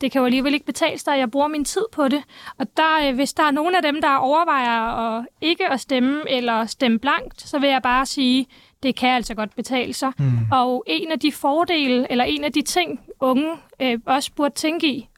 det 0.00 0.12
kan 0.12 0.18
jo 0.18 0.24
alligevel 0.24 0.54
ikke 0.54 0.66
betale 0.66 0.98
sig, 0.98 1.18
jeg 1.18 1.30
bruger 1.30 1.48
min 1.48 1.64
tid 1.64 1.84
på 1.92 2.08
det. 2.08 2.22
Og 2.58 2.66
der, 2.76 3.08
øh, 3.08 3.14
hvis 3.14 3.32
der 3.32 3.42
er 3.42 3.50
nogen 3.50 3.74
af 3.74 3.82
dem, 3.82 4.00
der 4.00 4.16
overvejer 4.16 4.80
at 4.80 5.26
ikke 5.40 5.68
at 5.68 5.80
stemme 5.80 6.30
eller 6.30 6.66
stemme 6.66 6.98
blankt, 6.98 7.40
så 7.40 7.58
vil 7.58 7.68
jeg 7.68 7.82
bare 7.82 8.06
sige, 8.06 8.46
det 8.82 8.96
kan 8.96 9.08
altså 9.08 9.34
godt 9.34 9.56
betale 9.56 9.92
sig. 9.92 10.12
Mm. 10.18 10.38
Og 10.52 10.84
en 10.86 11.12
af 11.12 11.20
de 11.20 11.32
fordele, 11.32 12.06
eller 12.10 12.24
en 12.24 12.44
af 12.44 12.52
de 12.52 12.62
ting, 12.62 13.00
unge 13.20 13.50
øh, 13.80 13.98
også 14.06 14.30
burde 14.36 14.54
tænke 14.54 14.88
i, 14.88 15.08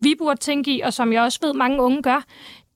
vi 0.00 0.14
burde 0.18 0.40
tænke 0.40 0.76
i, 0.76 0.80
og 0.80 0.92
som 0.92 1.12
jeg 1.12 1.22
også 1.22 1.38
ved, 1.42 1.52
mange 1.52 1.82
unge 1.82 2.02
gør, 2.02 2.24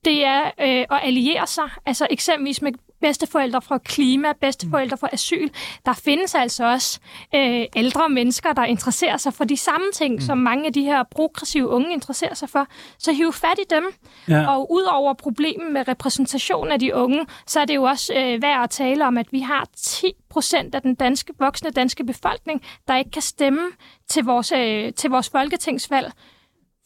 det 0.05 0.25
er 0.25 0.43
øh, 0.45 0.97
at 0.97 0.99
alliere 1.03 1.47
sig. 1.47 1.69
Altså 1.85 2.07
eksempelvis 2.09 2.61
med 2.61 2.71
bedsteforældre 3.01 3.61
fra 3.61 3.77
klima, 3.77 4.27
bedsteforældre 4.41 4.97
fra 4.97 5.09
asyl. 5.13 5.49
Der 5.85 5.93
findes 5.93 6.35
altså 6.35 6.65
også 6.65 6.99
øh, 7.35 7.65
ældre 7.75 8.09
mennesker, 8.09 8.53
der 8.53 8.63
interesserer 8.63 9.17
sig 9.17 9.33
for 9.33 9.43
de 9.43 9.57
samme 9.57 9.87
ting, 9.93 10.13
mm. 10.13 10.21
som 10.21 10.37
mange 10.37 10.65
af 10.65 10.73
de 10.73 10.81
her 10.81 11.03
progressive 11.11 11.67
unge 11.67 11.93
interesserer 11.93 12.33
sig 12.33 12.49
for. 12.49 12.67
Så 12.99 13.13
hiv 13.13 13.33
fat 13.33 13.59
i 13.59 13.65
dem. 13.69 13.83
Ja. 14.29 14.47
Og 14.47 14.71
udover 14.71 15.13
problemet 15.13 15.71
med 15.71 15.87
repræsentation 15.87 16.71
af 16.71 16.79
de 16.79 16.95
unge, 16.95 17.25
så 17.47 17.59
er 17.59 17.65
det 17.65 17.75
jo 17.75 17.83
også 17.83 18.13
øh, 18.13 18.41
værd 18.41 18.63
at 18.63 18.69
tale 18.69 19.07
om, 19.07 19.17
at 19.17 19.27
vi 19.31 19.39
har 19.39 19.67
10 19.77 20.11
procent 20.29 20.75
af 20.75 20.81
den 20.81 20.95
danske, 20.95 21.33
voksne 21.39 21.69
danske 21.69 22.03
befolkning, 22.03 22.61
der 22.87 22.97
ikke 22.97 23.11
kan 23.11 23.21
stemme 23.21 23.61
til 24.09 24.23
vores, 24.23 24.51
øh, 24.51 24.93
til 24.93 25.09
vores 25.09 25.29
folketingsvalg, 25.29 26.11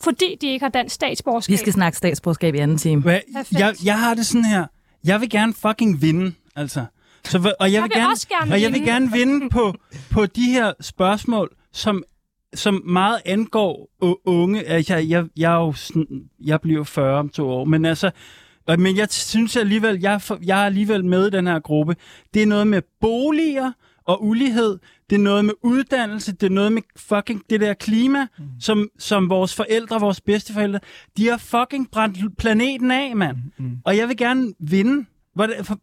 fordi 0.04 0.38
de 0.42 0.48
ikke 0.48 0.64
har 0.64 0.70
dansk 0.70 0.96
statsborgerskab. 0.96 1.52
Vi 1.52 1.58
skal 1.58 1.74
snakke 1.74 1.98
statsborgerskab 1.98 2.56
i 2.56 2.58
anden 2.58 2.78
time. 2.78 3.02
Hvad, 3.02 3.20
jeg, 3.52 3.76
jeg 3.84 4.00
har 4.00 4.14
det 4.14 4.26
sådan 4.26 4.46
her. 4.46 4.66
Jeg 5.04 5.22
vil 5.22 5.30
gerne 5.30 5.54
fucking 5.54 6.02
vinde, 6.02 6.34
altså. 6.56 6.86
Så, 7.24 7.38
og 7.60 7.72
jeg, 7.72 7.74
Jeg 7.74 7.84
vil 7.84 7.92
gerne, 7.92 8.08
også 8.08 8.28
gerne 8.28 8.54
og 8.54 8.62
jeg 8.62 8.74
vil 8.74 8.84
gerne 8.84 9.12
vinde 9.12 9.50
på, 9.50 9.74
på 10.12 10.26
de 10.26 10.52
her 10.52 10.74
spørgsmål, 10.82 11.50
som, 11.74 12.04
som 12.54 12.82
meget 12.86 13.22
angår 13.26 13.90
unge. 14.26 14.64
Altså, 14.64 14.96
jeg, 14.96 15.10
jeg, 15.10 15.26
jeg, 15.38 15.52
er 15.54 15.60
jo 15.60 15.74
sådan, 15.74 16.30
jeg 16.40 16.62
bliver 16.62 16.84
40 16.84 17.20
om 17.20 17.30
to 17.30 17.50
år, 17.50 17.66
men 17.66 17.86
altså, 17.86 18.12
men 18.78 18.98
jeg 18.98 19.08
synes 19.10 19.58
alligevel, 19.58 20.00
jeg, 20.02 20.22
jeg 20.46 20.62
er 20.62 20.66
alligevel 20.66 21.06
med 21.06 21.28
i 21.28 21.30
den 21.30 21.48
her 21.48 21.60
gruppe. 21.60 21.96
Det 22.34 22.42
er 22.42 22.48
noget 22.48 22.68
med 22.68 22.82
boliger 23.02 23.72
og 24.10 24.26
ulighed. 24.26 24.80
Det 25.10 25.16
er 25.16 25.20
noget 25.20 25.46
med 25.46 25.54
uddannelse. 25.64 26.32
Det 26.32 26.44
er 26.44 26.50
noget 26.50 26.72
med 26.72 26.82
fucking 26.96 27.44
det 27.50 27.60
der 27.62 27.74
klima, 27.74 28.28
mm. 28.38 28.46
som, 28.60 28.90
som 29.00 29.30
vores 29.30 29.56
forældre, 29.56 30.00
vores 30.00 30.22
bedsteforældre, 30.22 30.80
de 31.18 31.28
har 31.28 31.38
fucking 31.38 31.92
brændt 31.92 32.38
planeten 32.38 32.92
af, 32.92 33.16
mand. 33.16 33.38
Mm. 33.58 33.78
Og 33.86 33.98
jeg 33.98 34.08
vil 34.08 34.18
gerne 34.18 34.54
vinde. 34.60 35.06
Hvordan, 35.36 35.66
for, 35.66 35.80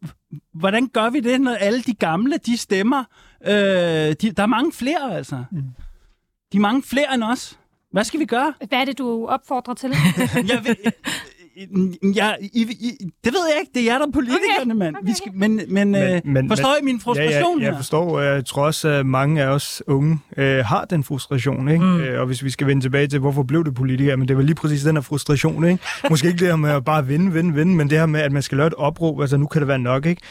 hvordan 0.53 0.87
gør 0.87 1.09
vi 1.09 1.19
det, 1.19 1.41
når 1.41 1.53
alle 1.53 1.81
de 1.81 1.93
gamle, 1.93 2.37
de 2.45 2.57
stemmer? 2.57 3.03
Øh, 3.47 3.53
de, 3.53 4.31
der 4.37 4.43
er 4.43 4.45
mange 4.45 4.71
flere, 4.71 5.15
altså. 5.15 5.43
Mm. 5.51 5.61
De 6.51 6.57
er 6.57 6.61
mange 6.61 6.83
flere 6.83 7.13
end 7.13 7.23
os. 7.23 7.59
Hvad 7.91 8.03
skal 8.03 8.19
vi 8.19 8.25
gøre? 8.25 8.53
Hvad 8.67 8.79
er 8.79 8.85
det, 8.85 8.97
du 8.97 9.27
opfordrer 9.27 9.73
til? 9.73 9.89
jeg 10.51 10.61
ved, 10.65 10.91
jeg, 12.15 12.37
I, 12.41 12.61
I, 12.61 12.91
det 13.23 13.33
ved 13.33 13.41
jeg 13.49 13.59
ikke. 13.59 13.71
Det 13.73 13.81
er 13.81 13.85
jer, 13.85 13.97
der 13.97 14.07
er 14.07 14.11
politikerne, 14.11 14.73
okay. 14.73 14.73
mand. 14.73 14.95
Vi 15.03 15.13
skal, 15.13 15.31
men 15.35 15.55
men, 15.55 15.91
men, 15.91 15.95
øh, 15.95 16.21
men- 16.25 16.47
forstår 16.49 16.75
I 16.81 16.85
min 16.85 16.99
frustration 16.99 17.59
ja, 17.59 17.65
jeg, 17.65 17.71
jeg 17.71 17.77
forstår, 17.77 18.19
jeg 18.21 18.45
tror 18.45 18.65
også, 18.65 18.87
at 18.89 19.05
mange 19.05 19.43
af 19.43 19.47
os 19.47 19.83
unge 19.87 20.19
øh, 20.37 20.65
har 20.65 20.85
den 20.85 21.03
frustration. 21.03 21.69
Ikke? 21.69 21.83
Mm. 21.85 21.99
Øh, 21.99 22.19
og 22.19 22.25
hvis 22.27 22.43
vi 22.43 22.49
skal 22.49 22.67
vende 22.67 22.81
tilbage 22.81 23.07
til, 23.07 23.19
hvorfor 23.19 23.43
blev 23.43 23.65
det 23.65 23.73
politikere, 23.75 24.17
men 24.17 24.27
det 24.27 24.37
var 24.37 24.43
lige 24.43 24.55
præcis 24.55 24.83
den 24.83 24.95
her 24.95 25.01
frustration. 25.01 25.65
Ikke? 25.65 25.83
Måske 26.09 26.27
ikke 26.27 26.39
det 26.39 26.47
her 26.47 26.55
med 26.55 26.69
at 26.69 26.85
bare 26.85 27.07
vinde, 27.07 27.33
vinde, 27.33 27.53
vinde, 27.53 27.75
men 27.75 27.89
det 27.89 27.97
her 27.97 28.05
med, 28.05 28.19
at 28.19 28.31
man 28.31 28.41
skal 28.41 28.57
lave 28.57 28.67
et 28.67 28.73
opråb, 28.73 29.21
altså 29.21 29.37
nu 29.37 29.45
kan 29.45 29.61
det 29.61 29.67
være 29.67 29.79
nok. 29.79 30.05
Ikke? 30.05 30.21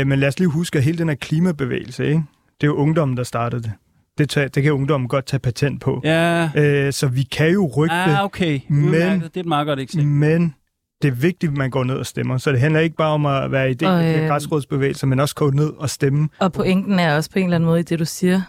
Øh, 0.00 0.06
men 0.06 0.18
lad 0.18 0.28
os 0.28 0.38
lige 0.38 0.48
huske, 0.48 0.78
at 0.78 0.84
hele 0.84 0.98
den 0.98 1.08
her 1.08 1.16
klimabevægelse, 1.16 2.06
ikke? 2.06 2.22
det 2.60 2.66
er 2.66 2.68
jo 2.68 2.74
ungdommen, 2.74 3.16
der 3.16 3.22
startede 3.24 3.62
det. 3.62 3.72
Det, 4.18 4.28
tager, 4.30 4.48
det 4.48 4.62
kan 4.62 4.72
ungdommen 4.72 5.08
godt 5.08 5.26
tage 5.26 5.40
patent 5.40 5.80
på. 5.80 6.00
Ja, 6.04 6.50
Øh, 6.56 6.92
så 6.92 7.06
vi 7.08 7.22
kan 7.22 7.50
jo 7.50 7.70
rykke 7.76 7.94
ah, 7.94 8.10
det, 8.10 8.20
okay. 8.22 8.60
men- 8.68 8.84
Udmærket. 8.84 9.22
Det 9.24 9.36
er 9.36 9.40
et 9.40 9.46
meget 9.46 9.66
godt 9.66 9.80
eksempel. 9.80 10.08
men 10.08 10.54
det 11.02 11.08
er 11.08 11.12
vigtigt, 11.12 11.50
at 11.52 11.56
man 11.58 11.70
går 11.70 11.84
ned 11.84 11.94
og 11.94 12.06
stemmer. 12.06 12.38
Så 12.38 12.52
det 12.52 12.60
handler 12.60 12.80
ikke 12.80 12.96
bare 12.96 13.12
om 13.12 13.26
at 13.26 13.52
være 13.52 13.70
i 13.70 13.74
det 13.74 13.88
Og, 13.88 14.04
øh, 14.14 14.22
øh... 14.22 14.28
græsrådsbevægelser, 14.28 15.06
men 15.06 15.20
også 15.20 15.34
gå 15.34 15.50
ned 15.50 15.70
og 15.78 15.90
stemme. 15.90 16.28
Og 16.38 16.52
pointen 16.52 16.98
er 16.98 17.16
også 17.16 17.30
på 17.30 17.38
en 17.38 17.44
eller 17.44 17.54
anden 17.56 17.66
måde 17.66 17.80
i 17.80 17.82
det, 17.82 17.98
du 17.98 18.04
siger, 18.04 18.40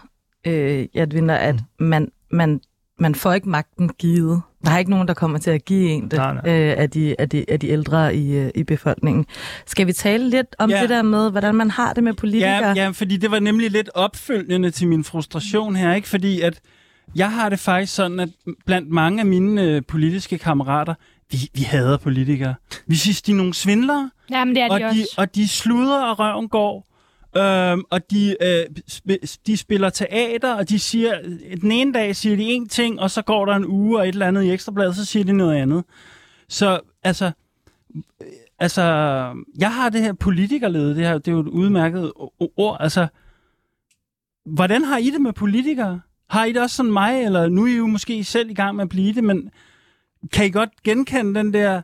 øh, 0.46 0.86
Jadvinder, 0.94 1.34
at 1.34 1.54
man, 1.80 2.08
man, 2.32 2.60
man 3.00 3.14
får 3.14 3.32
ikke 3.32 3.48
magten 3.48 3.88
givet. 3.88 4.42
Der 4.64 4.70
er 4.70 4.78
ikke 4.78 4.90
nogen, 4.90 5.08
der 5.08 5.14
kommer 5.14 5.38
til 5.38 5.50
at 5.50 5.64
give 5.64 5.90
en 5.90 6.02
det 6.02 6.12
Nej, 6.12 6.34
nej. 6.34 6.42
øh, 6.60 6.74
af, 6.78 6.90
de, 6.90 7.14
af, 7.18 7.28
de, 7.28 7.44
af 7.48 7.60
de 7.60 7.68
ældre 7.68 8.14
i, 8.16 8.36
øh, 8.36 8.50
i 8.54 8.62
befolkningen. 8.62 9.26
Skal 9.66 9.86
vi 9.86 9.92
tale 9.92 10.30
lidt 10.30 10.56
om 10.58 10.70
Ja. 10.70 10.80
det 10.80 10.88
der 10.88 11.02
med, 11.02 11.30
hvordan 11.30 11.54
man 11.54 11.70
har 11.70 11.92
det 11.92 12.04
med 12.04 12.14
politikere? 12.14 12.50
Ja, 12.68 12.72
ja, 12.72 12.88
fordi 12.88 13.16
det 13.16 13.30
var 13.30 13.38
nemlig 13.40 13.70
lidt 13.70 13.90
opfølgende 13.94 14.70
til 14.70 14.88
min 14.88 15.04
frustration 15.04 15.76
her, 15.76 15.94
ikke? 15.94 16.08
Fordi 16.08 16.40
at 16.40 16.60
jeg 17.14 17.32
har 17.32 17.48
det 17.48 17.58
faktisk 17.58 17.94
sådan, 17.94 18.20
at 18.20 18.28
blandt 18.66 18.90
mange 18.90 19.20
af 19.20 19.26
mine 19.26 19.62
øh, 19.62 19.82
politiske 19.88 20.38
kammerater, 20.38 20.94
vi, 21.30 21.38
vi 21.54 21.62
hader 21.62 21.96
politikere. 21.96 22.54
Vi 22.86 22.96
synes, 22.96 23.22
de 23.22 23.32
er 23.32 23.36
nogle 23.36 23.54
svindlere, 23.54 24.10
Jamen, 24.30 24.54
det 24.54 24.62
er 24.62 24.68
de 24.68 24.74
og, 24.74 24.80
også. 24.88 24.96
de, 25.16 25.20
og 25.22 25.34
de 25.34 25.48
sluder 25.48 26.02
og 26.02 26.18
røven 26.18 26.48
går. 26.48 26.86
Øhm, 27.36 27.84
og 27.90 28.10
de, 28.10 28.36
øh, 28.42 28.64
sp- 28.90 29.36
de 29.46 29.56
spiller 29.56 29.90
teater, 29.90 30.54
og 30.54 30.68
de 30.68 30.78
siger, 30.78 31.22
den 31.60 31.72
ene 31.72 31.92
dag 31.92 32.16
siger 32.16 32.36
de 32.36 32.42
en 32.42 32.68
ting, 32.68 33.00
og 33.00 33.10
så 33.10 33.22
går 33.22 33.44
der 33.46 33.54
en 33.56 33.66
uge 33.66 33.98
og 33.98 34.08
et 34.08 34.12
eller 34.12 34.26
andet 34.26 34.42
i 34.44 34.50
Ekstrabladet, 34.50 34.96
så 34.96 35.04
siger 35.04 35.24
de 35.24 35.32
noget 35.32 35.56
andet. 35.56 35.84
Så 36.48 36.80
altså, 37.02 37.30
øh, 38.20 38.26
altså, 38.58 38.82
jeg 39.58 39.74
har 39.74 39.88
det 39.90 40.00
her 40.02 40.12
politikerlede, 40.12 40.94
det, 40.94 41.06
her, 41.06 41.18
det 41.18 41.28
er 41.28 41.32
jo 41.32 41.40
et 41.40 41.48
udmærket 41.48 42.12
o- 42.16 42.54
ord. 42.56 42.76
Altså, 42.80 43.06
hvordan 44.46 44.84
har 44.84 44.98
I 44.98 45.10
det 45.10 45.20
med 45.20 45.32
politikere? 45.32 46.00
Har 46.30 46.44
I 46.44 46.52
det 46.52 46.62
også 46.62 46.76
sådan 46.76 46.92
mig, 46.92 47.22
eller 47.24 47.48
nu 47.48 47.62
er 47.62 47.66
I 47.72 47.76
jo 47.76 47.86
måske 47.86 48.24
selv 48.24 48.50
i 48.50 48.54
gang 48.54 48.76
med 48.76 48.82
at 48.82 48.88
blive 48.88 49.14
det, 49.14 49.24
men 49.24 49.50
kan 50.32 50.46
I 50.46 50.50
godt 50.50 50.82
genkende 50.84 51.34
den 51.34 51.52
der, 51.54 51.82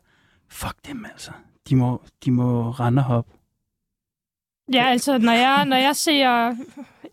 fuck 0.50 0.74
dem 0.88 1.04
altså, 1.12 1.30
de 1.68 1.76
må, 1.76 2.02
de 2.24 2.30
må 2.30 2.70
rende 2.70 3.00
og 3.00 3.04
hoppe. 3.04 3.32
Ja, 4.72 4.88
altså, 4.88 5.18
når 5.18 5.32
jeg, 5.32 5.64
når 5.64 5.76
jeg 5.76 5.96
ser... 5.96 6.56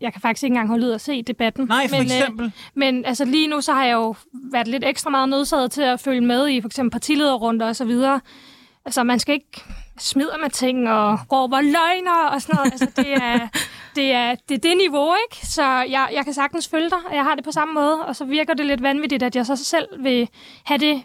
Jeg 0.00 0.12
kan 0.12 0.22
faktisk 0.22 0.42
ikke 0.42 0.52
engang 0.52 0.68
holde 0.68 0.86
ud 0.86 0.92
at 0.92 1.00
se 1.00 1.22
debatten. 1.22 1.66
Nej, 1.66 1.88
for 1.88 1.96
men, 1.96 2.06
eksempel. 2.06 2.46
Øh, 2.46 2.52
men 2.74 3.04
altså, 3.04 3.24
lige 3.24 3.48
nu 3.48 3.60
så 3.60 3.72
har 3.72 3.84
jeg 3.84 3.92
jo 3.92 4.14
været 4.32 4.68
lidt 4.68 4.84
ekstra 4.84 5.10
meget 5.10 5.28
nødsaget 5.28 5.72
til 5.72 5.82
at 5.82 6.00
følge 6.00 6.20
med 6.20 6.48
i 6.48 6.60
for 6.60 6.68
eksempel 6.68 6.90
partilederrunder 6.90 7.66
og 7.66 7.76
så 7.76 7.84
videre. 7.84 8.20
Altså, 8.84 9.02
man 9.02 9.18
skal 9.18 9.34
ikke 9.34 9.64
smide 9.98 10.30
med 10.42 10.50
ting 10.50 10.88
og 10.88 11.18
råbe 11.32 11.56
løgner 11.56 12.28
og 12.32 12.42
sådan 12.42 12.56
noget. 12.56 12.72
Altså, 12.72 12.90
det 12.96 13.12
er 13.12 13.48
det, 13.96 14.12
er, 14.12 14.34
det, 14.48 14.54
er 14.54 14.58
det 14.58 14.76
niveau, 14.76 15.14
ikke? 15.24 15.46
Så 15.46 15.64
jeg, 15.64 16.08
jeg 16.12 16.24
kan 16.24 16.34
sagtens 16.34 16.68
følge 16.68 16.90
dig, 16.90 16.98
og 17.08 17.14
jeg 17.14 17.24
har 17.24 17.34
det 17.34 17.44
på 17.44 17.52
samme 17.52 17.74
måde. 17.74 18.06
Og 18.06 18.16
så 18.16 18.24
virker 18.24 18.54
det 18.54 18.66
lidt 18.66 18.82
vanvittigt, 18.82 19.22
at 19.22 19.36
jeg 19.36 19.46
så 19.46 19.56
selv 19.56 19.88
vil 19.98 20.28
have 20.64 20.78
det 20.78 21.02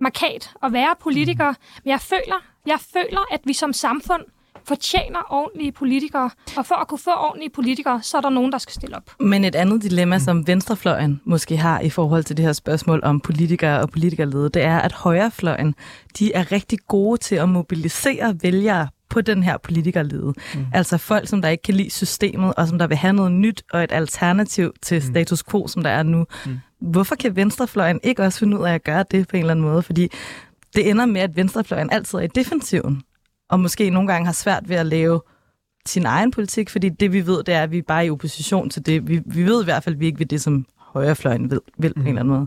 markat 0.00 0.50
at 0.62 0.72
være 0.72 0.94
politiker. 1.00 1.54
Men 1.84 1.90
jeg 1.90 2.00
føler, 2.00 2.44
jeg 2.66 2.78
føler, 2.80 3.20
at 3.30 3.40
vi 3.44 3.52
som 3.52 3.72
samfund 3.72 4.22
fortjener 4.68 5.18
ordentlige 5.30 5.72
politikere. 5.72 6.30
Og 6.56 6.66
for 6.66 6.74
at 6.74 6.88
kunne 6.88 6.98
få 6.98 7.10
ordentlige 7.10 7.50
politikere, 7.50 8.02
så 8.02 8.16
er 8.16 8.20
der 8.20 8.30
nogen, 8.30 8.52
der 8.52 8.58
skal 8.58 8.74
stille 8.74 8.96
op. 8.96 9.10
Men 9.20 9.44
et 9.44 9.54
andet 9.54 9.82
dilemma, 9.82 10.18
som 10.18 10.46
venstrefløjen 10.46 11.20
måske 11.24 11.56
har 11.56 11.80
i 11.80 11.90
forhold 11.90 12.24
til 12.24 12.36
det 12.36 12.44
her 12.44 12.52
spørgsmål 12.52 13.00
om 13.02 13.20
politikere 13.20 13.80
og 13.80 13.90
politikerlede, 13.90 14.48
det 14.48 14.62
er, 14.62 14.78
at 14.78 14.92
højrefløjen, 14.92 15.74
de 16.18 16.32
er 16.32 16.52
rigtig 16.52 16.78
gode 16.88 17.20
til 17.20 17.34
at 17.34 17.48
mobilisere 17.48 18.36
vælgere 18.42 18.88
på 19.10 19.20
den 19.20 19.42
her 19.42 19.56
politikerlede. 19.56 20.34
Mm. 20.54 20.66
Altså 20.74 20.98
folk, 20.98 21.28
som 21.28 21.42
der 21.42 21.48
ikke 21.48 21.62
kan 21.62 21.74
lide 21.74 21.90
systemet, 21.90 22.54
og 22.54 22.68
som 22.68 22.78
der 22.78 22.86
vil 22.86 22.96
have 22.96 23.12
noget 23.12 23.32
nyt 23.32 23.62
og 23.72 23.84
et 23.84 23.92
alternativ 23.92 24.72
til 24.82 25.02
status 25.02 25.44
quo, 25.44 25.68
som 25.68 25.82
der 25.82 25.90
er 25.90 26.02
nu. 26.02 26.26
Mm. 26.46 26.58
Hvorfor 26.80 27.14
kan 27.14 27.36
venstrefløjen 27.36 28.00
ikke 28.02 28.22
også 28.22 28.38
finde 28.38 28.58
ud 28.58 28.64
af 28.64 28.74
at 28.74 28.84
gøre 28.84 29.04
det 29.10 29.28
på 29.28 29.36
en 29.36 29.40
eller 29.40 29.50
anden 29.50 29.64
måde? 29.64 29.82
Fordi 29.82 30.08
det 30.74 30.90
ender 30.90 31.06
med, 31.06 31.20
at 31.20 31.36
venstrefløjen 31.36 31.90
altid 31.90 32.18
er 32.18 32.22
i 32.22 32.26
defensiven, 32.26 33.02
og 33.48 33.60
måske 33.60 33.90
nogle 33.90 34.08
gange 34.08 34.26
har 34.26 34.32
svært 34.32 34.68
ved 34.68 34.76
at 34.76 34.86
lave 34.86 35.20
sin 35.86 36.06
egen 36.06 36.30
politik, 36.30 36.70
fordi 36.70 36.88
det 36.88 37.12
vi 37.12 37.26
ved, 37.26 37.42
det 37.42 37.54
er, 37.54 37.62
at 37.62 37.70
vi 37.70 37.78
er 37.78 37.82
bare 37.82 38.06
i 38.06 38.10
opposition 38.10 38.70
til 38.70 38.86
det. 38.86 39.08
Vi, 39.08 39.20
vi 39.26 39.42
ved 39.42 39.62
i 39.62 39.64
hvert 39.64 39.84
fald, 39.84 39.94
at 39.94 40.00
vi 40.00 40.06
ikke 40.06 40.18
vil 40.18 40.30
det, 40.30 40.40
som 40.40 40.66
højrefløjen 40.78 41.50
vil, 41.50 41.60
vil 41.78 41.94
på 41.94 42.00
en 42.00 42.08
eller 42.08 42.20
anden 42.20 42.34
måde. 42.34 42.46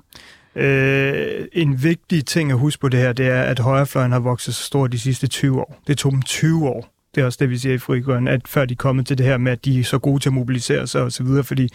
Øh, 0.55 1.47
en 1.53 1.83
vigtig 1.83 2.25
ting 2.25 2.51
at 2.51 2.57
huske 2.57 2.81
på 2.81 2.89
det 2.89 2.99
her, 2.99 3.13
det 3.13 3.27
er, 3.27 3.41
at 3.41 3.59
højrefløjen 3.59 4.11
har 4.11 4.19
vokset 4.19 4.55
så 4.55 4.63
stort 4.63 4.91
de 4.91 4.99
sidste 4.99 5.27
20 5.27 5.59
år. 5.59 5.81
Det 5.87 5.97
tog 5.97 6.11
dem 6.11 6.21
20 6.21 6.67
år. 6.67 6.87
Det 7.15 7.21
er 7.21 7.25
også 7.25 7.37
det, 7.41 7.49
vi 7.49 7.57
siger 7.57 7.75
i 7.75 7.77
Fri 7.77 8.03
at 8.27 8.47
før 8.47 8.65
de 8.65 8.75
kommer 8.75 9.03
til 9.03 9.17
det 9.17 9.25
her 9.25 9.37
med, 9.37 9.51
at 9.51 9.65
de 9.65 9.79
er 9.79 9.83
så 9.83 9.99
gode 9.99 10.19
til 10.19 10.29
at 10.29 10.33
mobilisere 10.33 10.87
sig 10.87 11.01
osv., 11.01 11.27
fordi 11.43 11.69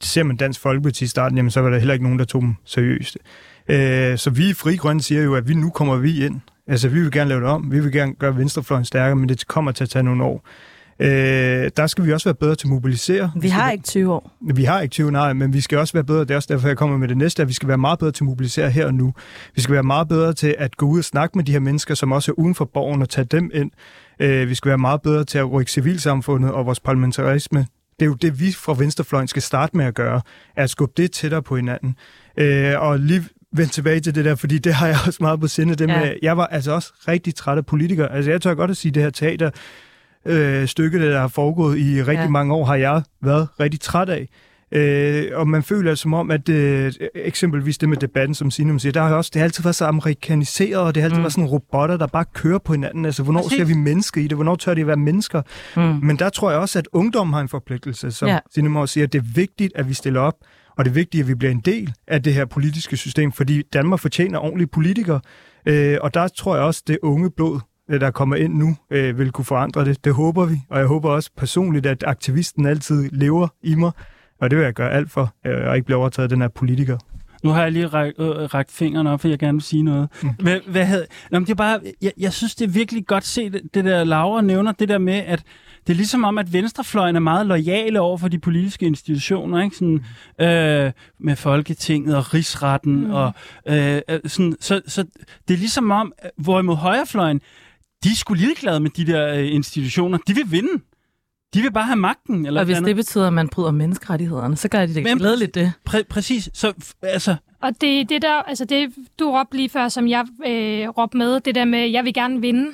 ser 0.00 0.22
man 0.22 0.36
Dansk 0.36 0.60
Folkeparti 0.60 1.04
i 1.04 1.06
starten, 1.06 1.38
jamen, 1.38 1.50
så 1.50 1.60
var 1.60 1.70
der 1.70 1.78
heller 1.78 1.94
ikke 1.94 2.04
nogen, 2.04 2.18
der 2.18 2.24
tog 2.24 2.42
dem 2.42 2.54
seriøst. 2.64 3.18
Øh, 3.68 4.18
så 4.18 4.30
vi 4.30 4.50
i 4.50 4.54
Fri 4.54 4.76
Grønne 4.76 5.02
siger 5.02 5.22
jo, 5.22 5.34
at 5.34 5.48
vi 5.48 5.54
nu 5.54 5.70
kommer 5.70 5.96
vi 5.96 6.24
ind. 6.24 6.40
Altså, 6.68 6.88
vi 6.88 7.00
vil 7.00 7.10
gerne 7.10 7.28
lave 7.28 7.40
det 7.40 7.48
om. 7.48 7.72
Vi 7.72 7.80
vil 7.80 7.92
gerne 7.92 8.14
gøre 8.14 8.36
venstrefløjen 8.36 8.84
stærkere, 8.84 9.16
men 9.16 9.28
det 9.28 9.46
kommer 9.46 9.72
til 9.72 9.84
at 9.84 9.90
tage 9.90 10.02
nogle 10.02 10.24
år. 10.24 10.44
Øh, 11.00 11.70
der 11.76 11.86
skal 11.86 12.04
vi 12.04 12.12
også 12.12 12.28
være 12.28 12.34
bedre 12.34 12.54
til 12.54 12.66
at 12.66 12.70
mobilisere. 12.70 13.32
Vi 13.40 13.48
har 13.48 13.70
ikke 13.70 13.84
20 13.84 14.12
år. 14.12 14.32
Vi 14.54 14.64
har 14.64 14.80
ikke 14.80 14.92
20, 14.92 15.10
nej, 15.10 15.32
men 15.32 15.52
vi 15.52 15.60
skal 15.60 15.78
også 15.78 15.92
være 15.92 16.04
bedre. 16.04 16.20
Det 16.20 16.30
er 16.30 16.36
også 16.36 16.52
derfor, 16.52 16.68
jeg 16.68 16.76
kommer 16.76 16.96
med 16.98 17.08
det 17.08 17.16
næste, 17.16 17.42
at 17.42 17.48
vi 17.48 17.52
skal 17.52 17.68
være 17.68 17.78
meget 17.78 17.98
bedre 17.98 18.12
til 18.12 18.24
at 18.24 18.26
mobilisere 18.26 18.70
her 18.70 18.86
og 18.86 18.94
nu. 18.94 19.14
Vi 19.54 19.60
skal 19.60 19.72
være 19.72 19.82
meget 19.82 20.08
bedre 20.08 20.32
til 20.32 20.54
at 20.58 20.76
gå 20.76 20.86
ud 20.86 20.98
og 20.98 21.04
snakke 21.04 21.38
med 21.38 21.44
de 21.44 21.52
her 21.52 21.60
mennesker, 21.60 21.94
som 21.94 22.12
også 22.12 22.32
er 22.32 22.38
uden 22.38 22.54
for 22.54 22.64
borgen, 22.64 23.02
og 23.02 23.08
tage 23.08 23.24
dem 23.24 23.50
ind. 23.54 23.70
Øh, 24.20 24.48
vi 24.48 24.54
skal 24.54 24.68
være 24.68 24.78
meget 24.78 25.02
bedre 25.02 25.24
til 25.24 25.38
at 25.38 25.52
rykke 25.52 25.72
civilsamfundet 25.72 26.52
og 26.52 26.66
vores 26.66 26.80
parlamentarisme. 26.80 27.66
Det 27.98 28.04
er 28.04 28.06
jo 28.06 28.14
det, 28.14 28.40
vi 28.40 28.52
fra 28.52 28.74
Venstrefløjen 28.78 29.28
skal 29.28 29.42
starte 29.42 29.76
med 29.76 29.84
at 29.84 29.94
gøre, 29.94 30.20
at 30.56 30.70
skubbe 30.70 30.92
det 30.96 31.12
tættere 31.12 31.42
på 31.42 31.56
hinanden. 31.56 31.96
Øh, 32.36 32.80
og 32.80 32.98
lige 32.98 33.24
vende 33.52 33.72
tilbage 33.72 34.00
til 34.00 34.14
det 34.14 34.24
der, 34.24 34.34
fordi 34.34 34.58
det 34.58 34.74
har 34.74 34.86
jeg 34.86 34.96
også 35.06 35.18
meget 35.20 35.40
på 35.40 35.46
sinde. 35.48 35.74
Det 35.74 35.86
med, 35.88 35.94
Ja. 35.96 36.12
Jeg 36.22 36.36
var 36.36 36.46
altså 36.46 36.72
også 36.72 36.92
rigtig 37.08 37.34
træt 37.34 37.58
af 37.58 37.66
politikere. 37.66 38.12
Altså 38.12 38.30
jeg 38.30 38.40
tør 38.42 38.54
godt 38.54 38.70
at 38.70 38.76
sige, 38.76 38.92
det 38.92 39.02
her 39.02 39.10
teater, 39.10 39.50
øh, 40.26 40.66
stykke, 40.68 41.10
der 41.10 41.20
har 41.20 41.28
foregået 41.28 41.78
i 41.78 42.02
rigtig 42.02 42.24
Ja. 42.24 42.28
mange 42.28 42.54
år, 42.54 42.64
har 42.64 42.74
jeg 42.76 43.02
været 43.22 43.48
rigtig 43.60 43.80
træt 43.80 44.08
af. 44.08 44.28
Øh, 44.72 45.24
og 45.34 45.48
man 45.48 45.62
føler 45.62 45.94
som 45.94 46.14
om, 46.14 46.30
at 46.30 46.48
øh, 46.48 46.92
eksempelvis 47.14 47.78
det 47.78 47.88
med 47.88 47.96
debatten, 47.96 48.34
som 48.34 48.50
Signe 48.50 48.80
siger, 48.80 48.92
der 48.92 49.02
har 49.02 49.14
også, 49.14 49.30
det 49.34 49.40
har 49.40 49.44
altid 49.44 49.62
været 49.62 49.76
så 49.76 49.84
amerikaniseret, 49.84 50.76
og 50.82 50.94
det 50.94 51.02
har 51.02 51.04
altid 51.08 51.18
Mm. 51.18 51.22
været 51.22 51.32
sådan 51.32 51.48
robotter, 51.48 51.96
der 51.96 52.06
bare 52.06 52.24
kører 52.34 52.58
på 52.58 52.72
hinanden. 52.72 53.04
Altså, 53.04 53.22
hvornår 53.22 53.42
Præcis. 53.42 53.56
ser 53.58 53.64
vi 53.64 53.74
mennesker 53.74 54.20
i 54.20 54.26
det? 54.26 54.36
Hvornår 54.36 54.56
tør 54.56 54.74
de 54.74 54.86
være 54.86 54.96
mennesker? 54.96 55.42
Mm. 55.76 55.82
Men 55.82 56.16
der 56.18 56.28
tror 56.28 56.50
jeg 56.50 56.60
også, 56.60 56.78
at 56.78 56.88
ungdommen 56.92 57.34
har 57.34 57.40
en 57.40 57.48
forpligtelse, 57.48 58.10
som 58.10 58.28
Ja. 58.28 58.38
Signe 58.54 58.68
Mor 58.68 58.86
siger, 58.86 59.04
at 59.06 59.12
det 59.12 59.18
er 59.18 59.26
vigtigt, 59.34 59.72
at 59.74 59.88
vi 59.88 59.94
stiller 59.94 60.20
op, 60.20 60.34
og 60.78 60.84
det 60.84 60.90
er 60.90 60.94
vigtigt, 60.94 61.22
at 61.22 61.28
vi 61.28 61.34
bliver 61.34 61.50
en 61.50 61.60
del 61.60 61.92
af 62.06 62.22
det 62.22 62.34
her 62.34 62.44
politiske 62.44 62.96
system, 62.96 63.32
fordi 63.32 63.62
Danmark 63.62 64.00
fortjener 64.00 64.38
ordentlige 64.38 64.66
politikere, 64.66 65.20
øh, 65.66 65.98
og 66.00 66.14
der 66.14 66.28
tror 66.28 66.56
jeg 66.56 66.64
også, 66.64 66.82
det 66.86 66.98
unge 67.02 67.30
blod, 67.30 67.60
øh, 67.90 68.00
der 68.00 68.10
kommer 68.10 68.36
ind 68.36 68.54
nu, 68.54 68.76
øh, 68.90 69.18
vil 69.18 69.32
kunne 69.32 69.44
forandre 69.44 69.84
det. 69.84 70.04
Det 70.04 70.14
håber 70.14 70.44
vi, 70.46 70.56
og 70.70 70.78
jeg 70.78 70.86
håber 70.86 71.10
også 71.10 71.30
personligt, 71.36 71.86
at 71.86 72.04
aktivisten 72.06 72.66
altid 72.66 73.10
lever 73.12 73.48
i 73.62 73.74
mig, 73.74 73.90
og 74.40 74.50
det 74.50 74.58
vil 74.58 74.64
jeg 74.64 74.74
gøre 74.74 74.90
alt 74.90 75.10
for, 75.10 75.34
øh, 75.46 75.68
og 75.68 75.76
ikke 75.76 75.86
blive 75.86 75.98
overtaget 75.98 76.24
af 76.24 76.28
den 76.28 76.40
her 76.40 76.48
politiker. 76.48 76.98
Nu 77.42 77.50
har 77.50 77.62
jeg 77.62 77.72
lige 77.72 77.86
ræk, 77.86 78.12
øh, 78.18 78.26
rækt 78.26 78.72
fingrene 78.72 79.10
op, 79.10 79.20
for 79.20 79.28
jeg 79.28 79.38
gerne 79.38 79.56
vil 79.56 79.62
sige 79.62 79.82
noget. 79.82 80.08
Mm. 80.22 80.28
Hvad, 80.38 80.60
hvad 80.66 80.84
havde, 80.84 81.06
Nå, 81.30 81.38
men 81.38 81.46
det 81.46 81.50
er 81.50 81.56
bare, 81.56 81.80
jeg, 82.02 82.12
jeg 82.18 82.32
synes, 82.32 82.54
det 82.54 82.64
er 82.64 82.72
virkelig 82.72 83.06
godt 83.06 83.24
set, 83.24 83.60
det 83.74 83.84
der 83.84 84.04
Laura 84.04 84.40
nævner, 84.40 84.72
det 84.72 84.88
der 84.88 84.98
med, 84.98 85.14
at 85.14 85.42
det 85.88 85.94
er 85.94 85.96
ligesom 85.96 86.24
om, 86.24 86.38
at 86.38 86.52
venstrefløjen 86.52 87.16
er 87.16 87.20
meget 87.20 87.46
lojale 87.46 88.00
over 88.00 88.18
for 88.18 88.28
de 88.28 88.38
politiske 88.38 88.86
institutioner, 88.86 89.62
ikke? 89.62 89.76
Sådan, 89.76 90.04
øh, 90.40 90.92
med 91.20 91.36
Folketinget 91.36 92.16
og 92.16 92.34
Rigsretten. 92.34 93.04
Mm. 93.04 93.10
Og, 93.10 93.32
øh, 93.68 94.00
øh, 94.08 94.20
sådan, 94.26 94.56
så, 94.60 94.80
så 94.86 95.02
det 95.48 95.54
er 95.54 95.58
ligesom 95.58 95.90
om, 95.90 96.12
hvorimod 96.36 96.76
højrefløjen, 96.76 97.40
de 98.04 98.08
er 98.08 98.14
sgu 98.16 98.34
ligeglade 98.34 98.80
med 98.80 98.90
de 98.90 99.06
der 99.06 99.34
øh, 99.34 99.54
institutioner. 99.54 100.18
De 100.18 100.34
vil 100.34 100.44
vinde. 100.52 100.82
De 101.54 101.62
vil 101.62 101.72
bare 101.72 101.84
have 101.84 101.96
magten. 101.96 102.46
Eller 102.46 102.60
Og 102.60 102.64
hvis 102.66 102.78
et 102.78 102.84
det 102.84 102.96
betyder, 102.96 103.26
at 103.26 103.32
man 103.32 103.48
bryder 103.48 103.70
menneskerettighederne, 103.70 104.56
så 104.56 104.68
gør 104.68 104.86
de 104.86 104.94
det 104.94 105.02
Men- 105.02 105.18
glædeligt 105.18 105.54
det. 105.54 105.72
Præ- 105.90 106.02
præcis. 106.02 106.50
Så 106.54 106.72
altså, 107.02 107.36
Og 107.62 107.70
det, 107.80 108.08
det 108.08 108.22
der, 108.22 108.34
altså 108.42 108.64
det, 108.64 108.92
du 109.18 109.30
råbte 109.30 109.56
lige 109.56 109.68
før, 109.68 109.88
som 109.88 110.08
jeg 110.08 110.24
øh, 110.46 110.88
råbte 110.88 111.16
med, 111.18 111.40
det 111.40 111.54
der 111.54 111.64
med, 111.64 111.88
jeg 111.90 112.04
vil 112.04 112.14
gerne 112.14 112.40
vinde. 112.40 112.66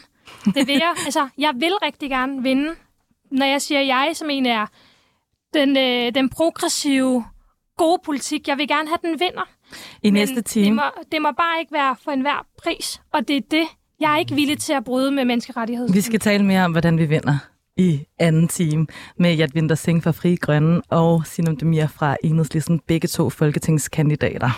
Det 0.44 0.66
vil 0.66 0.74
jeg. 0.74 0.94
altså, 1.06 1.28
jeg 1.38 1.52
vil 1.54 1.72
rigtig 1.82 2.10
gerne 2.10 2.42
vinde. 2.42 2.68
Når 3.34 3.46
jeg 3.46 3.62
siger 3.62 3.80
jeg, 3.80 4.10
så 4.14 4.24
mener 4.24 4.50
jeg 4.50 4.66
den, 5.54 5.76
øh, 5.76 6.14
den 6.14 6.28
progressive, 6.28 7.24
gode 7.76 7.98
politik. 8.04 8.48
Jeg 8.48 8.58
vil 8.58 8.68
gerne 8.68 8.88
have, 8.88 8.98
den 9.02 9.20
vinder. 9.20 9.48
I 10.02 10.10
næste 10.10 10.36
Det 10.36 10.44
time. 10.44 10.76
må, 10.76 10.82
det 11.12 11.22
må 11.22 11.28
bare 11.36 11.60
ikke 11.60 11.72
være 11.72 11.96
for 12.04 12.10
enhver 12.10 12.46
pris. 12.62 13.00
Og 13.12 13.28
det 13.28 13.36
er 13.36 13.40
det, 13.50 13.64
jeg 14.00 14.14
er 14.14 14.18
ikke 14.18 14.34
villig 14.34 14.58
til 14.58 14.72
at 14.72 14.84
bryde 14.84 15.10
med 15.10 15.24
menneskerettigheder. 15.24 15.92
Vi 15.92 16.00
skal 16.00 16.20
tale 16.20 16.44
mere 16.44 16.64
om, 16.64 16.70
hvordan 16.72 16.98
vi 16.98 17.06
vinder 17.06 17.38
i 17.76 18.00
anden 18.18 18.48
time 18.48 18.86
med 19.18 19.34
Jadvinder 19.36 19.74
Singh 19.74 20.02
fra 20.02 20.10
Fri 20.10 20.34
Grønne 20.34 20.82
og 20.90 21.26
Sinum 21.26 21.56
Demir 21.56 21.86
fra 21.86 22.16
Enhedslisten, 22.24 22.80
begge 22.86 23.08
to 23.08 23.30
folketingskandidater. 23.30 24.50